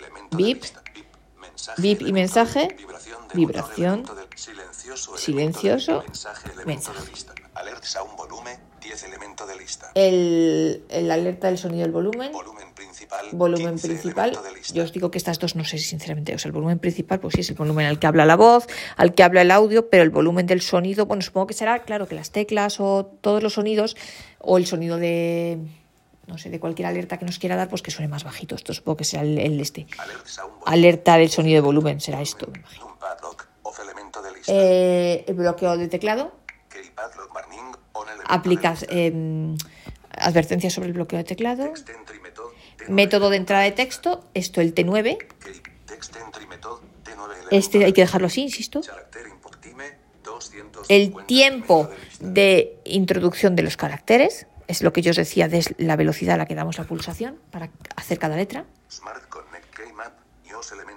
Bip 1.82 2.02
y 2.02 2.12
mensaje. 2.12 2.76
Vibración 3.34 4.02
de 4.04 4.26
silencioso. 4.36 5.16
Silencioso. 5.16 6.04
mensaje. 6.64 7.12
Alerta 7.54 7.98
a 7.98 8.02
un 8.02 8.16
volumen. 8.16 8.58
10 8.86 9.02
elemento 9.02 9.46
de 9.46 9.56
lista. 9.56 9.90
El, 9.94 10.84
el 10.88 11.10
alerta 11.10 11.48
del 11.48 11.58
sonido 11.58 11.82
del 11.82 11.90
volumen. 11.90 12.30
Volumen 12.32 12.72
principal. 12.74 13.26
volumen 13.32 13.70
15 13.72 13.88
principal. 13.88 14.38
Yo 14.72 14.84
os 14.84 14.92
digo 14.92 15.10
que 15.10 15.18
estas 15.18 15.38
dos 15.38 15.56
no 15.56 15.64
sé 15.64 15.78
sinceramente. 15.78 16.34
O 16.34 16.38
sea, 16.38 16.48
el 16.48 16.52
volumen 16.52 16.78
principal, 16.78 17.18
pues 17.18 17.34
sí, 17.34 17.40
es 17.40 17.50
el 17.50 17.56
volumen 17.56 17.86
al 17.86 17.98
que 17.98 18.06
habla 18.06 18.24
la 18.24 18.36
voz, 18.36 18.66
al 18.96 19.14
que 19.14 19.24
habla 19.24 19.42
el 19.42 19.50
audio, 19.50 19.90
pero 19.90 20.04
el 20.04 20.10
volumen 20.10 20.46
del 20.46 20.60
sonido, 20.60 21.06
bueno, 21.06 21.22
supongo 21.22 21.48
que 21.48 21.54
será, 21.54 21.80
claro, 21.80 22.06
que 22.06 22.14
las 22.14 22.30
teclas 22.30 22.78
o 22.78 23.06
todos 23.20 23.42
los 23.42 23.54
sonidos, 23.54 23.96
o 24.38 24.56
el 24.56 24.66
sonido 24.66 24.98
de, 24.98 25.58
no 26.28 26.38
sé, 26.38 26.50
de 26.50 26.60
cualquier 26.60 26.86
alerta 26.86 27.18
que 27.18 27.24
nos 27.24 27.40
quiera 27.40 27.56
dar, 27.56 27.68
pues 27.68 27.82
que 27.82 27.90
suene 27.90 28.08
más 28.08 28.22
bajito. 28.22 28.54
Esto 28.54 28.72
supongo 28.72 28.98
que 28.98 29.04
será 29.04 29.22
el, 29.22 29.38
el 29.38 29.60
este. 29.60 29.86
Alerta 30.64 31.18
del 31.18 31.30
sonido 31.30 31.56
de 31.56 31.62
volumen, 31.62 32.00
será 32.00 32.22
esto, 32.22 32.46
me 32.52 32.60
imagino. 32.60 32.86
Lista. 34.34 34.52
Eh, 34.52 35.24
el 35.26 35.34
bloqueo 35.34 35.76
de 35.76 35.88
teclado, 35.88 36.32
aplicas 38.28 38.84
eh, 38.88 39.54
advertencias 40.12 40.72
sobre 40.72 40.88
el 40.88 40.94
bloqueo 40.94 41.18
de 41.18 41.24
teclado, 41.24 41.64
Text 41.64 41.88
entry 41.90 42.20
method. 42.20 42.44
T9. 42.78 42.88
método 42.88 43.30
de 43.30 43.36
entrada 43.36 43.62
de 43.64 43.72
texto, 43.72 44.24
esto 44.34 44.60
el 44.60 44.74
T9, 44.74 45.18
Key- 45.18 45.62
Extentry 45.94 46.46
Method 46.46 46.78
T9 47.04 47.30
Este 47.50 47.84
hay 47.84 47.92
que 47.92 48.00
dejarlo 48.02 48.26
así, 48.26 48.42
insisto. 48.42 48.80
Character 48.82 49.26
input 49.26 49.56
time 49.60 49.84
250 50.24 50.94
El 50.94 51.26
tiempo 51.26 51.88
de 52.20 52.78
introducción 52.84 53.56
de 53.56 53.62
los 53.62 53.76
caracteres 53.76 54.46
es 54.68 54.82
lo 54.82 54.92
que 54.92 55.00
yo 55.02 55.10
os 55.10 55.16
decía 55.16 55.48
de 55.48 55.64
la 55.78 55.96
velocidad 55.96 56.34
a 56.34 56.38
la 56.38 56.46
que 56.46 56.54
damos 56.56 56.76
la 56.78 56.84
pulsación 56.84 57.38
para 57.50 57.70
hacer 57.96 58.18
cada 58.18 58.36
letra. 58.36 58.64
Smart 58.90 59.28
Connect 59.28 59.66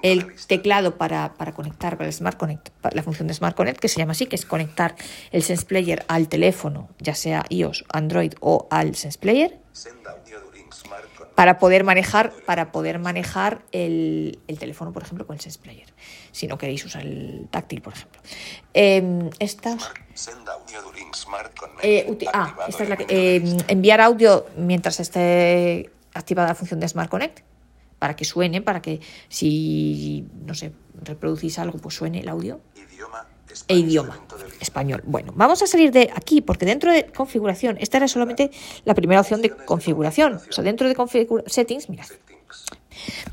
el 0.01 0.35
teclado 0.47 0.97
para, 0.97 1.33
para 1.33 1.53
conectar 1.53 1.97
para 1.97 2.07
el 2.07 2.13
Smart 2.13 2.37
Connect, 2.37 2.69
para 2.81 2.95
la 2.95 3.03
función 3.03 3.27
de 3.27 3.33
Smart 3.33 3.55
Connect, 3.55 3.79
que 3.79 3.87
se 3.87 3.97
llama 3.97 4.11
así, 4.13 4.25
que 4.25 4.35
es 4.35 4.45
conectar 4.45 4.95
el 5.31 5.43
Sense 5.43 5.65
Player 5.65 6.05
al 6.07 6.27
teléfono, 6.27 6.89
ya 6.99 7.15
sea 7.15 7.45
iOS, 7.49 7.85
Android 7.91 8.33
o 8.39 8.67
al 8.69 8.95
Sense 8.95 9.19
Player, 9.19 9.59
para 11.35 11.57
poder 11.57 11.85
manejar, 11.85 12.33
para 12.45 12.71
poder 12.73 12.99
manejar 12.99 13.61
el, 13.71 14.39
el 14.47 14.59
teléfono, 14.59 14.91
por 14.91 15.03
ejemplo, 15.03 15.25
con 15.25 15.35
el 15.35 15.41
Sense 15.41 15.57
Player, 15.59 15.87
si 16.33 16.47
no 16.47 16.57
queréis 16.57 16.83
usar 16.83 17.03
el 17.05 17.47
táctil, 17.49 17.81
por 17.81 17.93
ejemplo. 17.93 18.21
Eh, 18.73 19.29
esta, 19.39 19.77
eh, 21.81 22.17
ah, 22.33 22.55
esta 22.67 22.83
es 22.83 22.89
la 22.89 22.97
que, 22.97 23.05
eh, 23.07 23.57
enviar 23.69 24.01
audio 24.01 24.47
mientras 24.57 24.99
esté 24.99 25.89
activada 26.13 26.49
la 26.49 26.55
función 26.55 26.81
de 26.81 26.89
Smart 26.89 27.09
Connect 27.09 27.48
para 27.99 28.15
que 28.15 28.25
suene, 28.25 28.61
para 28.61 28.81
que 28.81 28.99
si, 29.27 30.25
no 30.45 30.53
sé, 30.53 30.71
reproducís 31.03 31.59
algo, 31.59 31.77
pues 31.79 31.95
suene 31.95 32.19
el 32.21 32.29
audio. 32.29 32.61
Idioma. 32.75 33.25
e 33.67 33.75
idioma 33.77 34.19
español. 34.61 35.01
Bueno, 35.05 35.31
vamos 35.35 35.61
a 35.61 35.67
salir 35.67 35.91
de 35.91 36.09
aquí 36.15 36.41
porque 36.41 36.65
dentro 36.65 36.91
de 36.91 37.05
configuración, 37.05 37.77
esta 37.79 37.97
era 37.97 38.07
solamente 38.07 38.51
la 38.85 38.93
primera 38.93 39.21
opción 39.21 39.41
de 39.41 39.49
configuración. 39.49 40.35
O 40.35 40.51
sea, 40.51 40.63
dentro 40.63 40.87
de 40.87 40.95
configura- 40.95 41.43
settings, 41.47 41.89
mirad, 41.89 42.05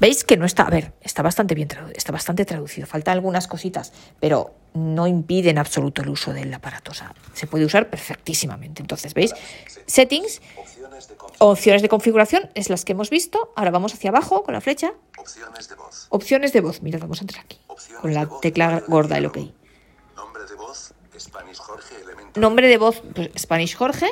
veis 0.00 0.24
que 0.24 0.36
no 0.36 0.46
está, 0.46 0.62
a 0.64 0.70
ver, 0.70 0.92
está 1.02 1.22
bastante 1.22 1.54
bien 1.54 1.68
traducido, 1.68 1.96
está 1.98 2.12
bastante 2.12 2.44
traducido, 2.44 2.86
faltan 2.86 3.12
algunas 3.14 3.46
cositas, 3.46 3.92
pero 4.20 4.54
no 4.74 5.06
impide 5.06 5.50
en 5.50 5.58
absoluto 5.58 6.02
el 6.02 6.08
uso 6.10 6.32
del 6.32 6.52
aparato, 6.52 6.90
o 6.92 6.94
sea, 6.94 7.14
se 7.34 7.46
puede 7.46 7.64
usar 7.64 7.88
perfectísimamente. 7.90 8.82
Entonces, 8.82 9.14
¿veis? 9.14 9.32
Settings, 9.86 10.40
Opciones 11.38 11.82
de, 11.82 11.88
configuración 11.88 12.50
es 12.54 12.70
las 12.70 12.84
que 12.84 12.92
hemos 12.92 13.10
visto. 13.10 13.52
Ahora 13.56 13.70
vamos 13.70 13.94
hacia 13.94 14.10
abajo 14.10 14.42
con 14.42 14.54
la 14.54 14.60
flecha. 14.60 14.94
opciones 15.18 15.68
de 15.68 15.74
voz. 15.74 16.06
Opciones 16.10 16.52
de 16.52 16.60
voz. 16.60 16.82
Mirad, 16.82 17.00
vamos 17.00 17.20
a 17.20 17.22
entrar 17.22 17.44
aquí. 17.44 17.60
Con 18.00 18.14
la 18.14 18.28
tecla 18.40 18.82
gorda, 18.86 19.18
el 19.18 19.26
OK. 19.26 19.38
Nombre 20.16 20.44
de 20.44 20.54
voz. 20.54 20.94
Spanish 21.18 21.58
Jorge. 21.58 21.94
Nombre 22.34 22.68
de 22.68 22.78
voz, 22.78 23.02
pues, 23.14 23.30
Spanish 23.38 23.76
Jorge. 23.76 24.08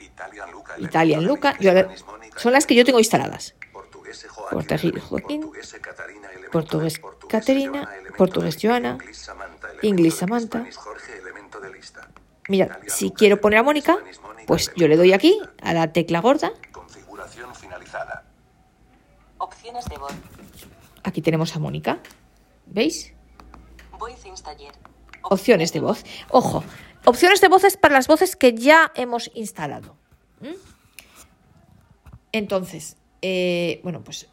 Italian 0.00 0.50
Luca. 0.50 0.74
Italian 0.78 1.24
Luca. 1.24 1.56
Yo, 1.58 1.72
son 2.36 2.52
las 2.52 2.66
que 2.66 2.74
yo 2.74 2.84
tengo 2.84 2.98
instaladas. 2.98 3.54
Portugués 3.72 4.26
Joaquín. 4.28 5.00
Joaquín. 5.00 5.50
Portugués 6.50 7.00
Caterina, 7.28 7.88
portugués 8.18 8.58
Joana, 8.60 8.98
English 9.82 10.12
Samantha. 10.12 10.66
Italian 10.66 10.92
si 12.86 13.10
quiero 13.10 13.40
poner 13.40 13.60
a 13.60 13.62
Mónica, 13.62 13.98
pues 14.46 14.70
yo 14.76 14.88
le 14.88 14.96
doy 14.96 15.12
aquí 15.12 15.38
a 15.62 15.72
la 15.72 15.92
tecla 15.92 16.20
gorda. 16.20 16.52
Configuración 16.72 17.54
finalizada. 17.54 18.24
Opciones 19.38 19.84
de 19.86 19.98
voz. 19.98 20.12
Aquí 21.02 21.22
tenemos 21.22 21.56
a 21.56 21.58
Mónica. 21.58 21.98
¿Veis? 22.66 23.12
Voice 23.98 24.28
Installer. 24.28 24.72
Opciones 25.22 25.72
de 25.72 25.80
voz. 25.80 26.04
Ojo, 26.30 26.64
opciones 27.04 27.40
de 27.40 27.48
voces 27.48 27.76
para 27.76 27.94
las 27.94 28.06
voces 28.06 28.36
que 28.36 28.54
ya 28.54 28.92
hemos 28.94 29.30
instalado. 29.34 29.96
¿Mm? 30.40 30.54
Entonces, 32.32 32.96
eh, 33.20 33.80
bueno, 33.82 34.02
pues 34.02 34.28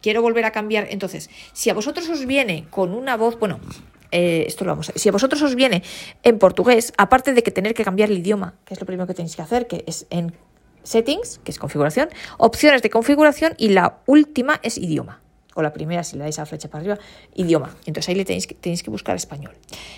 quiero 0.00 0.22
volver 0.22 0.44
a 0.44 0.52
cambiar. 0.52 0.88
Entonces, 0.90 1.30
si 1.52 1.70
a 1.70 1.74
vosotros 1.74 2.08
os 2.08 2.26
viene 2.26 2.66
con 2.70 2.94
una 2.94 3.16
voz, 3.16 3.38
bueno, 3.38 3.60
eh, 4.10 4.44
esto 4.46 4.64
lo 4.64 4.72
vamos 4.72 4.90
a 4.90 4.92
Si 4.98 5.08
a 5.08 5.12
vosotros 5.12 5.40
os 5.42 5.54
viene 5.54 5.82
en 6.22 6.38
portugués, 6.38 6.92
aparte 6.96 7.32
de 7.32 7.42
que 7.42 7.50
tener 7.50 7.74
que 7.74 7.84
cambiar 7.84 8.10
el 8.10 8.18
idioma, 8.18 8.54
que 8.64 8.74
es 8.74 8.80
lo 8.80 8.86
primero 8.86 9.06
que 9.06 9.14
tenéis 9.14 9.36
que 9.36 9.42
hacer, 9.42 9.66
que 9.66 9.84
es 9.86 10.06
en 10.10 10.34
settings, 10.82 11.40
que 11.44 11.50
es 11.50 11.58
configuración, 11.58 12.08
opciones 12.38 12.82
de 12.82 12.90
configuración 12.90 13.54
y 13.58 13.68
la 13.68 13.98
última 14.06 14.60
es 14.62 14.78
idioma. 14.78 15.20
O 15.54 15.62
la 15.62 15.72
primera, 15.72 16.04
si 16.04 16.16
le 16.16 16.22
dais 16.22 16.38
a 16.38 16.42
la 16.42 16.46
flecha 16.46 16.68
para 16.68 16.80
arriba, 16.80 16.98
idioma. 17.34 17.74
Entonces 17.84 18.08
ahí 18.08 18.14
le 18.14 18.24
tenéis 18.24 18.46
que, 18.46 18.54
tenéis 18.54 18.82
que 18.82 18.90
buscar 18.90 19.16
español. 19.16 19.52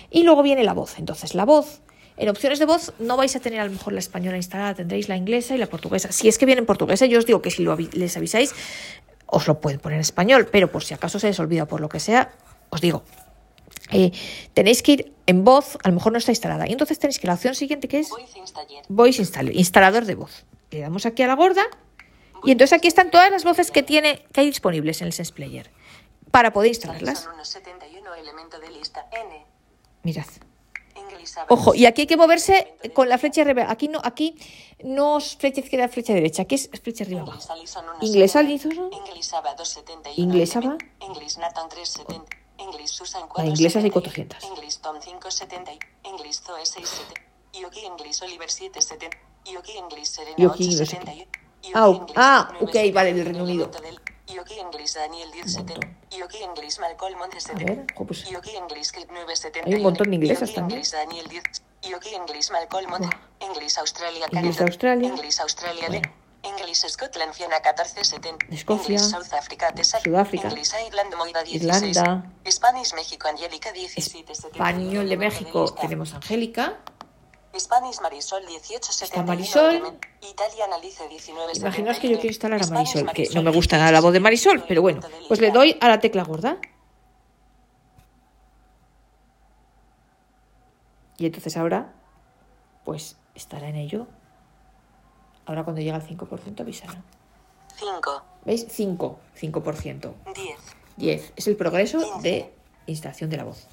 Y 0.09 0.23
luego 0.23 0.41
viene 0.41 0.63
la 0.63 0.73
voz. 0.73 0.97
Entonces 0.97 1.35
la 1.35 1.45
voz, 1.45 1.81
en 2.17 2.29
opciones 2.29 2.59
de 2.59 2.65
voz 2.65 2.93
no 2.99 3.17
vais 3.17 3.35
a 3.35 3.39
tener 3.39 3.59
a 3.59 3.65
lo 3.65 3.71
mejor 3.71 3.93
la 3.93 3.99
española 3.99 4.37
instalada, 4.37 4.73
tendréis 4.73 5.09
la 5.09 5.15
inglesa 5.15 5.55
y 5.55 5.59
la 5.59 5.67
portuguesa. 5.67 6.11
Si 6.11 6.27
es 6.27 6.37
que 6.37 6.45
viene 6.45 6.59
en 6.59 6.65
portuguesa, 6.65 7.05
yo 7.05 7.19
os 7.19 7.25
digo 7.25 7.41
que 7.41 7.51
si 7.51 7.63
lo 7.63 7.77
les 7.77 8.17
avisáis, 8.17 8.53
os 9.27 9.47
lo 9.47 9.59
pueden 9.59 9.79
poner 9.79 9.97
en 9.97 10.01
español, 10.01 10.47
pero 10.51 10.71
por 10.71 10.83
si 10.83 10.93
acaso 10.93 11.19
se 11.19 11.27
les 11.27 11.39
olvida 11.39 11.65
por 11.65 11.81
lo 11.81 11.89
que 11.89 11.99
sea, 11.99 12.31
os 12.69 12.81
digo, 12.81 13.03
eh, 13.91 14.11
tenéis 14.53 14.81
que 14.81 14.91
ir 14.93 15.13
en 15.25 15.43
voz, 15.43 15.77
a 15.83 15.89
lo 15.89 15.95
mejor 15.95 16.11
no 16.11 16.17
está 16.17 16.31
instalada. 16.31 16.67
Y 16.67 16.71
entonces 16.71 16.99
tenéis 16.99 17.19
que 17.19 17.27
la 17.27 17.33
opción 17.33 17.55
siguiente 17.55 17.87
que 17.87 17.99
es 17.99 18.09
Voice 18.09 18.39
Installer. 18.39 18.83
Voice 18.89 19.21
Installer, 19.21 19.55
instalador 19.55 20.05
de 20.05 20.15
voz. 20.15 20.45
Le 20.71 20.79
damos 20.79 21.05
aquí 21.05 21.23
a 21.23 21.27
la 21.27 21.35
gorda 21.35 21.63
y 22.43 22.51
entonces 22.51 22.77
aquí 22.77 22.87
están 22.87 23.11
todas 23.11 23.31
las 23.31 23.43
voces 23.43 23.71
que 23.71 23.83
tiene 23.83 24.25
que 24.33 24.41
hay 24.41 24.47
disponibles 24.47 25.01
en 25.01 25.07
el 25.07 25.13
Sense 25.13 25.33
Player 25.33 25.71
para 26.31 26.51
poder 26.51 26.69
instalarlas. 26.69 27.19
Son 27.21 27.33
unos 27.35 27.47
71 27.47 28.15
elemento 28.15 28.59
de 28.59 28.71
lista 28.71 29.07
N. 29.11 29.45
Mirad. 30.03 30.25
Ojo, 31.47 31.73
y 31.73 31.85
aquí 31.85 32.01
hay 32.01 32.07
que 32.07 32.17
moverse 32.17 32.75
con 32.93 33.07
la 33.09 33.17
flecha 33.17 33.41
arriba. 33.41 33.65
Aquí 33.69 33.87
no, 33.87 33.99
aquí 34.03 34.35
no 34.83 35.17
es 35.17 35.35
flecha 35.35 35.61
izquierda, 35.61 35.87
flecha 35.87 36.13
derecha. 36.13 36.43
Aquí 36.43 36.55
es 36.55 36.69
flecha 36.81 37.03
arriba. 37.05 37.25
Inglés 38.01 38.35
Alison. 38.35 38.91
Inglés 40.17 40.55
ABA 40.55 40.75
271. 42.63 42.63
Inglés 42.63 42.63
ABA. 42.63 42.63
Inglés 42.63 42.63
Nathan 42.63 42.63
370. 42.63 42.67
Inglés 42.67 42.91
Susan 42.91 43.29
La 43.35 43.45
inglesa 43.45 43.79
471. 43.79 43.91
400. 43.91 44.43
Inglés 44.43 44.79
Tom 44.81 44.99
570. 44.99 45.71
Inglés 46.03 46.41
Zoe 46.45 46.65
67. 46.65 47.13
Yogi 47.53 47.85
Inglés 47.85 48.21
Oliver 48.21 48.49
770. 48.49 49.17
Yogi 49.45 49.77
Inglés 49.77 50.09
Serena 50.09 50.37
Yogi, 50.37 50.65
no 50.67 50.85
sé 50.85 50.97
871. 50.97 51.43
Yogi 51.63 52.13
Ah, 52.15 52.49
ah, 52.49 52.53
970, 52.59 52.65
ok, 52.65 52.93
vale, 52.93 53.13
del 53.13 53.25
Reino 53.25 53.43
Unido. 53.43 53.71
Yogi 54.27 54.59
Inglés 54.59 54.93
Daniel 54.93 55.29
1070. 55.31 55.87
Yogi 56.17 56.37
Inglés 56.43 56.79
Malcolm 56.79 57.19
1170. 57.19 57.63
A 57.63 57.75
ver, 57.75 57.85
ojo, 57.95 58.05
pues- 58.07 58.29
Yogi 58.29 58.55
Inglés 58.55 58.91
Kate 58.91 59.07
970. 59.07 59.67
Hay 59.67 59.75
un 59.75 59.81
montón 59.83 60.09
de 60.09 60.15
inglesas 60.15 60.53
también. 60.53 60.79
Inglés 60.79 60.91
Daniel 60.91 61.27
10. 61.27 61.43
Yogi 61.83 62.15
Inglés 62.15 62.51
Malcolm 62.51 62.93
11. 62.93 63.09
Inglés 63.41 63.77
Australia 63.77 64.27
Canadá. 64.29 64.63
Australia. 64.63 65.09
Inglés 65.09 65.39
Australia 65.39 65.87
Bueno. 65.89 66.22
Scotland 66.89 67.33
1470. 67.33 68.45
Escocia. 68.51 68.99
South 68.99 69.33
Africa. 69.33 69.73
Sudáfrica. 70.03 70.47
Inglés 70.49 70.75
Ireland 70.87 71.15
Moira 71.15 71.43
16. 71.43 71.63
Irlanda. 71.63 72.31
Spanish 72.49 72.93
México 72.93 73.27
Angélica 73.27 73.71
17. 73.71 74.31
Español 74.33 75.09
de 75.09 75.17
México 75.17 75.73
tenemos 75.73 76.13
Angélica. 76.13 76.77
Spanish 77.57 78.01
Marisol 78.01 78.43
1871. 78.45 79.05
Está 79.05 79.23
Marisol. 79.23 79.99
Italian 80.21 80.73
Alice 80.73 81.07
19. 81.07 81.53
Imaginaos 81.55 81.99
que 81.99 82.09
yo 82.09 82.15
quiero 82.15 82.29
instalar 82.29 82.63
a 82.63 82.67
Marisol, 82.67 83.11
que 83.11 83.29
no 83.33 83.43
me 83.43 83.51
gusta 83.51 83.77
nada 83.77 83.91
la 83.91 84.01
voz 84.01 84.11
de 84.11 84.19
Marisol, 84.19 84.63
pero 84.67 84.81
bueno, 84.81 85.01
pues 85.27 85.39
le 85.39 85.51
doy 85.51 85.77
a 85.79 85.87
la 85.87 85.99
tecla 85.99 86.23
gorda. 86.23 86.57
Y 91.17 91.27
entonces 91.27 91.55
ahora, 91.57 91.93
pues 92.83 93.17
estará 93.35 93.69
en 93.69 93.75
ello. 93.75 94.07
Ahora 95.45 95.63
cuando 95.63 95.81
llega 95.81 95.95
al 95.95 96.07
5% 96.07 96.61
avisará. 96.61 97.01
5. 97.75 98.23
¿Veis? 98.45 98.65
5, 98.69 99.19
5%. 99.39 100.13
10. 100.33 100.59
10. 100.97 101.33
Es 101.35 101.47
el 101.47 101.55
progreso 101.55 102.19
de 102.21 102.53
instalación 102.87 103.29
de 103.29 103.37
la 103.37 103.43
voz. 103.43 103.67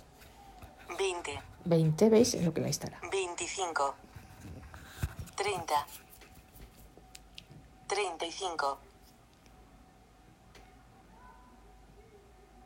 20. 0.98 1.40
20, 1.64 2.08
¿veis? 2.08 2.34
Es 2.34 2.44
lo 2.44 2.54
que 2.54 2.60
la 2.60 2.68
instala. 2.68 2.98
25. 3.10 3.94
30. 5.36 5.86
35. 7.86 8.78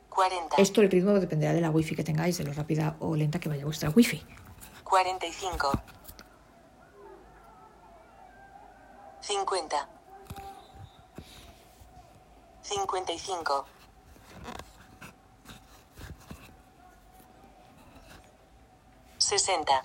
40. 0.09 0.55
Esto 0.57 0.81
el 0.81 0.89
ritmo 0.89 1.11
dependerá 1.19 1.53
de 1.53 1.61
la 1.61 1.69
wifi 1.69 1.95
que 1.95 2.03
tengáis, 2.03 2.37
de 2.37 2.45
lo 2.45 2.53
rápida 2.53 2.95
o 2.99 3.15
lenta 3.15 3.39
que 3.39 3.49
vaya 3.49 3.65
vuestra 3.65 3.89
wifi. 3.89 4.23
45. 4.83 5.71
50. 9.25 9.87
55. 12.63 13.65
60. 19.17 19.81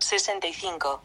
65. 0.00 1.00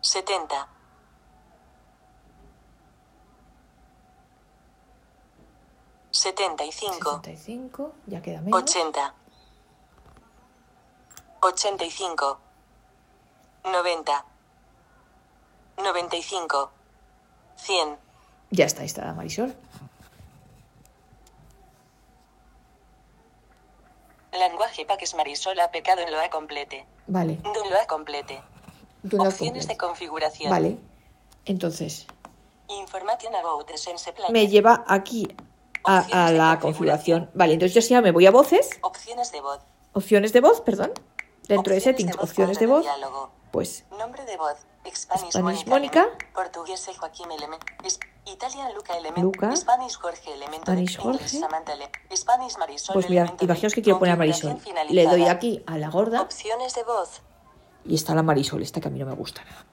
70. 0.00 0.75
75, 6.30 7.20
65, 7.22 7.92
ya 8.08 8.20
queda 8.20 8.40
menos. 8.40 8.60
80, 8.60 9.14
85, 11.40 12.38
90, 13.64 14.24
95, 15.76 16.70
100, 17.56 17.98
Ya 18.50 18.64
está 18.64 18.82
instalada 18.82 19.14
Marisol. 19.14 19.54
lenguaje 24.32 24.84
Paques 24.84 25.14
Marisol 25.14 25.58
ha 25.60 25.70
pecado 25.70 26.02
en 26.02 26.10
lo 26.12 26.20
A 26.20 26.28
complete. 26.28 26.86
Vale. 27.06 27.36
Don 27.36 27.70
lo 27.70 27.80
A 27.80 27.86
complete. 27.86 28.42
Do 29.02 29.16
Opciones 29.22 29.66
de 29.68 29.76
complete. 29.76 29.76
configuración. 29.78 30.50
Vale. 30.50 30.78
Entonces, 31.44 32.06
Information 32.68 33.32
about 33.36 33.66
the 33.68 33.78
sense 33.78 34.12
plan. 34.12 34.32
me 34.32 34.48
lleva 34.48 34.84
aquí 34.88 35.28
a, 35.86 36.30
la 36.32 36.58
configuración. 36.60 37.30
Vale, 37.34 37.54
entonces 37.54 37.74
yo 37.74 37.88
ya 37.88 38.00
me 38.00 38.12
voy 38.12 38.26
a 38.26 38.30
voces. 38.30 38.70
Opciones 38.82 39.32
de 39.32 39.40
voz. 39.40 39.60
Opciones 39.92 40.32
de 40.32 40.40
voz, 40.40 40.60
perdón. 40.60 40.92
Dentro 41.48 41.72
de 41.74 41.80
settings, 41.80 42.16
opciones 42.18 42.58
de 42.58 42.66
voz. 42.66 42.84
Pues 43.50 43.84
Nombre 43.98 44.24
de 44.24 44.36
voz. 44.36 44.56
Spanish, 44.94 45.32
Spanish 45.32 45.66
Mónica. 45.66 46.08
Portugués 46.34 46.88
Joaquín 46.96 47.30
Element. 47.32 47.62
Luca 48.74 48.96
Element. 48.96 49.18
Luca. 49.18 49.56
Spanish 49.56 49.96
Jorge 49.96 50.32
Element. 50.34 50.62
Spanish 50.62 50.98
English 50.98 50.98
Jorge. 50.98 51.28
Samantha 51.40 51.72
Ele- 51.72 51.90
Spanish 52.14 52.56
Marisol. 52.58 52.94
Pues 52.94 53.08
mira, 53.08 53.34
imaginaos 53.40 53.74
que 53.74 53.82
quiero 53.82 53.98
poner 53.98 54.14
a 54.14 54.16
Marisol. 54.16 54.58
Le 54.90 55.06
doy 55.06 55.24
aquí 55.26 55.62
a 55.66 55.78
la 55.78 55.90
gorda 55.90 56.22
Opciones 56.22 56.74
de 56.74 56.84
voz. 56.84 57.22
y 57.84 57.94
está 57.94 58.14
la 58.14 58.22
Marisol, 58.22 58.62
esta 58.62 58.80
que 58.80 58.88
a 58.88 58.90
mí 58.90 58.98
no 58.98 59.06
me 59.06 59.14
gusta 59.14 59.44
nada. 59.44 59.66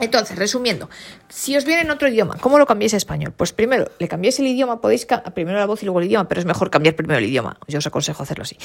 Entonces, 0.00 0.36
resumiendo, 0.36 0.88
si 1.28 1.56
os 1.56 1.64
viene 1.64 1.82
en 1.82 1.90
otro 1.90 2.08
idioma, 2.08 2.36
¿cómo 2.40 2.58
lo 2.58 2.66
cambiáis 2.66 2.94
a 2.94 2.96
español? 2.96 3.32
Pues 3.36 3.52
primero, 3.52 3.90
le 3.98 4.08
cambiáis 4.08 4.38
el 4.38 4.46
idioma, 4.46 4.80
podéis 4.80 5.06
primero 5.34 5.58
la 5.58 5.66
voz 5.66 5.82
y 5.82 5.86
luego 5.86 6.00
el 6.00 6.06
idioma, 6.06 6.28
pero 6.28 6.40
es 6.40 6.46
mejor 6.46 6.70
cambiar 6.70 6.94
primero 6.96 7.18
el 7.18 7.24
idioma. 7.26 7.58
Yo 7.66 7.78
os 7.78 7.86
aconsejo 7.86 8.22
hacerlo 8.22 8.42
así. 8.42 8.56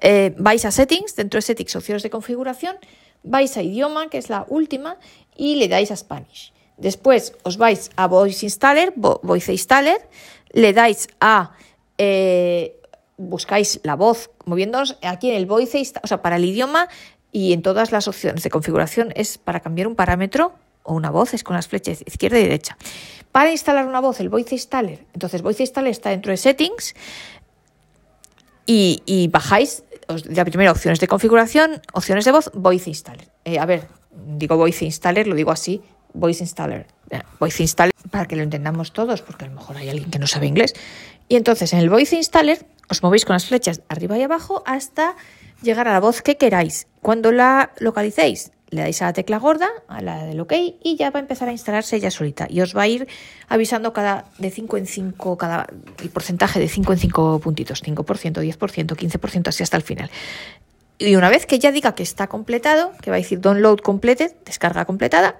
Eh, 0.00 0.34
vais 0.38 0.64
a 0.64 0.70
Settings, 0.70 1.16
dentro 1.16 1.38
de 1.38 1.42
Settings, 1.42 1.74
opciones 1.76 2.02
de 2.02 2.10
configuración, 2.10 2.76
vais 3.22 3.56
a 3.56 3.62
idioma, 3.62 4.08
que 4.08 4.18
es 4.18 4.30
la 4.30 4.44
última, 4.48 4.96
y 5.36 5.56
le 5.56 5.68
dais 5.68 5.90
a 5.90 5.96
Spanish. 5.96 6.52
Después 6.76 7.34
os 7.42 7.56
vais 7.56 7.90
a 7.96 8.06
Voice 8.06 8.44
Installer, 8.46 8.92
Vo- 8.96 9.20
Voice 9.22 9.50
Installer, 9.52 9.98
le 10.52 10.72
dais 10.72 11.08
a 11.20 11.52
eh, 11.98 12.78
buscáis 13.16 13.80
la 13.82 13.96
voz 13.96 14.30
moviéndonos 14.44 14.98
aquí 15.02 15.30
en 15.30 15.36
el 15.36 15.46
voice, 15.46 15.82
o 16.02 16.06
sea, 16.06 16.20
para 16.20 16.36
el 16.36 16.44
idioma 16.44 16.88
y 17.32 17.54
en 17.54 17.62
todas 17.62 17.90
las 17.92 18.08
opciones 18.08 18.42
de 18.42 18.50
configuración 18.50 19.12
es 19.16 19.38
para 19.38 19.60
cambiar 19.60 19.88
un 19.88 19.96
parámetro 19.96 20.52
o 20.86 20.94
una 20.94 21.10
voz, 21.10 21.34
es 21.34 21.44
con 21.44 21.56
las 21.56 21.68
flechas 21.68 22.02
izquierda 22.06 22.38
y 22.38 22.42
derecha. 22.42 22.76
Para 23.32 23.50
instalar 23.50 23.86
una 23.86 24.00
voz, 24.00 24.20
el 24.20 24.28
voice 24.28 24.54
installer, 24.54 25.04
entonces 25.12 25.42
voice 25.42 25.62
installer 25.62 25.90
está 25.90 26.10
dentro 26.10 26.30
de 26.30 26.36
settings 26.36 26.94
y, 28.64 29.28
bajáis 29.30 29.84
os, 30.08 30.26
la 30.26 30.44
primera 30.44 30.72
opciones 30.72 31.00
de 31.00 31.08
configuración, 31.08 31.82
opciones 31.92 32.24
de 32.24 32.32
voz, 32.32 32.50
voice 32.54 32.90
installer. 32.90 33.28
Eh, 33.44 33.58
a 33.58 33.66
ver, 33.66 33.88
digo 34.10 34.56
voice 34.56 34.84
installer, 34.84 35.26
lo 35.26 35.34
digo 35.34 35.50
así, 35.50 35.82
voice 36.14 36.42
installer. 36.42 36.86
Eh, 37.10 37.22
Voice 37.38 37.62
installer 37.62 37.94
para 38.10 38.26
que 38.26 38.36
lo 38.36 38.42
entendamos 38.42 38.92
todos, 38.92 39.22
porque 39.22 39.44
a 39.44 39.48
lo 39.48 39.54
mejor 39.54 39.76
hay 39.76 39.88
alguien 39.88 40.10
que 40.10 40.18
no 40.18 40.26
sabe 40.26 40.46
inglés. 40.46 40.74
Y 41.28 41.36
entonces 41.36 41.72
en 41.72 41.80
el 41.80 41.90
voice 41.90 42.16
installer 42.16 42.66
os 42.88 43.02
movéis 43.02 43.24
con 43.24 43.34
las 43.34 43.46
flechas 43.46 43.82
arriba 43.88 44.18
y 44.18 44.22
abajo 44.22 44.62
hasta 44.66 45.14
llegar 45.62 45.88
a 45.88 45.92
la 45.92 46.00
voz 46.00 46.22
que 46.22 46.36
queráis. 46.36 46.86
Cuando 47.02 47.32
la 47.32 47.72
localicéis, 47.78 48.52
le 48.70 48.82
dais 48.82 49.00
a 49.02 49.06
la 49.06 49.12
tecla 49.12 49.38
gorda, 49.38 49.68
a 49.88 50.00
la 50.02 50.24
del 50.24 50.40
OK, 50.40 50.52
y 50.82 50.96
ya 50.96 51.10
va 51.10 51.20
a 51.20 51.22
empezar 51.22 51.48
a 51.48 51.52
instalarse 51.52 51.96
ella 51.96 52.10
solita. 52.10 52.46
Y 52.50 52.60
os 52.60 52.76
va 52.76 52.82
a 52.82 52.88
ir 52.88 53.06
avisando 53.48 53.92
cada 53.92 54.24
de 54.38 54.50
5 54.50 54.76
en 54.76 54.86
5, 54.86 55.36
cada 55.36 55.66
el 56.02 56.10
porcentaje 56.10 56.58
de 56.58 56.68
5 56.68 56.92
en 56.92 56.98
5 56.98 57.40
puntitos, 57.40 57.82
5%, 57.82 57.94
10%, 57.94 58.96
15%, 58.96 59.48
así 59.48 59.62
hasta 59.62 59.76
el 59.76 59.82
final. 59.82 60.10
Y 60.98 61.14
una 61.16 61.28
vez 61.28 61.46
que 61.46 61.58
ya 61.58 61.72
diga 61.72 61.94
que 61.94 62.02
está 62.02 62.26
completado, 62.26 62.92
que 63.02 63.10
va 63.10 63.16
a 63.16 63.20
decir 63.20 63.40
download 63.40 63.80
completed, 63.80 64.32
descarga 64.44 64.84
completada, 64.84 65.36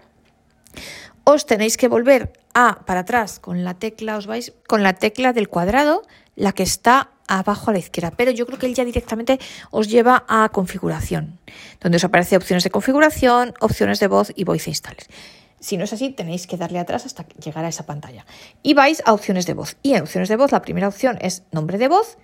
os 1.24 1.46
tenéis 1.46 1.76
que 1.76 1.88
volver 1.88 2.32
a 2.54 2.84
para 2.86 3.00
atrás 3.00 3.40
con 3.40 3.64
la 3.64 3.74
tecla, 3.74 4.16
os 4.16 4.26
vais 4.26 4.52
con 4.68 4.82
la 4.82 4.92
tecla 4.92 5.32
del 5.32 5.48
cuadrado, 5.48 6.02
la 6.36 6.52
que 6.52 6.62
está 6.62 7.10
abajo 7.28 7.70
a 7.70 7.72
la 7.72 7.78
izquierda, 7.78 8.12
pero 8.16 8.30
yo 8.30 8.46
creo 8.46 8.58
que 8.58 8.66
él 8.66 8.74
ya 8.74 8.84
directamente 8.84 9.38
os 9.70 9.88
lleva 9.88 10.24
a 10.28 10.48
configuración, 10.50 11.38
donde 11.80 11.96
os 11.96 12.04
aparece 12.04 12.36
opciones 12.36 12.64
de 12.64 12.70
configuración, 12.70 13.54
opciones 13.60 14.00
de 14.00 14.08
voz 14.08 14.32
y 14.34 14.44
voice 14.44 14.70
installer. 14.70 15.06
Si 15.60 15.76
no 15.76 15.84
es 15.84 15.92
así, 15.92 16.10
tenéis 16.10 16.46
que 16.46 16.56
darle 16.56 16.78
atrás 16.78 17.06
hasta 17.06 17.26
llegar 17.42 17.64
a 17.64 17.68
esa 17.68 17.86
pantalla. 17.86 18.26
Y 18.62 18.74
vais 18.74 19.02
a 19.06 19.12
opciones 19.12 19.46
de 19.46 19.54
voz. 19.54 19.76
Y 19.82 19.94
en 19.94 20.02
opciones 20.02 20.28
de 20.28 20.36
voz, 20.36 20.52
la 20.52 20.62
primera 20.62 20.86
opción 20.86 21.18
es 21.20 21.44
nombre 21.50 21.78
de 21.78 21.88
voz. 21.88 22.18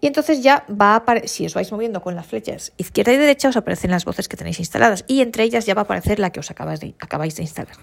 Y 0.00 0.06
entonces 0.06 0.42
ya 0.42 0.64
va 0.70 0.92
a 0.92 0.96
aparecer, 0.96 1.28
si 1.28 1.44
os 1.44 1.52
vais 1.52 1.70
moviendo 1.72 2.00
con 2.00 2.16
las 2.16 2.26
flechas 2.26 2.72
izquierda 2.78 3.12
y 3.12 3.18
derecha, 3.18 3.50
os 3.50 3.56
aparecen 3.56 3.90
las 3.90 4.06
voces 4.06 4.28
que 4.28 4.36
tenéis 4.36 4.58
instaladas. 4.58 5.04
Y 5.08 5.20
entre 5.20 5.44
ellas 5.44 5.66
ya 5.66 5.74
va 5.74 5.82
a 5.82 5.84
aparecer 5.84 6.18
la 6.18 6.30
que 6.30 6.40
os 6.40 6.50
acabáis 6.50 6.80
de, 6.80 6.94
acabáis 7.00 7.36
de 7.36 7.42
instalar. 7.42 7.74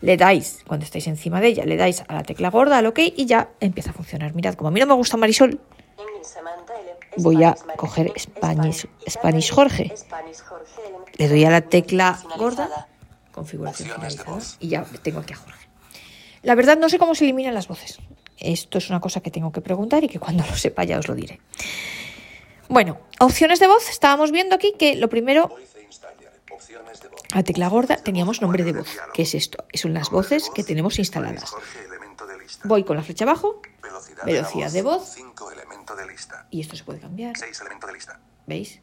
Le 0.00 0.16
dais, 0.16 0.60
cuando 0.68 0.84
estáis 0.84 1.08
encima 1.08 1.40
de 1.40 1.48
ella, 1.48 1.64
le 1.64 1.76
dais 1.76 2.04
a 2.06 2.14
la 2.14 2.22
tecla 2.22 2.50
gorda, 2.50 2.78
al 2.78 2.86
OK, 2.86 3.00
y 3.16 3.26
ya 3.26 3.50
empieza 3.58 3.90
a 3.90 3.92
funcionar. 3.92 4.34
Mirad, 4.34 4.54
como 4.54 4.68
a 4.68 4.70
mí 4.70 4.78
no 4.78 4.86
me 4.86 4.94
gusta 4.94 5.16
Marisol, 5.16 5.58
Voy 7.16 7.42
a 7.44 7.54
coger 7.76 8.12
Spanish- 8.16 9.50
Jorge. 9.50 9.92
Le 11.16 11.28
doy 11.28 11.44
a 11.44 11.50
la 11.50 11.60
tecla 11.60 12.18
gorda, 12.36 12.88
configuración 13.32 13.88
finalizada, 13.90 14.38
y 14.60 14.68
ya 14.68 14.84
tengo 15.02 15.20
aquí 15.20 15.32
a 15.32 15.36
Jorge. 15.36 15.68
La 16.42 16.54
verdad 16.54 16.76
no 16.78 16.88
sé 16.88 16.98
cómo 16.98 17.14
se 17.14 17.24
eliminan 17.24 17.54
las 17.54 17.68
voces. 17.68 17.98
Esto 18.38 18.78
es 18.78 18.90
una 18.90 19.00
cosa 19.00 19.20
que 19.20 19.30
tengo 19.30 19.52
que 19.52 19.60
preguntar 19.60 20.04
y 20.04 20.08
que 20.08 20.18
cuando 20.18 20.44
lo 20.44 20.54
sepa 20.56 20.84
ya 20.84 20.98
os 20.98 21.08
lo 21.08 21.14
diré. 21.14 21.40
Bueno, 22.68 22.98
opciones 23.20 23.60
de 23.60 23.66
voz. 23.68 23.88
Estábamos 23.88 24.30
viendo 24.32 24.54
aquí 24.54 24.74
que 24.78 24.96
lo 24.96 25.08
primero, 25.08 25.48
Voice 25.48 25.82
installer. 25.82 26.30
Opciones 26.52 27.00
de 27.00 27.08
voz. 27.08 27.20
a 27.32 27.42
tecla 27.42 27.68
gorda, 27.68 27.96
teníamos 27.96 28.40
nombre 28.42 28.64
de 28.64 28.72
voz. 28.72 28.88
¿Qué 29.12 29.22
es 29.22 29.34
esto? 29.34 29.64
Son 29.74 29.94
las 29.94 30.10
voces 30.10 30.50
que 30.54 30.64
tenemos 30.64 30.98
instaladas. 30.98 31.50
Jorge, 31.50 31.84
elemento 31.86 32.26
de 32.26 32.38
lista. 32.38 32.53
Voy 32.64 32.84
con 32.84 32.96
la 32.96 33.02
flecha 33.02 33.24
abajo 33.24 33.60
Velocidad, 33.82 34.24
velocidad 34.24 34.70
de 34.72 34.82
voz. 34.82 35.08
5 35.14 35.50
elemento 35.52 35.94
de 35.96 36.06
lista. 36.06 36.46
y 36.50 36.60
esto 36.60 36.76
se 36.76 36.84
puede 36.84 36.98
cambiar. 37.00 37.36
6 37.36 37.60
elemento 37.60 37.86
de 37.86 37.92
lista. 37.92 38.18
¿Veis? 38.46 38.80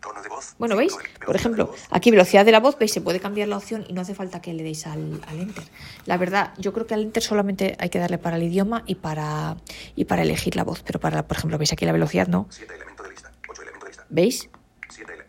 Tono 0.00 0.22
de 0.22 0.28
voz. 0.28 0.54
Bueno, 0.58 0.76
¿veis? 0.76 0.96
Por 1.26 1.34
ejemplo, 1.34 1.74
aquí 1.90 2.12
velocidad 2.12 2.44
de 2.44 2.52
la 2.52 2.60
voz, 2.60 2.78
¿veis? 2.78 2.92
Se 2.92 3.00
puede 3.00 3.18
cambiar 3.18 3.48
la 3.48 3.56
opción 3.56 3.84
y 3.88 3.92
no 3.92 4.00
hace 4.02 4.14
falta 4.14 4.40
que 4.40 4.52
le 4.54 4.62
deis 4.62 4.86
al, 4.86 5.20
al 5.26 5.40
enter. 5.40 5.64
La 6.06 6.16
verdad, 6.16 6.54
yo 6.56 6.72
creo 6.72 6.86
que 6.86 6.94
al 6.94 7.02
enter 7.02 7.22
solamente 7.22 7.76
hay 7.80 7.90
que 7.90 7.98
darle 7.98 8.18
para 8.18 8.36
el 8.36 8.44
idioma 8.44 8.84
y 8.86 8.94
para, 8.94 9.56
y 9.96 10.04
para 10.04 10.22
elegir 10.22 10.54
la 10.54 10.62
voz. 10.62 10.82
Pero 10.84 11.00
para, 11.00 11.26
por 11.26 11.36
ejemplo, 11.36 11.58
¿veis 11.58 11.72
aquí 11.72 11.84
la 11.84 11.92
velocidad? 11.92 12.28
No. 12.28 12.46
7 12.50 12.72
elemento 12.74 13.02
de 13.02 13.10
lista. 13.10 13.32
8 13.48 13.62
elemento 13.62 13.84
de 13.86 13.90
lista. 13.90 14.06
¿Veis? 14.08 14.48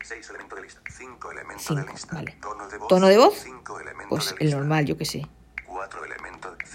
6 0.04 0.30
elemento 0.30 0.56
de 0.56 0.62
lista. 0.62 0.82
5 0.88 1.32
elemento 1.32 1.64
Cinco, 1.64 1.82
de 1.82 1.92
lista. 1.92 2.16
vale. 2.16 2.38
Tono 2.40 2.68
de 2.70 2.78
voz. 2.78 2.88
¿Tono 2.88 3.08
de 3.08 3.18
voz? 3.18 3.34
5 3.44 3.80
elemento 3.80 4.10
Pues 4.10 4.36
de 4.38 4.46
el 4.46 4.52
normal, 4.52 4.86
yo 4.86 4.98
que 4.98 5.06
sé. 5.06 5.26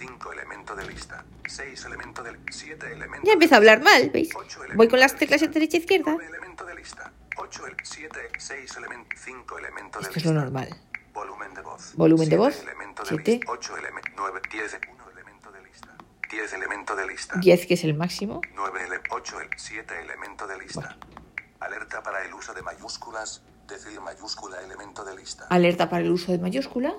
4 0.07 0.33
elemento, 0.33 0.33
5 0.33 0.33
elemento 0.33 0.77
de 0.77 0.87
lista. 0.87 1.25
6 1.47 1.85
elemento 1.85 2.23
de 2.23 2.39
7 2.51 2.93
elemento 2.93 3.27
Ya 3.27 3.33
empieza 3.33 3.55
a 3.57 3.59
hablar 3.59 3.83
mal, 3.83 4.11
¿veis? 4.11 4.31
Voy 4.75 4.89
con 4.89 5.01
las 5.01 5.13
de 5.13 5.19
teclas 5.19 5.41
derecha 5.41 5.77
e 5.77 5.81
izquierda. 5.81 6.13
9 6.13 6.27
elemento 6.27 6.65
de 6.65 6.75
lista. 6.75 7.13
8, 7.37 7.63
7, 7.83 8.19
6 8.39 8.77
elemento, 8.77 9.17
5 9.17 9.59
elemento 9.59 9.99
de 9.99 10.07
Esto 10.07 10.19
es 10.19 10.25
lo 10.25 10.33
normal. 10.33 10.69
Volumen 11.13 11.55
de 11.55 11.63
voz. 11.63 11.95
Volumen 11.95 12.29
de 12.29 12.37
Siete 12.37 12.45
voz. 12.45 12.63
elemento 12.63 13.03
de 13.05 13.17
lista. 13.17 13.53
8 13.53 13.77
elemento, 13.79 14.11
9, 14.17 14.41
10, 14.51 14.79
1 14.93 15.11
elemento 15.11 15.53
de 15.53 15.63
lista. 15.63 15.89
10 16.31 16.53
elemento 16.53 16.97
de 16.97 17.07
lista. 17.07 17.35
10, 17.37 17.67
que 17.67 17.75
es 17.75 17.85
el 17.85 17.95
máximo. 17.95 18.41
9, 18.55 19.01
8, 19.11 19.37
7 19.57 20.01
elemento 20.01 20.47
de 20.47 20.59
lista. 20.59 20.97
Alerta 21.61 22.03
para 22.03 22.25
el 22.25 22.35
uso 22.35 22.53
de 22.55 22.63
mayúsculas. 22.63 23.43
Decir 23.67 23.99
mayúscula 24.01 24.61
elemento 24.61 25.05
de 25.05 25.17
lista. 25.17 25.47
Alerta 25.49 25.89
para 25.89 26.05
el 26.05 26.11
uso 26.11 26.33
de 26.33 26.39
mayúscula. 26.39 26.95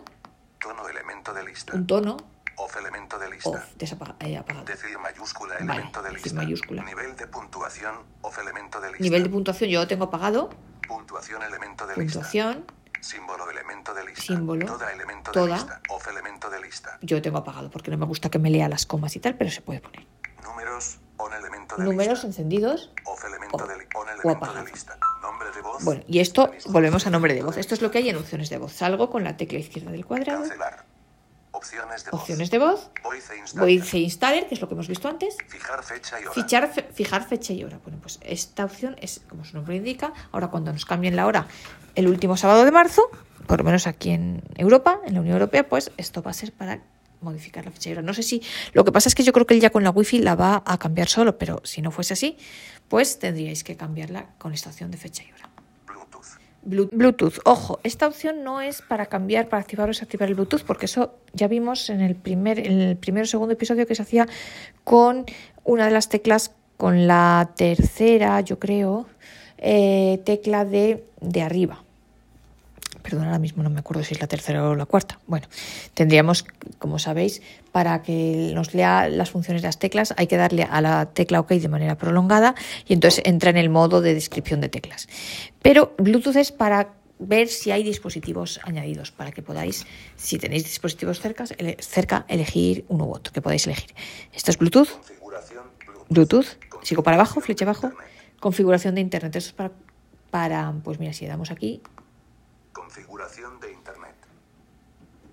Tono 0.60 0.90
elemento 0.90 1.34
de 1.34 1.44
lista. 1.44 1.76
Un 1.76 1.86
tono. 1.86 2.18
Off 2.58 2.76
elemento 2.78 3.20
de 3.20 3.30
lista. 3.30 3.50
Off, 3.50 3.74
eh, 4.22 4.38
apagado. 4.38 4.66
Decir 4.66 4.98
mayúscula 4.98 5.56
Vale, 5.56 5.66
elemento 5.74 6.02
de 6.02 6.10
decir 6.10 6.24
lista. 6.26 6.42
mayúscula. 6.42 6.84
Nivel 6.84 7.16
de 7.16 7.28
puntuación. 7.28 7.96
Off 8.22 8.38
elemento 8.40 8.80
de 8.82 8.88
lista. 8.90 9.04
Nivel 9.04 9.24
de 9.24 9.30
puntuación 9.30 9.70
yo 9.70 9.80
lo 9.82 9.88
tengo 9.88 10.06
apagado. 10.06 10.50
Puntuación 10.88 11.44
elemento 11.44 11.86
de 11.88 11.96
Puntuación 11.96 12.56
lista. 12.58 12.74
Símbolo 13.02 13.50
elemento 13.52 13.94
de 13.94 14.06
lista. 14.06 14.22
Símbolo. 14.24 14.66
Toda 14.66 14.92
elemento 14.92 15.32
Toda. 15.32 15.46
de 15.48 15.54
lista. 15.54 15.82
Off 15.90 16.08
elemento 16.08 16.50
de 16.50 16.62
lista. 16.62 16.98
yo 17.02 17.18
lo 17.18 17.22
tengo 17.22 17.38
apagado 17.40 17.70
porque 17.70 17.92
no 17.92 17.98
me 17.98 18.06
gusta 18.06 18.30
que 18.30 18.40
me 18.40 18.50
lea 18.50 18.68
las 18.70 18.86
comas 18.86 19.16
y 19.16 19.20
tal, 19.20 19.36
pero 19.36 19.52
se 19.52 19.62
puede 19.62 19.82
poner. 19.82 20.06
Números. 20.44 21.00
On 21.18 21.32
elemento 21.34 21.78
de 21.78 21.84
Números 21.86 22.14
lista. 22.16 22.28
encendidos. 22.28 22.92
Off 23.06 23.24
elemento 23.26 23.56
o- 23.64 23.68
de, 23.68 23.74
on 23.96 24.08
o 24.08 24.12
elemento 24.12 24.54
de 24.54 24.64
lista. 24.72 24.98
Nombre 25.22 25.50
de 25.52 25.62
voz. 25.62 25.84
Bueno, 25.84 26.04
y 26.08 26.20
esto, 26.20 26.52
volvemos 26.68 27.06
a 27.08 27.10
nombre 27.10 27.34
de 27.34 27.42
voz. 27.44 27.58
Esto 27.58 27.74
es 27.74 27.82
lo 27.82 27.90
que 27.92 28.00
hay 28.00 28.10
en 28.10 28.18
opciones 28.18 28.50
de 28.50 28.58
voz. 28.58 28.74
Salgo 28.74 29.10
con 29.10 29.24
la 29.24 29.38
tecla 29.38 29.60
izquierda 29.60 29.92
del 29.92 30.06
cuadrado. 30.06 30.42
Cancelar. 30.42 30.86
Opciones 31.56 32.04
de 32.04 32.12
voz. 32.12 32.22
Opciones 32.22 32.52
de 32.52 32.60
voz. 32.60 32.90
Voice 33.04 33.38
installer. 33.38 33.80
Voice 33.80 33.98
installer, 33.98 34.48
que 34.48 34.56
es 34.56 34.62
lo 34.62 34.68
que 34.68 34.74
hemos 34.74 34.88
visto 34.88 35.08
antes. 35.08 35.38
Fijar 35.48 35.84
fecha 35.84 36.20
y 36.20 36.24
hora. 36.26 36.34
Fichar, 36.34 36.74
fe- 36.74 36.88
fijar 36.94 37.28
fecha 37.28 37.54
y 37.54 37.64
hora. 37.64 37.80
Bueno, 37.84 38.00
pues 38.02 38.20
esta 38.24 38.66
opción 38.66 38.96
es, 39.02 39.22
como 39.30 39.46
su 39.46 39.56
nombre 39.56 39.76
indica, 39.76 40.14
ahora 40.32 40.48
cuando 40.50 40.72
nos 40.74 40.86
cambien 40.86 41.16
la 41.16 41.26
hora 41.26 41.48
el 41.96 42.08
último 42.08 42.36
sábado 42.38 42.66
de 42.66 42.72
marzo, 42.72 43.04
por 43.48 43.60
lo 43.60 43.64
menos 43.64 43.88
aquí 43.88 44.10
en 44.12 44.44
Europa, 44.58 45.00
en 45.06 45.14
la 45.14 45.22
Unión 45.22 45.34
Europea, 45.36 45.68
pues 45.68 45.92
esto 45.98 46.22
va 46.22 46.32
a 46.32 46.34
ser 46.34 46.52
para 46.52 46.82
modificar 47.22 47.64
la 47.66 47.72
fecha 47.72 47.90
y 47.90 47.94
hora. 47.94 48.02
No 48.02 48.14
sé 48.14 48.22
si. 48.24 48.42
Lo 48.74 48.84
que 48.84 48.92
pasa 48.92 49.08
es 49.10 49.16
que 49.16 49.24
yo 49.24 49.32
creo 49.34 49.46
que 49.46 49.54
él 49.54 49.62
ya 49.62 49.70
con 49.70 49.84
la 49.84 49.90
wifi 49.92 50.20
la 50.20 50.36
va 50.36 50.62
a 50.66 50.78
cambiar 50.78 51.08
solo, 51.08 51.38
pero 51.38 51.62
si 51.64 51.82
no 51.82 51.90
fuese 51.92 52.14
así, 52.14 52.38
pues 52.90 53.18
tendríais 53.20 53.64
que 53.64 53.78
cambiarla 53.78 54.28
con 54.38 54.54
esta 54.54 54.70
opción 54.70 54.92
de 54.92 54.98
fecha 54.98 55.24
y 55.24 55.32
hora. 55.32 55.50
Bluetooth. 56.66 57.40
Ojo, 57.46 57.80
esta 57.84 58.08
opción 58.08 58.44
no 58.44 58.60
es 58.60 58.82
para 58.82 59.06
cambiar, 59.06 59.48
para 59.48 59.62
activar 59.62 59.88
o 59.88 59.92
desactivar 59.92 60.28
el 60.28 60.36
Bluetooth, 60.36 60.64
porque 60.64 60.86
eso 60.86 61.14
ya 61.34 61.48
vimos 61.48 61.90
en 61.90 62.02
el 62.02 62.16
primer, 62.16 62.60
en 62.60 62.82
el 62.82 62.98
primer 62.98 63.24
o 63.24 63.28
segundo 63.28 63.54
episodio 63.54 63.88
que 63.88 63.96
se 63.96 64.02
hacía 64.02 64.28
con 64.84 65.26
una 65.64 65.86
de 65.86 65.92
las 65.92 66.10
teclas, 66.10 66.54
con 66.78 67.08
la 67.08 67.52
tercera, 67.56 68.42
yo 68.42 68.60
creo, 68.60 69.06
eh, 69.58 70.22
tecla 70.26 70.66
de, 70.66 71.06
de 71.22 71.42
arriba. 71.42 71.85
Perdón, 73.02 73.26
ahora 73.26 73.40
mismo 73.40 73.62
no 73.62 73.70
me 73.70 73.80
acuerdo 73.80 74.04
si 74.04 74.14
es 74.16 74.22
la 74.22 74.28
tercera 74.28 74.68
o 74.68 74.76
la 74.76 74.86
cuarta. 74.86 75.20
Bueno, 75.28 75.48
tendríamos, 75.94 76.44
como 76.80 76.98
sabéis, 76.98 77.42
para 77.72 78.02
que 78.02 78.52
nos 78.56 78.74
lea 78.74 79.10
las 79.10 79.30
funciones 79.30 79.62
de 79.62 79.68
las 79.68 79.78
teclas, 79.80 80.14
hay 80.18 80.28
que 80.28 80.38
darle 80.38 80.64
a 80.64 80.82
la 80.82 81.06
tecla 81.08 81.40
OK 81.40 81.50
de 81.50 81.68
manera 81.70 81.98
prolongada 81.98 82.56
y 82.88 82.94
entonces 82.94 83.22
entra 83.26 83.52
en 83.52 83.58
el 83.58 83.70
modo 83.70 84.02
de 84.02 84.14
descripción 84.16 84.60
de 84.62 84.70
teclas. 84.70 85.08
Pero 85.62 85.94
Bluetooth 85.98 86.36
es 86.38 86.52
para 86.52 86.94
ver 87.20 87.48
si 87.48 87.72
hay 87.72 87.84
dispositivos 87.84 88.60
añadidos, 88.64 89.12
para 89.12 89.32
que 89.32 89.42
podáis, 89.42 89.86
si 90.18 90.38
tenéis 90.38 90.64
dispositivos 90.64 91.22
cerca, 91.22 91.46
ele- 91.58 91.78
cerca 91.80 92.26
elegir 92.28 92.86
uno 92.90 93.06
u 93.06 93.14
otro, 93.14 93.32
que 93.32 93.42
podáis 93.42 93.66
elegir. 93.68 93.94
Esto 94.34 94.52
es 94.52 94.58
Bluetooth, 94.58 94.90
Configuración 94.90 95.64
Bluetooth. 96.10 96.46
Sigo 96.84 97.04
para 97.04 97.16
abajo, 97.16 97.40
flecha 97.40 97.66
abajo, 97.66 97.92
configuración 98.40 98.96
de 98.96 99.02
Internet. 99.02 99.36
Esto 99.36 99.50
es 99.50 99.54
para, 99.54 99.72
para, 100.30 100.74
pues 100.84 101.00
mira, 101.00 101.14
si 101.14 101.24
le 101.26 101.30
damos 101.30 101.52
aquí, 101.52 101.82
Configuración 102.96 103.60
de 103.60 103.74
Internet. 103.74 104.16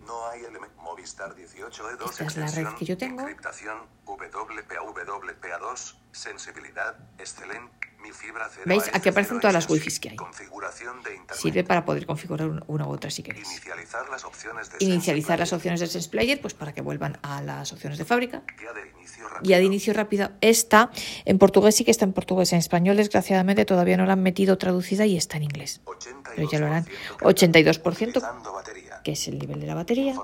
No 0.05 0.27
hay 0.27 0.41
elemento. 0.45 0.83
Movistar 0.83 1.33
18E2 1.37 2.11
Esta 2.11 2.25
es 2.25 2.37
la 2.37 2.47
red 2.47 2.49
extensión, 2.49 2.77
que 2.77 2.85
yo 2.85 2.99
tengo. 2.99 3.21
Encriptación, 3.21 3.79
WPA, 4.05 4.81
WPA2, 4.81 5.95
sensibilidad, 6.11 6.99
excelente, 7.19 7.71
mi 7.71 7.71
fibra 7.71 7.92
0 7.92 7.92
¿Veis? 8.65 8.91
Aquí 8.93 9.09
aparecen 9.09 9.41
todas 9.41 9.55
las 9.55 9.69
wifis 9.69 10.01
que 10.01 10.11
hay. 10.11 10.17
Sirve 11.33 11.65
para 11.65 11.85
poder 11.85 12.07
configurar 12.07 12.49
una, 12.49 12.87
u 12.87 12.91
otra 12.91 13.11
si 13.11 13.23
queréis. 13.23 13.49
Inicializar 13.51 14.09
las 14.09 14.25
opciones 14.25 14.71
de 14.71 14.77
Inicializar 14.81 15.39
las 15.39 15.49
Sense 15.49 15.57
opciones 15.57 15.81
del 15.81 15.89
Sense 15.89 16.09
Player, 16.09 16.41
pues 16.41 16.55
para 16.55 16.73
que 16.73 16.81
vuelvan 16.81 17.19
a 17.23 17.43
las 17.43 17.73
opciones 17.73 17.99
de 17.99 18.05
fábrica. 18.05 18.43
Guía 18.59 18.73
de 18.73 18.89
inicio 18.91 19.29
rápido. 19.29 19.43
Guía 19.43 19.59
de 19.59 19.65
inicio 19.65 19.93
rápido 19.93 20.31
está 20.41 20.91
en 21.25 21.39
portugués, 21.39 21.75
sí 21.75 21.85
que 21.85 21.91
está 21.91 22.05
en 22.05 22.13
portugués. 22.13 22.53
En 22.53 22.59
español, 22.59 22.97
desgraciadamente, 22.97 23.65
todavía 23.65 23.97
no 23.97 24.07
la 24.07 24.15
han 24.15 24.23
metido 24.23 24.59
traducida 24.59 25.07
y 25.07 25.17
está 25.17 25.37
en 25.37 25.45
inglés. 25.45 25.81
Pero 26.35 26.51
ya 26.51 26.59
lo 26.59 26.67
harán. 26.67 26.87
82%, 27.21 28.09
Utilizando 28.09 28.53
batería. 28.53 28.72
Que 29.03 29.13
es 29.13 29.29
el 29.29 29.39
nivel 29.39 29.61
de 29.61 29.67
la 29.67 29.75
batería. 29.75 30.15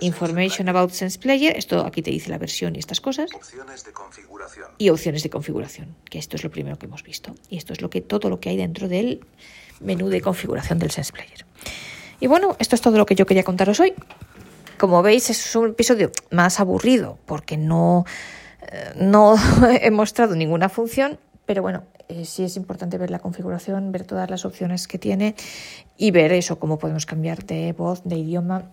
Information 0.00 0.68
about 0.68 0.90
Player. 0.90 0.98
Sense 0.98 1.18
Player, 1.18 1.56
esto 1.56 1.84
aquí 1.84 2.02
te 2.02 2.10
dice 2.10 2.30
la 2.30 2.38
versión 2.38 2.76
y 2.76 2.78
estas 2.78 3.00
cosas. 3.00 3.30
Opciones 3.34 3.84
de 3.84 3.92
configuración. 3.92 4.66
Y 4.78 4.90
opciones 4.90 5.22
de 5.22 5.30
configuración, 5.30 5.96
que 6.08 6.18
esto 6.18 6.36
es 6.36 6.44
lo 6.44 6.50
primero 6.50 6.78
que 6.78 6.86
hemos 6.86 7.02
visto. 7.02 7.34
Y 7.48 7.56
esto 7.56 7.72
es 7.72 7.80
lo 7.80 7.90
que 7.90 8.00
todo 8.00 8.28
lo 8.28 8.40
que 8.40 8.50
hay 8.50 8.56
dentro 8.56 8.88
del 8.88 9.24
menú 9.80 10.08
de 10.08 10.20
configuración 10.20 10.78
del 10.78 10.90
Sense 10.90 11.12
Player. 11.12 11.44
Y 12.20 12.26
bueno, 12.26 12.56
esto 12.58 12.74
es 12.74 12.80
todo 12.80 12.98
lo 12.98 13.06
que 13.06 13.14
yo 13.14 13.26
quería 13.26 13.44
contaros 13.44 13.80
hoy. 13.80 13.94
Como 14.78 15.02
veis, 15.02 15.30
es 15.30 15.56
un 15.56 15.70
episodio 15.70 16.10
más 16.30 16.60
aburrido 16.60 17.18
porque 17.26 17.56
no, 17.56 18.04
eh, 18.62 18.92
no 18.96 19.36
he 19.80 19.90
mostrado 19.90 20.36
ninguna 20.36 20.68
función, 20.68 21.18
pero 21.46 21.62
bueno, 21.62 21.84
eh, 22.10 22.24
sí 22.24 22.42
es 22.42 22.56
importante 22.56 22.98
ver 22.98 23.10
la 23.10 23.20
configuración, 23.20 23.92
ver 23.92 24.04
todas 24.04 24.28
las 24.28 24.44
opciones 24.44 24.88
que 24.88 24.98
tiene 24.98 25.36
y 25.96 26.10
ver 26.10 26.32
eso, 26.32 26.58
cómo 26.58 26.78
podemos 26.78 27.06
cambiar 27.06 27.44
de 27.44 27.72
voz, 27.72 28.02
de 28.04 28.16
idioma. 28.16 28.64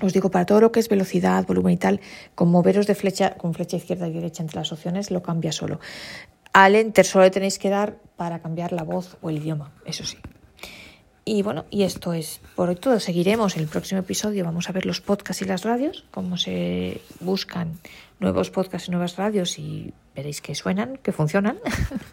Os 0.00 0.14
digo, 0.14 0.30
para 0.30 0.46
todo 0.46 0.60
lo 0.62 0.72
que 0.72 0.80
es 0.80 0.88
velocidad, 0.88 1.46
volumen 1.46 1.74
y 1.74 1.76
tal, 1.76 2.00
con 2.34 2.50
moveros 2.50 2.86
de 2.86 2.94
flecha, 2.94 3.34
con 3.34 3.52
flecha 3.52 3.76
izquierda 3.76 4.08
y 4.08 4.12
derecha 4.12 4.42
entre 4.42 4.56
las 4.56 4.72
opciones, 4.72 5.10
lo 5.10 5.22
cambia 5.22 5.52
solo. 5.52 5.80
Al 6.54 6.74
enter 6.74 7.04
solo 7.04 7.24
le 7.24 7.30
tenéis 7.30 7.58
que 7.58 7.68
dar 7.68 7.98
para 8.16 8.40
cambiar 8.40 8.72
la 8.72 8.84
voz 8.84 9.18
o 9.20 9.28
el 9.28 9.36
idioma, 9.38 9.72
eso 9.84 10.04
sí. 10.04 10.16
Y 11.24 11.42
bueno, 11.42 11.66
y 11.70 11.82
esto 11.82 12.14
es 12.14 12.40
por 12.56 12.68
hoy 12.68 12.76
todo. 12.76 12.98
Seguiremos 12.98 13.56
en 13.56 13.62
el 13.62 13.68
próximo 13.68 14.00
episodio. 14.00 14.44
Vamos 14.44 14.68
a 14.68 14.72
ver 14.72 14.86
los 14.86 15.00
podcasts 15.00 15.42
y 15.42 15.44
las 15.44 15.62
radios, 15.62 16.04
cómo 16.10 16.36
se 16.36 17.00
buscan 17.20 17.78
nuevos 18.18 18.50
podcasts 18.50 18.88
y 18.88 18.90
nuevas 18.90 19.16
radios 19.16 19.58
y 19.58 19.94
veréis 20.14 20.40
que 20.40 20.54
suenan, 20.54 20.98
que 21.02 21.12
funcionan. 21.12 21.58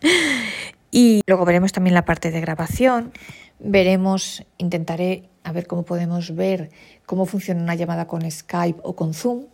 y 0.92 1.22
luego 1.28 1.46
veremos 1.46 1.72
también 1.72 1.94
la 1.94 2.06
parte 2.06 2.32
de 2.32 2.42
grabación. 2.42 3.12
Veremos, 3.60 4.44
intentaré 4.58 5.30
a 5.44 5.52
ver 5.52 5.68
cómo 5.68 5.84
podemos 5.84 6.36
ver 6.36 6.70
cómo 7.06 7.26
funciona 7.26 7.64
una 7.64 7.74
llamada 7.74 8.06
con 8.06 8.30
Skype 8.30 8.82
o 8.84 8.96
con 8.96 9.16
Zoom. 9.16 9.46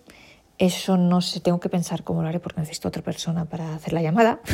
Eso 0.57 0.97
no 0.97 1.21
sé, 1.21 1.39
tengo 1.39 1.59
que 1.61 1.69
pensar 1.69 2.03
cómo 2.03 2.21
lo 2.21 2.27
haré 2.27 2.39
porque 2.41 2.59
necesito 2.59 2.89
otra 2.89 3.01
persona 3.01 3.45
para 3.45 3.75
hacer 3.75 3.93
la 3.93 4.01
llamada. 4.01 4.39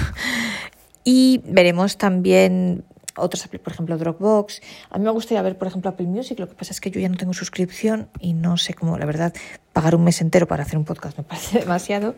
Y 1.03 1.41
veremos 1.45 1.97
también 1.97 2.83
otras, 3.15 3.47
por 3.47 3.73
ejemplo, 3.73 3.97
Dropbox. 3.97 4.61
A 4.89 4.97
mí 4.97 5.05
me 5.05 5.11
gustaría 5.11 5.41
ver, 5.41 5.57
por 5.57 5.67
ejemplo, 5.67 5.89
Apple 5.89 6.05
Music. 6.05 6.39
Lo 6.39 6.47
que 6.47 6.55
pasa 6.55 6.71
es 6.71 6.79
que 6.79 6.91
yo 6.91 6.99
ya 6.99 7.09
no 7.09 7.17
tengo 7.17 7.33
suscripción 7.33 8.07
y 8.19 8.33
no 8.33 8.57
sé 8.57 8.73
cómo, 8.73 8.97
la 8.97 9.05
verdad, 9.05 9.33
pagar 9.73 9.95
un 9.95 10.03
mes 10.03 10.21
entero 10.21 10.47
para 10.47 10.63
hacer 10.63 10.77
un 10.77 10.85
podcast 10.85 11.17
me 11.17 11.23
parece 11.27 11.59
demasiado. 11.59 12.15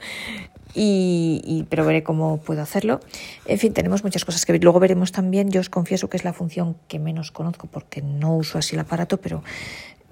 Y, 0.75 1.65
pero 1.69 1.85
veré 1.85 2.03
cómo 2.03 2.37
puedo 2.37 2.61
hacerlo. 2.61 2.99
En 3.45 3.59
fin, 3.59 3.73
tenemos 3.73 4.03
muchas 4.03 4.25
cosas 4.25 4.45
que 4.45 4.53
ver. 4.53 4.63
Luego 4.63 4.79
veremos 4.79 5.11
también, 5.11 5.51
yo 5.51 5.61
os 5.61 5.69
confieso 5.69 6.09
que 6.09 6.17
es 6.17 6.23
la 6.23 6.33
función 6.33 6.75
que 6.87 6.99
menos 6.99 7.31
conozco 7.31 7.67
porque 7.67 8.01
no 8.01 8.35
uso 8.35 8.57
así 8.57 8.75
el 8.75 8.79
aparato, 8.79 9.17
pero 9.17 9.43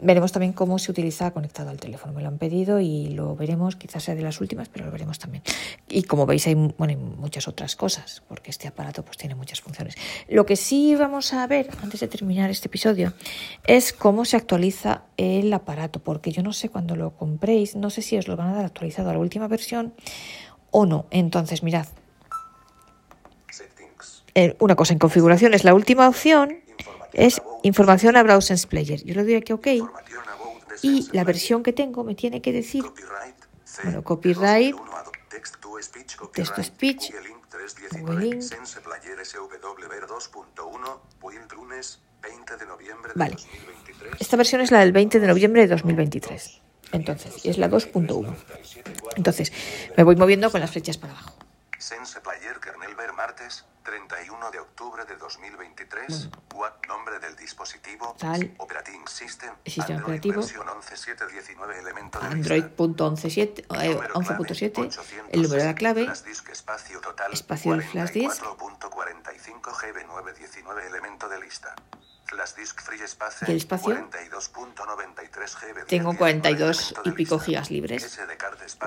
veremos 0.02 0.32
también 0.32 0.52
cómo 0.52 0.80
se 0.80 0.92
utiliza 0.92 1.32
conectado 1.32 1.70
al 1.70 1.78
teléfono. 1.78 2.14
Me 2.14 2.22
lo 2.22 2.28
han 2.28 2.38
pedido 2.38 2.80
y 2.80 3.08
lo 3.08 3.36
veremos, 3.36 3.76
quizás 3.76 4.04
sea 4.04 4.16
de 4.16 4.24
las 4.24 4.42
últimas, 4.42 4.68
pero 4.68 4.86
lo 4.86 4.92
veremos 4.92 5.20
también. 5.20 5.44
Y 5.88 6.04
como 6.04 6.26
veis 6.26 6.48
hay, 6.48 6.56
bueno, 6.56 6.88
hay 6.88 6.96
muchas 6.96 7.48
otras 7.48 7.76
cosas, 7.76 8.24
porque 8.28 8.50
este 8.50 8.68
aparato 8.68 9.04
pues 9.04 9.18
tiene 9.18 9.36
muchas 9.36 9.62
funciones. 9.62 9.96
Lo 10.28 10.46
que 10.46 10.56
sí 10.56 10.96
vamos 10.96 11.34
a 11.34 11.46
ver 11.48 11.70
antes 11.82 12.00
de 12.00 12.08
terminar 12.08 12.50
este 12.50 12.68
episodio 12.68 13.14
es 13.66 13.94
cómo 13.94 14.26
se 14.26 14.38
actualiza 14.38 15.04
el 15.18 15.54
aparato, 15.54 16.00
porque 16.00 16.32
yo 16.32 16.42
no 16.44 16.54
sé 16.54 16.70
cuando 16.70 16.96
lo 16.96 17.12
compréis, 17.16 17.76
no 17.76 17.90
sé 17.90 18.02
si 18.02 18.18
os 18.18 18.28
lo 18.28 18.36
van 18.36 18.50
a 18.50 18.56
dar 18.56 18.66
actualizado 18.66 19.10
a 19.12 19.14
la 19.14 19.20
última 19.20 19.48
versión 19.48 19.94
o 20.72 20.86
no. 20.86 21.06
Entonces, 21.12 21.64
mirad, 21.64 21.86
eh, 24.34 24.56
una 24.60 24.76
cosa 24.76 24.94
en 24.94 25.00
configuración 25.00 25.54
es 25.54 25.64
la 25.64 25.74
última 25.74 26.08
opción, 26.08 26.58
es 27.14 27.42
información 27.64 28.16
a 28.16 28.24
Browser 28.24 28.58
Player. 28.68 29.04
Yo 29.04 29.14
le 29.16 29.24
doy 29.24 29.36
aquí 29.36 29.54
OK 29.54 29.68
y 30.82 31.10
la 31.12 31.24
versión 31.24 31.64
que 31.64 31.74
tengo 31.74 32.04
me 32.04 32.16
tiene 32.16 32.42
que 32.42 32.52
decir. 32.54 32.84
Bueno, 33.84 34.04
copyright, 34.04 34.74
2001 34.76 34.98
ad- 34.98 35.12
Text 35.30 35.56
to 35.62 35.70
speech. 35.82 36.08
text 36.08 36.18
to 36.18 36.26
copyright, 36.28 36.66
speech, 36.66 37.12
Google 37.12 37.30
Inc. 37.30 37.48
319, 37.50 38.02
Google 38.02 38.28
Inc. 38.36 38.42
Sense 38.42 38.80
Player 38.82 39.26
SWR 39.26 40.08
2.1. 40.08 41.00
Point 41.20 41.52
lunes 41.54 42.00
20 42.22 42.58
de 42.58 42.66
noviembre 42.66 43.14
de 43.14 43.20
Vale. 43.20 43.32
2023. 43.36 44.14
Esta 44.22 44.38
versión 44.38 44.62
es 44.62 44.72
la 44.72 44.80
del 44.80 44.92
20 44.92 45.20
de 45.20 45.28
noviembre 45.28 45.62
de 45.62 45.68
2023. 45.70 46.62
Entonces, 46.92 47.46
y 47.46 47.50
es 47.50 47.58
la 47.58 47.70
2.1. 47.70 48.36
Entonces, 49.16 49.52
me 49.98 50.04
voy 50.04 50.16
moviendo 50.16 50.52
con 50.52 50.62
las 50.62 50.72
flechas 50.72 50.98
para 50.98 51.14
abajo. 51.14 51.34
Sense 51.78 52.22
Player 52.22 52.60
Kernel 52.60 52.94
Ver 52.96 53.12
martes 53.14 53.66
31 53.84 54.52
de 54.52 54.60
octubre 54.60 55.04
de 55.06 55.16
2023. 55.16 56.30
What 56.54 56.74
nombre 56.88 57.20
del 57.20 57.36
dispositivo. 57.36 58.16
Tal. 58.20 58.54
Operating 58.60 59.08
System. 59.08 59.56
Sistema 59.66 60.00
Android 60.00 60.20
operativo. 60.20 60.42
versión 60.42 60.68
11.7.19 60.68 61.80
elemento 61.80 62.20
de 62.20 62.26
Android 62.28 62.62
lista. 62.62 62.76
punto 62.76 63.12
11.7, 63.12 63.66
Número 63.68 64.14
11.7, 64.14 64.72
clave, 64.74 65.30
el 65.32 65.42
número 65.42 65.62
de 65.62 65.68
la 65.68 65.76
clave, 65.76 66.08
disk, 66.26 66.50
espacio 66.50 67.02
total, 67.02 67.34
espacio 67.34 67.72
del 67.72 67.84
flash 67.84 68.12
disk. 68.12 68.44
44.45 68.44 69.62
GB919 69.62 70.86
elemento 70.86 71.28
de 71.30 71.40
lista. 71.40 71.76
¿Y 73.48 73.52
el 73.52 73.58
espacio? 73.58 73.90
42.93 74.10 75.74
GB. 75.74 75.86
Tengo 75.88 76.16
42 76.16 76.94
y 77.06 77.12
pico 77.12 77.40
gigas 77.40 77.70
libres. 77.70 78.20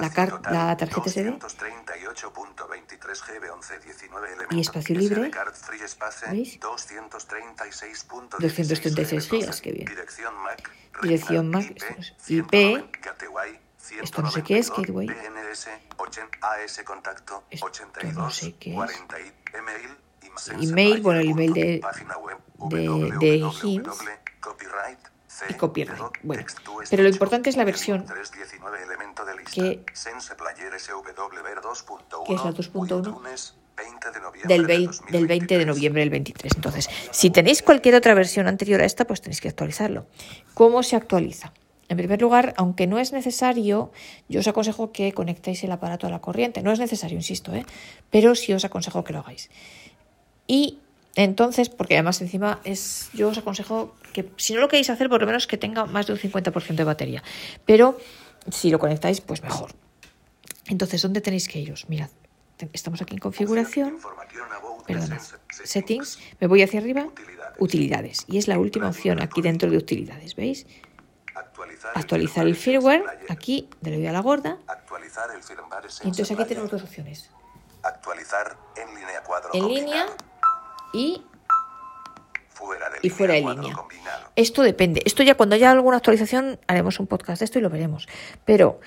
La 0.01 0.11
car- 0.11 0.41
tarjeta 0.77 1.11
SD. 1.11 1.39
238.23 1.39 3.21
GB 3.27 3.53
1119 3.55 4.27
elemento. 4.33 4.55
Y 4.57 4.61
espacio 4.61 4.97
libre. 4.97 5.31
¿Veis? 6.31 6.59
236.16 6.61 8.39
236 8.39 9.29
gigas, 9.29 9.61
qué 9.61 9.73
bien. 9.73 9.87
Dirección 11.03 11.51
MAC. 11.51 11.71
IP, 12.29 12.85
Esto 14.03 14.23
no 14.23 14.31
sé 14.31 14.43
qué 14.43 14.59
es, 14.59 14.67
192, 14.67 14.79
gateway. 14.79 15.07
DNS, 15.09 15.69
80, 15.99 16.39
AS 16.41 16.83
contacto, 16.85 17.45
Esto 17.51 17.67
82, 17.67 18.15
no 18.15 18.31
sé 18.31 18.55
qué 18.57 18.71
es. 18.71 18.91
40, 20.35 20.65
email, 20.65 21.01
bueno, 21.03 21.21
el 21.21 21.31
email 21.31 21.53
de- 21.53 21.81
de- 22.71 23.13
de 23.21 23.51
Y 25.51 25.55
copyright, 25.55 26.01
bueno. 26.23 26.45
Pero 26.89 27.03
lo 27.03 27.09
importante 27.09 27.51
es 27.51 27.57
la 27.57 27.65
versión 27.65 28.05
319 28.07 28.83
elemento 28.83 29.25
de 29.25 29.37
lista, 29.37 29.51
que- 29.53 29.85
Sense 29.93 30.35
Player 30.37 30.73
SWR 30.79 31.61
2.1, 31.61 32.25
que 32.25 32.35
es 32.35 32.45
la 32.45 32.53
2.1 32.53 33.03
lunes 33.05 33.55
20 33.77 34.11
de 34.13 34.21
noviembre 34.21 34.55
del 34.57 34.67
de 34.67 34.79
20, 34.79 34.99
del 35.11 35.27
20 35.27 35.59
de 35.59 35.65
2023. 35.65 35.67
noviembre 35.67 36.01
del 36.03 36.11
23. 36.11 36.53
Entonces, 36.55 36.89
si 37.11 37.31
tenéis 37.31 37.63
cualquier 37.63 37.97
otra 37.97 38.15
versión 38.15 38.47
anterior 38.47 38.81
a 38.81 38.85
esta, 38.85 39.07
pues 39.07 39.21
tenéis 39.21 39.41
que 39.41 39.49
actualizarlo. 39.49 40.07
¿Cómo 40.55 40.83
se 40.85 40.95
actualiza? 40.95 41.53
En 41.89 41.97
primer 41.99 42.23
lugar, 42.23 42.55
aunque 42.57 42.87
no 42.87 42.99
es 42.99 43.13
necesario, 43.13 43.91
yo 44.29 44.41
os 44.41 44.47
aconsejo 44.49 44.93
que 44.93 45.13
conectéis 45.13 45.65
el 45.65 45.73
aparato 45.73 46.07
a 46.07 46.11
la 46.11 46.21
corriente. 46.21 46.63
No 46.63 46.71
es 46.73 46.79
necesario, 46.79 47.17
insisto, 47.17 47.53
¿eh? 47.55 47.67
pero 48.11 48.35
sí 48.37 48.53
os 48.53 48.65
aconsejo 48.65 49.03
que 49.05 49.13
lo 49.13 49.19
hagáis. 49.19 49.51
Y 50.47 50.79
entonces, 51.15 51.69
porque 51.69 51.95
además 51.95 52.21
encima 52.21 52.61
es, 52.65 53.11
yo 53.13 53.29
os 53.29 53.39
aconsejo 53.39 53.95
que 54.13 54.31
si 54.37 54.55
no 54.55 54.61
lo 54.61 54.69
queréis 54.69 54.91
hacer, 54.91 55.09
por 55.09 55.21
lo 55.21 55.27
menos 55.27 55.47
que 55.47 55.57
tenga 55.57 55.87
más 55.87 56.07
de 56.07 56.13
un 56.13 56.19
50% 56.19 56.75
de 56.75 56.85
batería. 56.85 57.23
Pero 57.67 57.99
si 58.51 58.71
lo 58.71 58.79
conectáis, 58.79 59.21
pues 59.21 59.43
mejor. 59.43 59.73
Entonces, 60.67 61.03
¿dónde 61.03 61.21
tenéis 61.21 61.49
que 61.49 61.59
iros? 61.59 61.89
Mirad, 61.89 62.11
estamos 62.73 63.01
aquí 63.03 63.15
en 63.15 63.21
configuración, 63.21 63.99
perdona, 64.87 65.21
settings, 65.51 66.19
me 66.41 66.47
voy 66.47 66.63
hacia 66.63 66.81
arriba, 66.81 67.09
utilidades. 67.59 68.25
Y 68.29 68.39
es 68.39 68.49
la 68.49 68.59
última 68.59 68.89
opción 68.89 69.23
aquí 69.23 69.43
dentro 69.43 69.71
de 69.71 69.77
utilidades, 69.77 70.35
¿veis? 70.35 70.67
Actualizar 71.95 72.47
el 72.47 72.57
firmware, 72.57 73.05
aquí 73.29 73.69
le 73.83 73.97
doy 73.97 74.07
a 74.07 74.13
la 74.13 74.21
gorda. 74.21 74.59
Y 76.03 76.09
entonces 76.09 76.31
aquí 76.31 76.45
tenemos 76.45 76.71
dos 76.71 76.83
opciones. 76.83 77.31
Actualizar 77.83 78.57
en 78.77 78.89
línea 78.95 79.23
4 79.27 79.51
En 79.53 79.69
línea 79.69 80.07
y 80.95 81.23
fuera 82.49 82.89
de 82.89 82.99
y 83.03 83.11
fuera 83.11 83.35
de 83.35 83.41
línea. 83.41 83.77
Esto 84.37 84.63
depende. 84.63 85.03
Esto 85.05 85.23
ya 85.23 85.35
cuando 85.35 85.57
haya 85.57 85.71
alguna 85.71 85.99
actualización 85.99 86.59
haremos 86.67 87.01
un 87.01 87.07
podcast 87.07 87.41
de 87.41 87.45
esto 87.45 87.59
y 87.59 87.63
lo 87.63 87.71
veremos. 87.71 88.09
Pero 88.45 88.81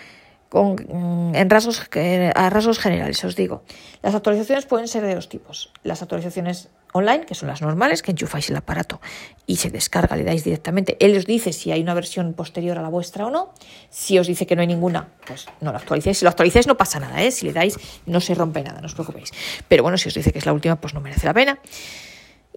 con, 0.49 0.75
mm, 0.75 1.35
en 1.35 1.49
rasgos, 1.49 1.89
a 2.35 2.49
rasgos 2.49 2.79
generales 2.79 3.23
os 3.23 3.35
digo, 3.35 3.63
las 4.01 4.15
actualizaciones 4.15 4.65
pueden 4.65 4.87
ser 4.87 5.03
de 5.03 5.15
dos 5.15 5.29
tipos. 5.29 5.71
Las 5.83 6.01
actualizaciones 6.01 6.69
online, 6.97 7.25
que 7.25 7.35
son 7.35 7.47
las 7.47 7.61
normales, 7.61 8.01
que 8.01 8.11
enchufáis 8.11 8.49
el 8.49 8.55
aparato 8.55 8.99
y 9.45 9.57
se 9.57 9.69
descarga, 9.69 10.15
le 10.15 10.23
dais 10.23 10.43
directamente. 10.43 10.97
Él 10.99 11.15
os 11.15 11.25
dice 11.25 11.53
si 11.53 11.71
hay 11.71 11.81
una 11.81 11.93
versión 11.93 12.33
posterior 12.33 12.77
a 12.77 12.81
la 12.81 12.89
vuestra 12.89 13.25
o 13.25 13.31
no. 13.31 13.53
Si 13.89 14.19
os 14.19 14.27
dice 14.27 14.45
que 14.45 14.55
no 14.55 14.61
hay 14.61 14.67
ninguna, 14.67 15.09
pues 15.25 15.47
no 15.61 15.71
la 15.71 15.77
actualicéis. 15.77 16.19
Si 16.19 16.25
lo 16.25 16.29
actualizáis 16.29 16.67
no 16.67 16.77
pasa 16.77 16.99
nada, 16.99 17.23
¿eh? 17.23 17.31
si 17.31 17.45
le 17.45 17.53
dais 17.53 17.77
no 18.05 18.19
se 18.19 18.35
rompe 18.35 18.61
nada, 18.61 18.81
no 18.81 18.87
os 18.87 18.93
preocupéis. 18.93 19.31
Pero 19.67 19.83
bueno, 19.83 19.97
si 19.97 20.09
os 20.09 20.13
dice 20.13 20.31
que 20.31 20.39
es 20.39 20.45
la 20.45 20.53
última, 20.53 20.75
pues 20.81 20.93
no 20.93 21.01
merece 21.01 21.25
la 21.25 21.33
pena. 21.33 21.59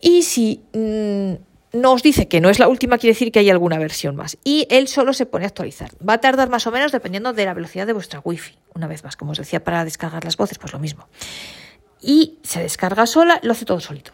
Y 0.01 0.23
si 0.23 0.63
mm, 0.73 1.79
no 1.79 1.93
os 1.93 2.03
dice 2.03 2.27
que 2.27 2.41
no 2.41 2.51
es 2.51 2.59
la 2.59 2.69
última, 2.69 2.99
quiere 2.99 3.15
decir 3.15 3.31
que 3.31 3.39
hay 3.39 3.51
alguna 3.51 3.79
versión 3.79 4.17
más. 4.17 4.39
Y 4.43 4.67
él 4.71 4.89
solo 4.89 5.13
se 5.13 5.27
pone 5.27 5.45
a 5.45 5.49
actualizar. 5.49 5.91
Va 6.07 6.15
a 6.15 6.19
tardar 6.19 6.49
más 6.49 6.67
o 6.67 6.71
menos 6.71 6.91
dependiendo 6.91 7.33
de 7.33 7.45
la 7.45 7.55
velocidad 7.55 7.87
de 7.87 7.93
vuestra 7.93 8.21
wifi. 8.25 8.55
Una 8.75 8.87
vez 8.87 9.05
más, 9.05 9.17
como 9.17 9.33
os 9.33 9.39
decía, 9.39 9.63
para 9.63 9.85
descargar 9.85 10.25
las 10.25 10.37
voces, 10.37 10.59
pues 10.59 10.73
lo 10.73 10.79
mismo. 10.79 11.07
Y 12.01 12.39
se 12.43 12.61
descarga 12.61 13.07
sola, 13.07 13.41
lo 13.43 13.53
hace 13.53 13.65
todo 13.65 13.81
solito. 13.81 14.13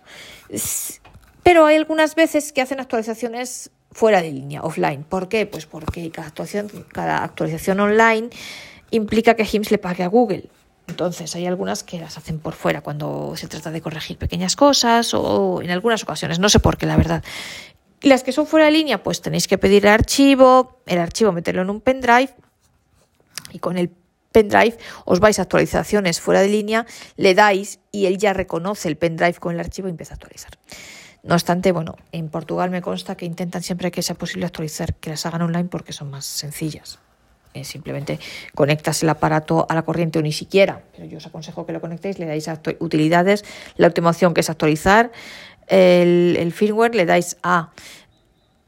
Pero 1.43 1.67
hay 1.67 1.77
algunas 1.77 2.15
veces 2.15 2.53
que 2.53 2.61
hacen 2.61 2.81
actualizaciones 2.81 3.71
fuera 3.93 4.21
de 4.21 4.33
línea, 4.33 4.63
offline. 4.63 5.05
¿Por 5.05 5.29
qué? 5.29 5.47
Pues 5.47 5.67
porque 5.67 6.11
cada 6.11 6.29
actualización, 6.29 6.85
cada 6.93 7.23
actualización 7.25 7.81
online 7.81 8.31
implica 8.91 9.35
que 9.35 9.45
HIMS 9.45 9.71
le 9.71 9.79
pague 9.79 10.03
a 10.03 10.09
Google. 10.09 10.51
Entonces, 10.89 11.35
hay 11.35 11.47
algunas 11.47 11.83
que 11.83 11.99
las 11.99 12.17
hacen 12.17 12.39
por 12.39 12.55
fuera 12.55 12.81
cuando 12.81 13.35
se 13.37 13.49
trata 13.49 13.71
de 13.71 13.81
corregir 13.81 14.19
pequeñas 14.19 14.55
cosas 14.55 15.15
o 15.15 15.61
en 15.63 15.71
algunas 15.71 16.03
ocasiones, 16.03 16.39
no 16.39 16.49
sé 16.49 16.61
por 16.61 16.77
qué, 16.77 16.87
la 16.87 16.97
verdad. 16.97 17.25
Las 18.03 18.23
que 18.23 18.33
son 18.33 18.47
fuera 18.47 18.67
de 18.67 18.73
línea, 18.73 19.03
pues 19.03 19.21
tenéis 19.21 19.49
que 19.49 19.59
pedir 19.59 19.87
el 19.87 19.93
archivo, 19.93 20.81
el 20.87 20.99
archivo 20.99 21.33
meterlo 21.33 21.63
en 21.63 21.71
un 21.71 21.81
pendrive 21.81 22.35
y 23.53 23.59
con 23.59 23.79
el 23.79 23.91
pendrive 24.37 24.77
os 25.09 25.19
vais 25.19 25.39
a 25.39 25.43
actualizaciones 25.49 26.21
fuera 26.21 26.45
de 26.45 26.49
línea, 26.49 26.85
le 27.17 27.33
dais 27.33 27.81
y 27.91 28.05
él 28.05 28.19
ya 28.19 28.35
reconoce 28.35 28.89
el 28.89 28.97
pendrive 28.97 29.41
con 29.41 29.55
el 29.55 29.61
archivo 29.61 29.89
y 29.89 29.93
empieza 29.93 30.13
a 30.13 30.17
actualizar. 30.17 30.53
No 31.23 31.35
obstante, 31.35 31.73
bueno, 31.73 31.97
en 32.13 32.29
Portugal 32.29 32.69
me 32.69 32.83
consta 32.83 33.17
que 33.17 33.25
intentan 33.25 33.63
siempre 33.63 33.91
que 33.91 34.03
sea 34.03 34.15
posible 34.15 34.45
actualizar, 34.45 34.95
que 34.95 35.09
las 35.09 35.25
hagan 35.25 35.41
online 35.41 35.69
porque 35.71 35.95
son 35.95 36.11
más 36.11 36.27
sencillas. 36.27 36.99
Eh, 37.55 37.65
simplemente 37.65 38.21
conectas 38.55 39.03
el 39.03 39.09
aparato 39.09 39.67
a 39.71 39.75
la 39.75 39.83
corriente 39.83 40.19
o 40.19 40.23
ni 40.23 40.33
siquiera, 40.33 40.83
pero 40.95 41.07
yo 41.07 41.17
os 41.17 41.27
aconsejo 41.27 41.65
que 41.65 41.73
lo 41.73 41.81
conectéis, 41.81 42.19
le 42.19 42.27
dais 42.27 42.47
a 42.49 42.61
utilidades, 42.81 43.43
la 43.77 43.87
última 43.87 44.11
opción 44.11 44.35
que 44.35 44.43
es 44.43 44.51
actualizar 44.51 45.11
el, 45.67 46.53
firmware, 46.53 46.95
le 46.95 47.07
dais 47.07 47.39
a 47.43 47.71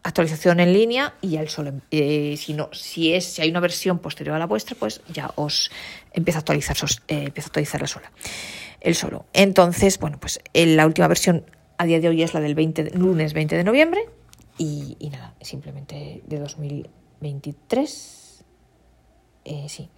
actualización 0.03 0.61
en 0.61 0.73
línea 0.73 1.15
y 1.21 1.31
ya 1.31 1.41
el 1.41 1.49
solo, 1.49 1.73
eh, 1.91 2.37
si 2.39 2.55
no, 2.55 2.71
si 2.73 3.13
es, 3.13 3.25
si 3.25 3.43
hay 3.43 3.51
una 3.51 3.61
versión 3.61 3.99
posterior 3.99 4.37
a 4.37 4.39
la 4.39 4.47
vuestra, 4.47 4.77
pues 4.79 5.01
ya 5.13 5.33
os 5.35 5.71
empieza 6.13 6.39
a 6.39 6.41
actualizar, 6.41 6.77
eh, 7.09 7.25
empieza 7.27 7.47
a 7.47 7.51
actualizar 7.51 7.81
la 7.81 7.87
sola, 7.87 8.13
el 8.81 8.95
solo. 8.95 9.27
Entonces, 9.33 9.99
bueno, 9.99 10.19
pues 10.21 10.41
la 10.55 10.87
última 10.87 11.09
versión 11.09 11.45
a 11.77 11.85
día 11.85 12.01
de 12.01 12.09
hoy 12.09 12.23
es 12.23 12.35
la 12.35 12.41
del 12.41 12.55
20 12.55 12.91
lunes 12.97 13.33
20 13.33 13.57
de 13.57 13.65
noviembre 13.65 14.07
y, 14.57 14.97
y 14.99 15.11
nada, 15.11 15.35
simplemente 15.41 16.23
de 16.27 16.39
2023 16.39 18.19
eh, 19.49 19.67
sí. 19.69 19.89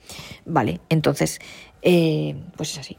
Vale, 0.45 0.81
entonces, 0.89 1.41
eh, 1.83 2.37
pues 2.57 2.71
es 2.73 2.79
así. 2.79 2.97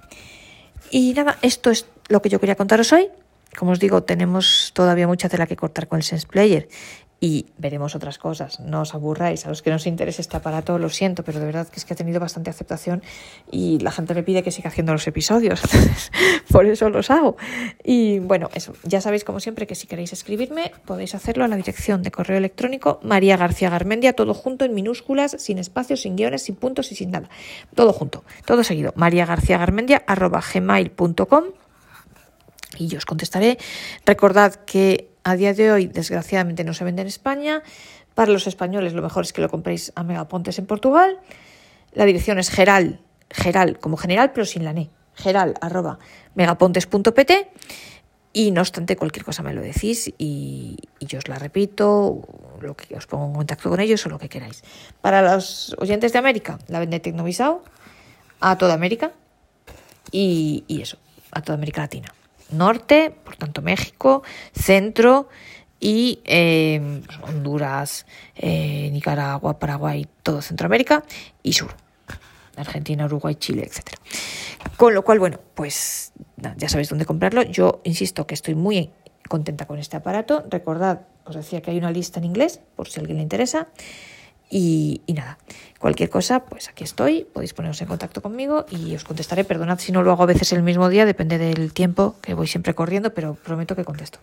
Y 0.91 1.13
nada, 1.13 1.37
esto 1.41 1.71
es 1.71 1.87
lo 2.09 2.21
que 2.21 2.27
yo 2.27 2.39
quería 2.39 2.55
contaros 2.55 2.91
hoy. 2.91 3.07
Como 3.57 3.71
os 3.71 3.79
digo, 3.79 4.03
tenemos 4.03 4.71
todavía 4.73 5.07
mucha 5.07 5.29
tela 5.29 5.45
que 5.45 5.55
cortar 5.55 5.87
con 5.87 5.97
el 5.97 6.03
Sense 6.03 6.27
Player 6.27 6.67
y 7.23 7.45
veremos 7.59 7.93
otras 7.95 8.17
cosas. 8.17 8.59
No 8.59 8.81
os 8.81 8.95
aburráis. 8.95 9.45
A 9.45 9.49
los 9.49 9.61
que 9.61 9.69
no 9.69 9.75
os 9.75 9.85
interese 9.85 10.21
este 10.21 10.37
aparato, 10.37 10.79
lo 10.79 10.89
siento, 10.89 11.23
pero 11.23 11.39
de 11.39 11.45
verdad 11.45 11.67
que 11.67 11.79
es 11.79 11.85
que 11.85 11.93
ha 11.93 11.95
tenido 11.95 12.19
bastante 12.19 12.49
aceptación 12.49 13.03
y 13.51 13.77
la 13.79 13.91
gente 13.91 14.15
me 14.15 14.23
pide 14.23 14.41
que 14.41 14.49
siga 14.49 14.69
haciendo 14.69 14.91
los 14.91 15.05
episodios. 15.05 15.63
Entonces, 15.71 16.11
por 16.49 16.65
eso 16.65 16.89
los 16.89 17.11
hago. 17.11 17.37
Y 17.83 18.17
bueno, 18.17 18.49
eso. 18.55 18.73
Ya 18.83 19.01
sabéis, 19.01 19.23
como 19.23 19.39
siempre, 19.39 19.67
que 19.67 19.75
si 19.75 19.85
queréis 19.85 20.11
escribirme, 20.13 20.71
podéis 20.83 21.13
hacerlo 21.13 21.45
a 21.45 21.47
la 21.47 21.55
dirección 21.57 22.01
de 22.01 22.09
correo 22.09 22.39
electrónico 22.39 22.99
María 23.03 23.37
García 23.37 23.69
Garmendia, 23.69 24.13
todo 24.13 24.33
junto 24.33 24.65
en 24.65 24.73
minúsculas, 24.73 25.35
sin 25.37 25.59
espacios, 25.59 26.01
sin 26.01 26.15
guiones, 26.15 26.41
sin 26.41 26.55
puntos 26.55 26.91
y 26.91 26.95
sin 26.95 27.11
nada. 27.11 27.29
Todo 27.75 27.93
junto, 27.93 28.23
todo 28.45 28.63
seguido. 28.63 28.93
María 28.95 29.27
García 29.27 29.59
Garmendia, 29.59 30.03
arroba 30.07 30.41
gmail.com 30.41 31.43
y 32.82 32.88
yo 32.88 32.97
os 32.97 33.05
contestaré. 33.05 33.57
Recordad 34.05 34.55
que 34.55 35.11
a 35.23 35.36
día 35.36 35.53
de 35.53 35.71
hoy, 35.71 35.88
desgraciadamente, 35.88 36.63
no 36.63 36.73
se 36.73 36.84
vende 36.84 37.03
en 37.03 37.07
España. 37.07 37.61
Para 38.15 38.32
los 38.32 38.47
españoles, 38.47 38.93
lo 38.93 39.01
mejor 39.01 39.23
es 39.23 39.34
que 39.34 39.41
lo 39.41 39.49
compréis 39.49 39.93
a 39.95 40.03
Megapontes 40.03 40.57
en 40.57 40.65
Portugal. 40.65 41.19
La 41.93 42.05
dirección 42.05 42.39
es 42.39 42.49
geral, 42.49 42.99
geral 43.29 43.79
como 43.79 43.97
general, 43.97 44.32
pero 44.34 44.45
sin 44.45 44.65
la 44.65 44.73
ne. 44.73 44.89
Geral 45.13 45.53
arroba 45.61 45.99
megapontes.pt. 46.36 47.32
Y 48.34 48.51
no 48.51 48.61
obstante, 48.61 48.95
cualquier 48.95 49.25
cosa 49.25 49.43
me 49.43 49.53
lo 49.53 49.61
decís 49.61 50.11
y, 50.17 50.77
yo 51.01 51.19
os 51.19 51.27
la 51.27 51.38
repito, 51.38 52.21
lo 52.61 52.75
que 52.75 52.95
os 52.95 53.05
pongo 53.05 53.27
en 53.27 53.34
contacto 53.34 53.69
con 53.69 53.79
ellos 53.82 54.05
o 54.05 54.09
lo 54.09 54.17
que 54.17 54.29
queráis. 54.29 54.63
Para 55.01 55.21
los 55.21 55.75
oyentes 55.77 56.13
de 56.13 56.19
América, 56.19 56.57
la 56.67 56.79
vende 56.79 57.01
Tecnovisao 57.01 57.61
a 58.39 58.57
toda 58.57 58.73
América 58.73 59.11
y 60.11 60.63
eso, 60.82 60.97
a 61.32 61.41
toda 61.41 61.55
América 61.55 61.82
Latina 61.82 62.13
norte, 62.51 63.11
por 63.23 63.35
tanto 63.35 63.61
México, 63.61 64.23
centro 64.53 65.29
y 65.79 66.19
eh, 66.25 67.01
Honduras, 67.23 68.05
eh, 68.35 68.89
Nicaragua, 68.91 69.59
Paraguay, 69.59 70.07
todo 70.23 70.41
Centroamérica 70.41 71.03
y 71.43 71.53
sur. 71.53 71.73
Argentina, 72.55 73.05
Uruguay, 73.05 73.35
Chile, 73.35 73.63
etc. 73.63 73.97
Con 74.77 74.93
lo 74.93 75.03
cual, 75.03 75.19
bueno, 75.19 75.39
pues 75.55 76.13
ya 76.57 76.69
sabéis 76.69 76.89
dónde 76.89 77.05
comprarlo. 77.05 77.41
Yo 77.43 77.81
insisto 77.83 78.27
que 78.27 78.35
estoy 78.35 78.55
muy 78.55 78.91
contenta 79.27 79.65
con 79.65 79.79
este 79.79 79.97
aparato. 79.97 80.45
Recordad, 80.49 81.01
os 81.25 81.35
decía 81.35 81.61
que 81.61 81.71
hay 81.71 81.77
una 81.77 81.91
lista 81.91 82.19
en 82.19 82.25
inglés, 82.25 82.59
por 82.75 82.89
si 82.89 82.99
a 82.99 83.01
alguien 83.01 83.17
le 83.17 83.23
interesa. 83.23 83.67
Y, 84.51 85.01
nada, 85.07 85.37
cualquier 85.79 86.09
cosa, 86.09 86.43
pues 86.43 86.67
aquí 86.67 86.83
estoy, 86.83 87.23
podéis 87.23 87.53
poneros 87.53 87.81
en 87.81 87.87
contacto 87.87 88.21
conmigo 88.21 88.65
y 88.69 88.93
os 88.93 89.05
contestaré. 89.05 89.45
Perdonad 89.45 89.79
si 89.79 89.93
no 89.93 90.03
lo 90.03 90.11
hago 90.11 90.23
a 90.23 90.25
veces 90.25 90.51
el 90.51 90.61
mismo 90.61 90.89
día, 90.89 91.05
depende 91.05 91.37
del 91.37 91.71
tiempo 91.71 92.15
que 92.21 92.33
voy 92.33 92.47
siempre 92.47 92.75
corriendo, 92.75 93.13
pero 93.13 93.35
prometo 93.35 93.77
que 93.77 93.85
contesto. 93.85 94.19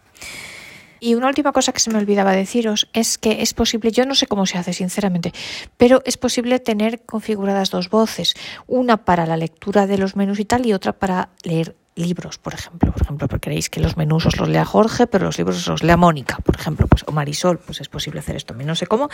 Y 1.01 1.15
una 1.15 1.29
última 1.29 1.53
cosa 1.53 1.73
que 1.73 1.81
se 1.81 1.91
me 1.91 1.99
olvidaba 1.99 2.33
deciros 2.33 2.89
es 2.93 3.19
que 3.19 3.41
es 3.41 3.55
posible, 3.55 3.91
yo 3.91 4.05
no 4.05 4.15
sé 4.15 4.27
cómo 4.27 4.47
se 4.47 4.59
hace 4.59 4.73
sinceramente, 4.73 5.33
pero 5.77 6.03
es 6.05 6.17
posible 6.17 6.59
tener 6.59 7.03
configuradas 7.05 7.71
dos 7.71 7.89
voces, 7.89 8.35
una 8.67 8.99
para 9.05 9.25
la 9.25 9.37
lectura 9.37 9.87
de 9.87 9.97
los 9.97 10.17
menús 10.17 10.41
y 10.41 10.45
tal 10.45 10.67
y 10.67 10.73
otra 10.73 10.93
para 10.93 11.31
leer 11.43 11.77
libros, 11.99 12.39
por 12.39 12.55
ejemplo. 12.55 12.93
Por 12.93 13.03
ejemplo, 13.03 13.29
porque 13.29 13.49
queréis 13.49 13.71
que 13.71 13.81
los 13.81 13.97
menús 13.97 14.27
os 14.27 14.37
los 14.37 14.49
lea 14.49 14.65
Jorge, 14.65 15.07
pero 15.07 15.27
los 15.27 15.39
libros 15.39 15.59
os 15.59 15.69
los 15.69 15.83
lea 15.83 15.97
Mónica, 15.97 16.39
por 16.39 16.57
ejemplo, 16.57 16.87
pues, 16.87 17.05
o 17.07 17.13
Marisol, 17.13 17.59
pues 17.59 17.81
es 17.81 17.89
posible 17.89 18.21
hacer 18.21 18.37
esto. 18.37 18.55
No 18.55 18.75
sé 18.75 18.87
cómo, 18.87 19.09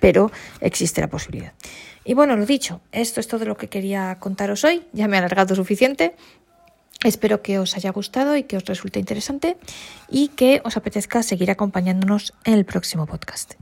pero 0.00 0.30
existe 0.60 1.00
la 1.00 1.08
posibilidad. 1.08 1.52
Y 2.04 2.14
bueno, 2.14 2.36
lo 2.36 2.46
dicho, 2.46 2.80
esto 2.92 3.20
es 3.20 3.28
todo 3.28 3.44
lo 3.44 3.56
que 3.56 3.68
quería 3.68 4.16
contaros 4.20 4.64
hoy. 4.64 4.84
Ya 4.92 5.08
me 5.08 5.16
he 5.16 5.18
alargado 5.18 5.54
suficiente. 5.54 6.14
Espero 7.04 7.42
que 7.42 7.58
os 7.58 7.76
haya 7.76 7.90
gustado 7.90 8.36
y 8.36 8.44
que 8.44 8.56
os 8.56 8.64
resulte 8.64 8.98
interesante 8.98 9.56
y 10.08 10.28
que 10.28 10.62
os 10.64 10.76
apetezca 10.76 11.22
seguir 11.22 11.50
acompañándonos 11.50 12.32
en 12.44 12.54
el 12.54 12.64
próximo 12.64 13.06
podcast. 13.06 13.54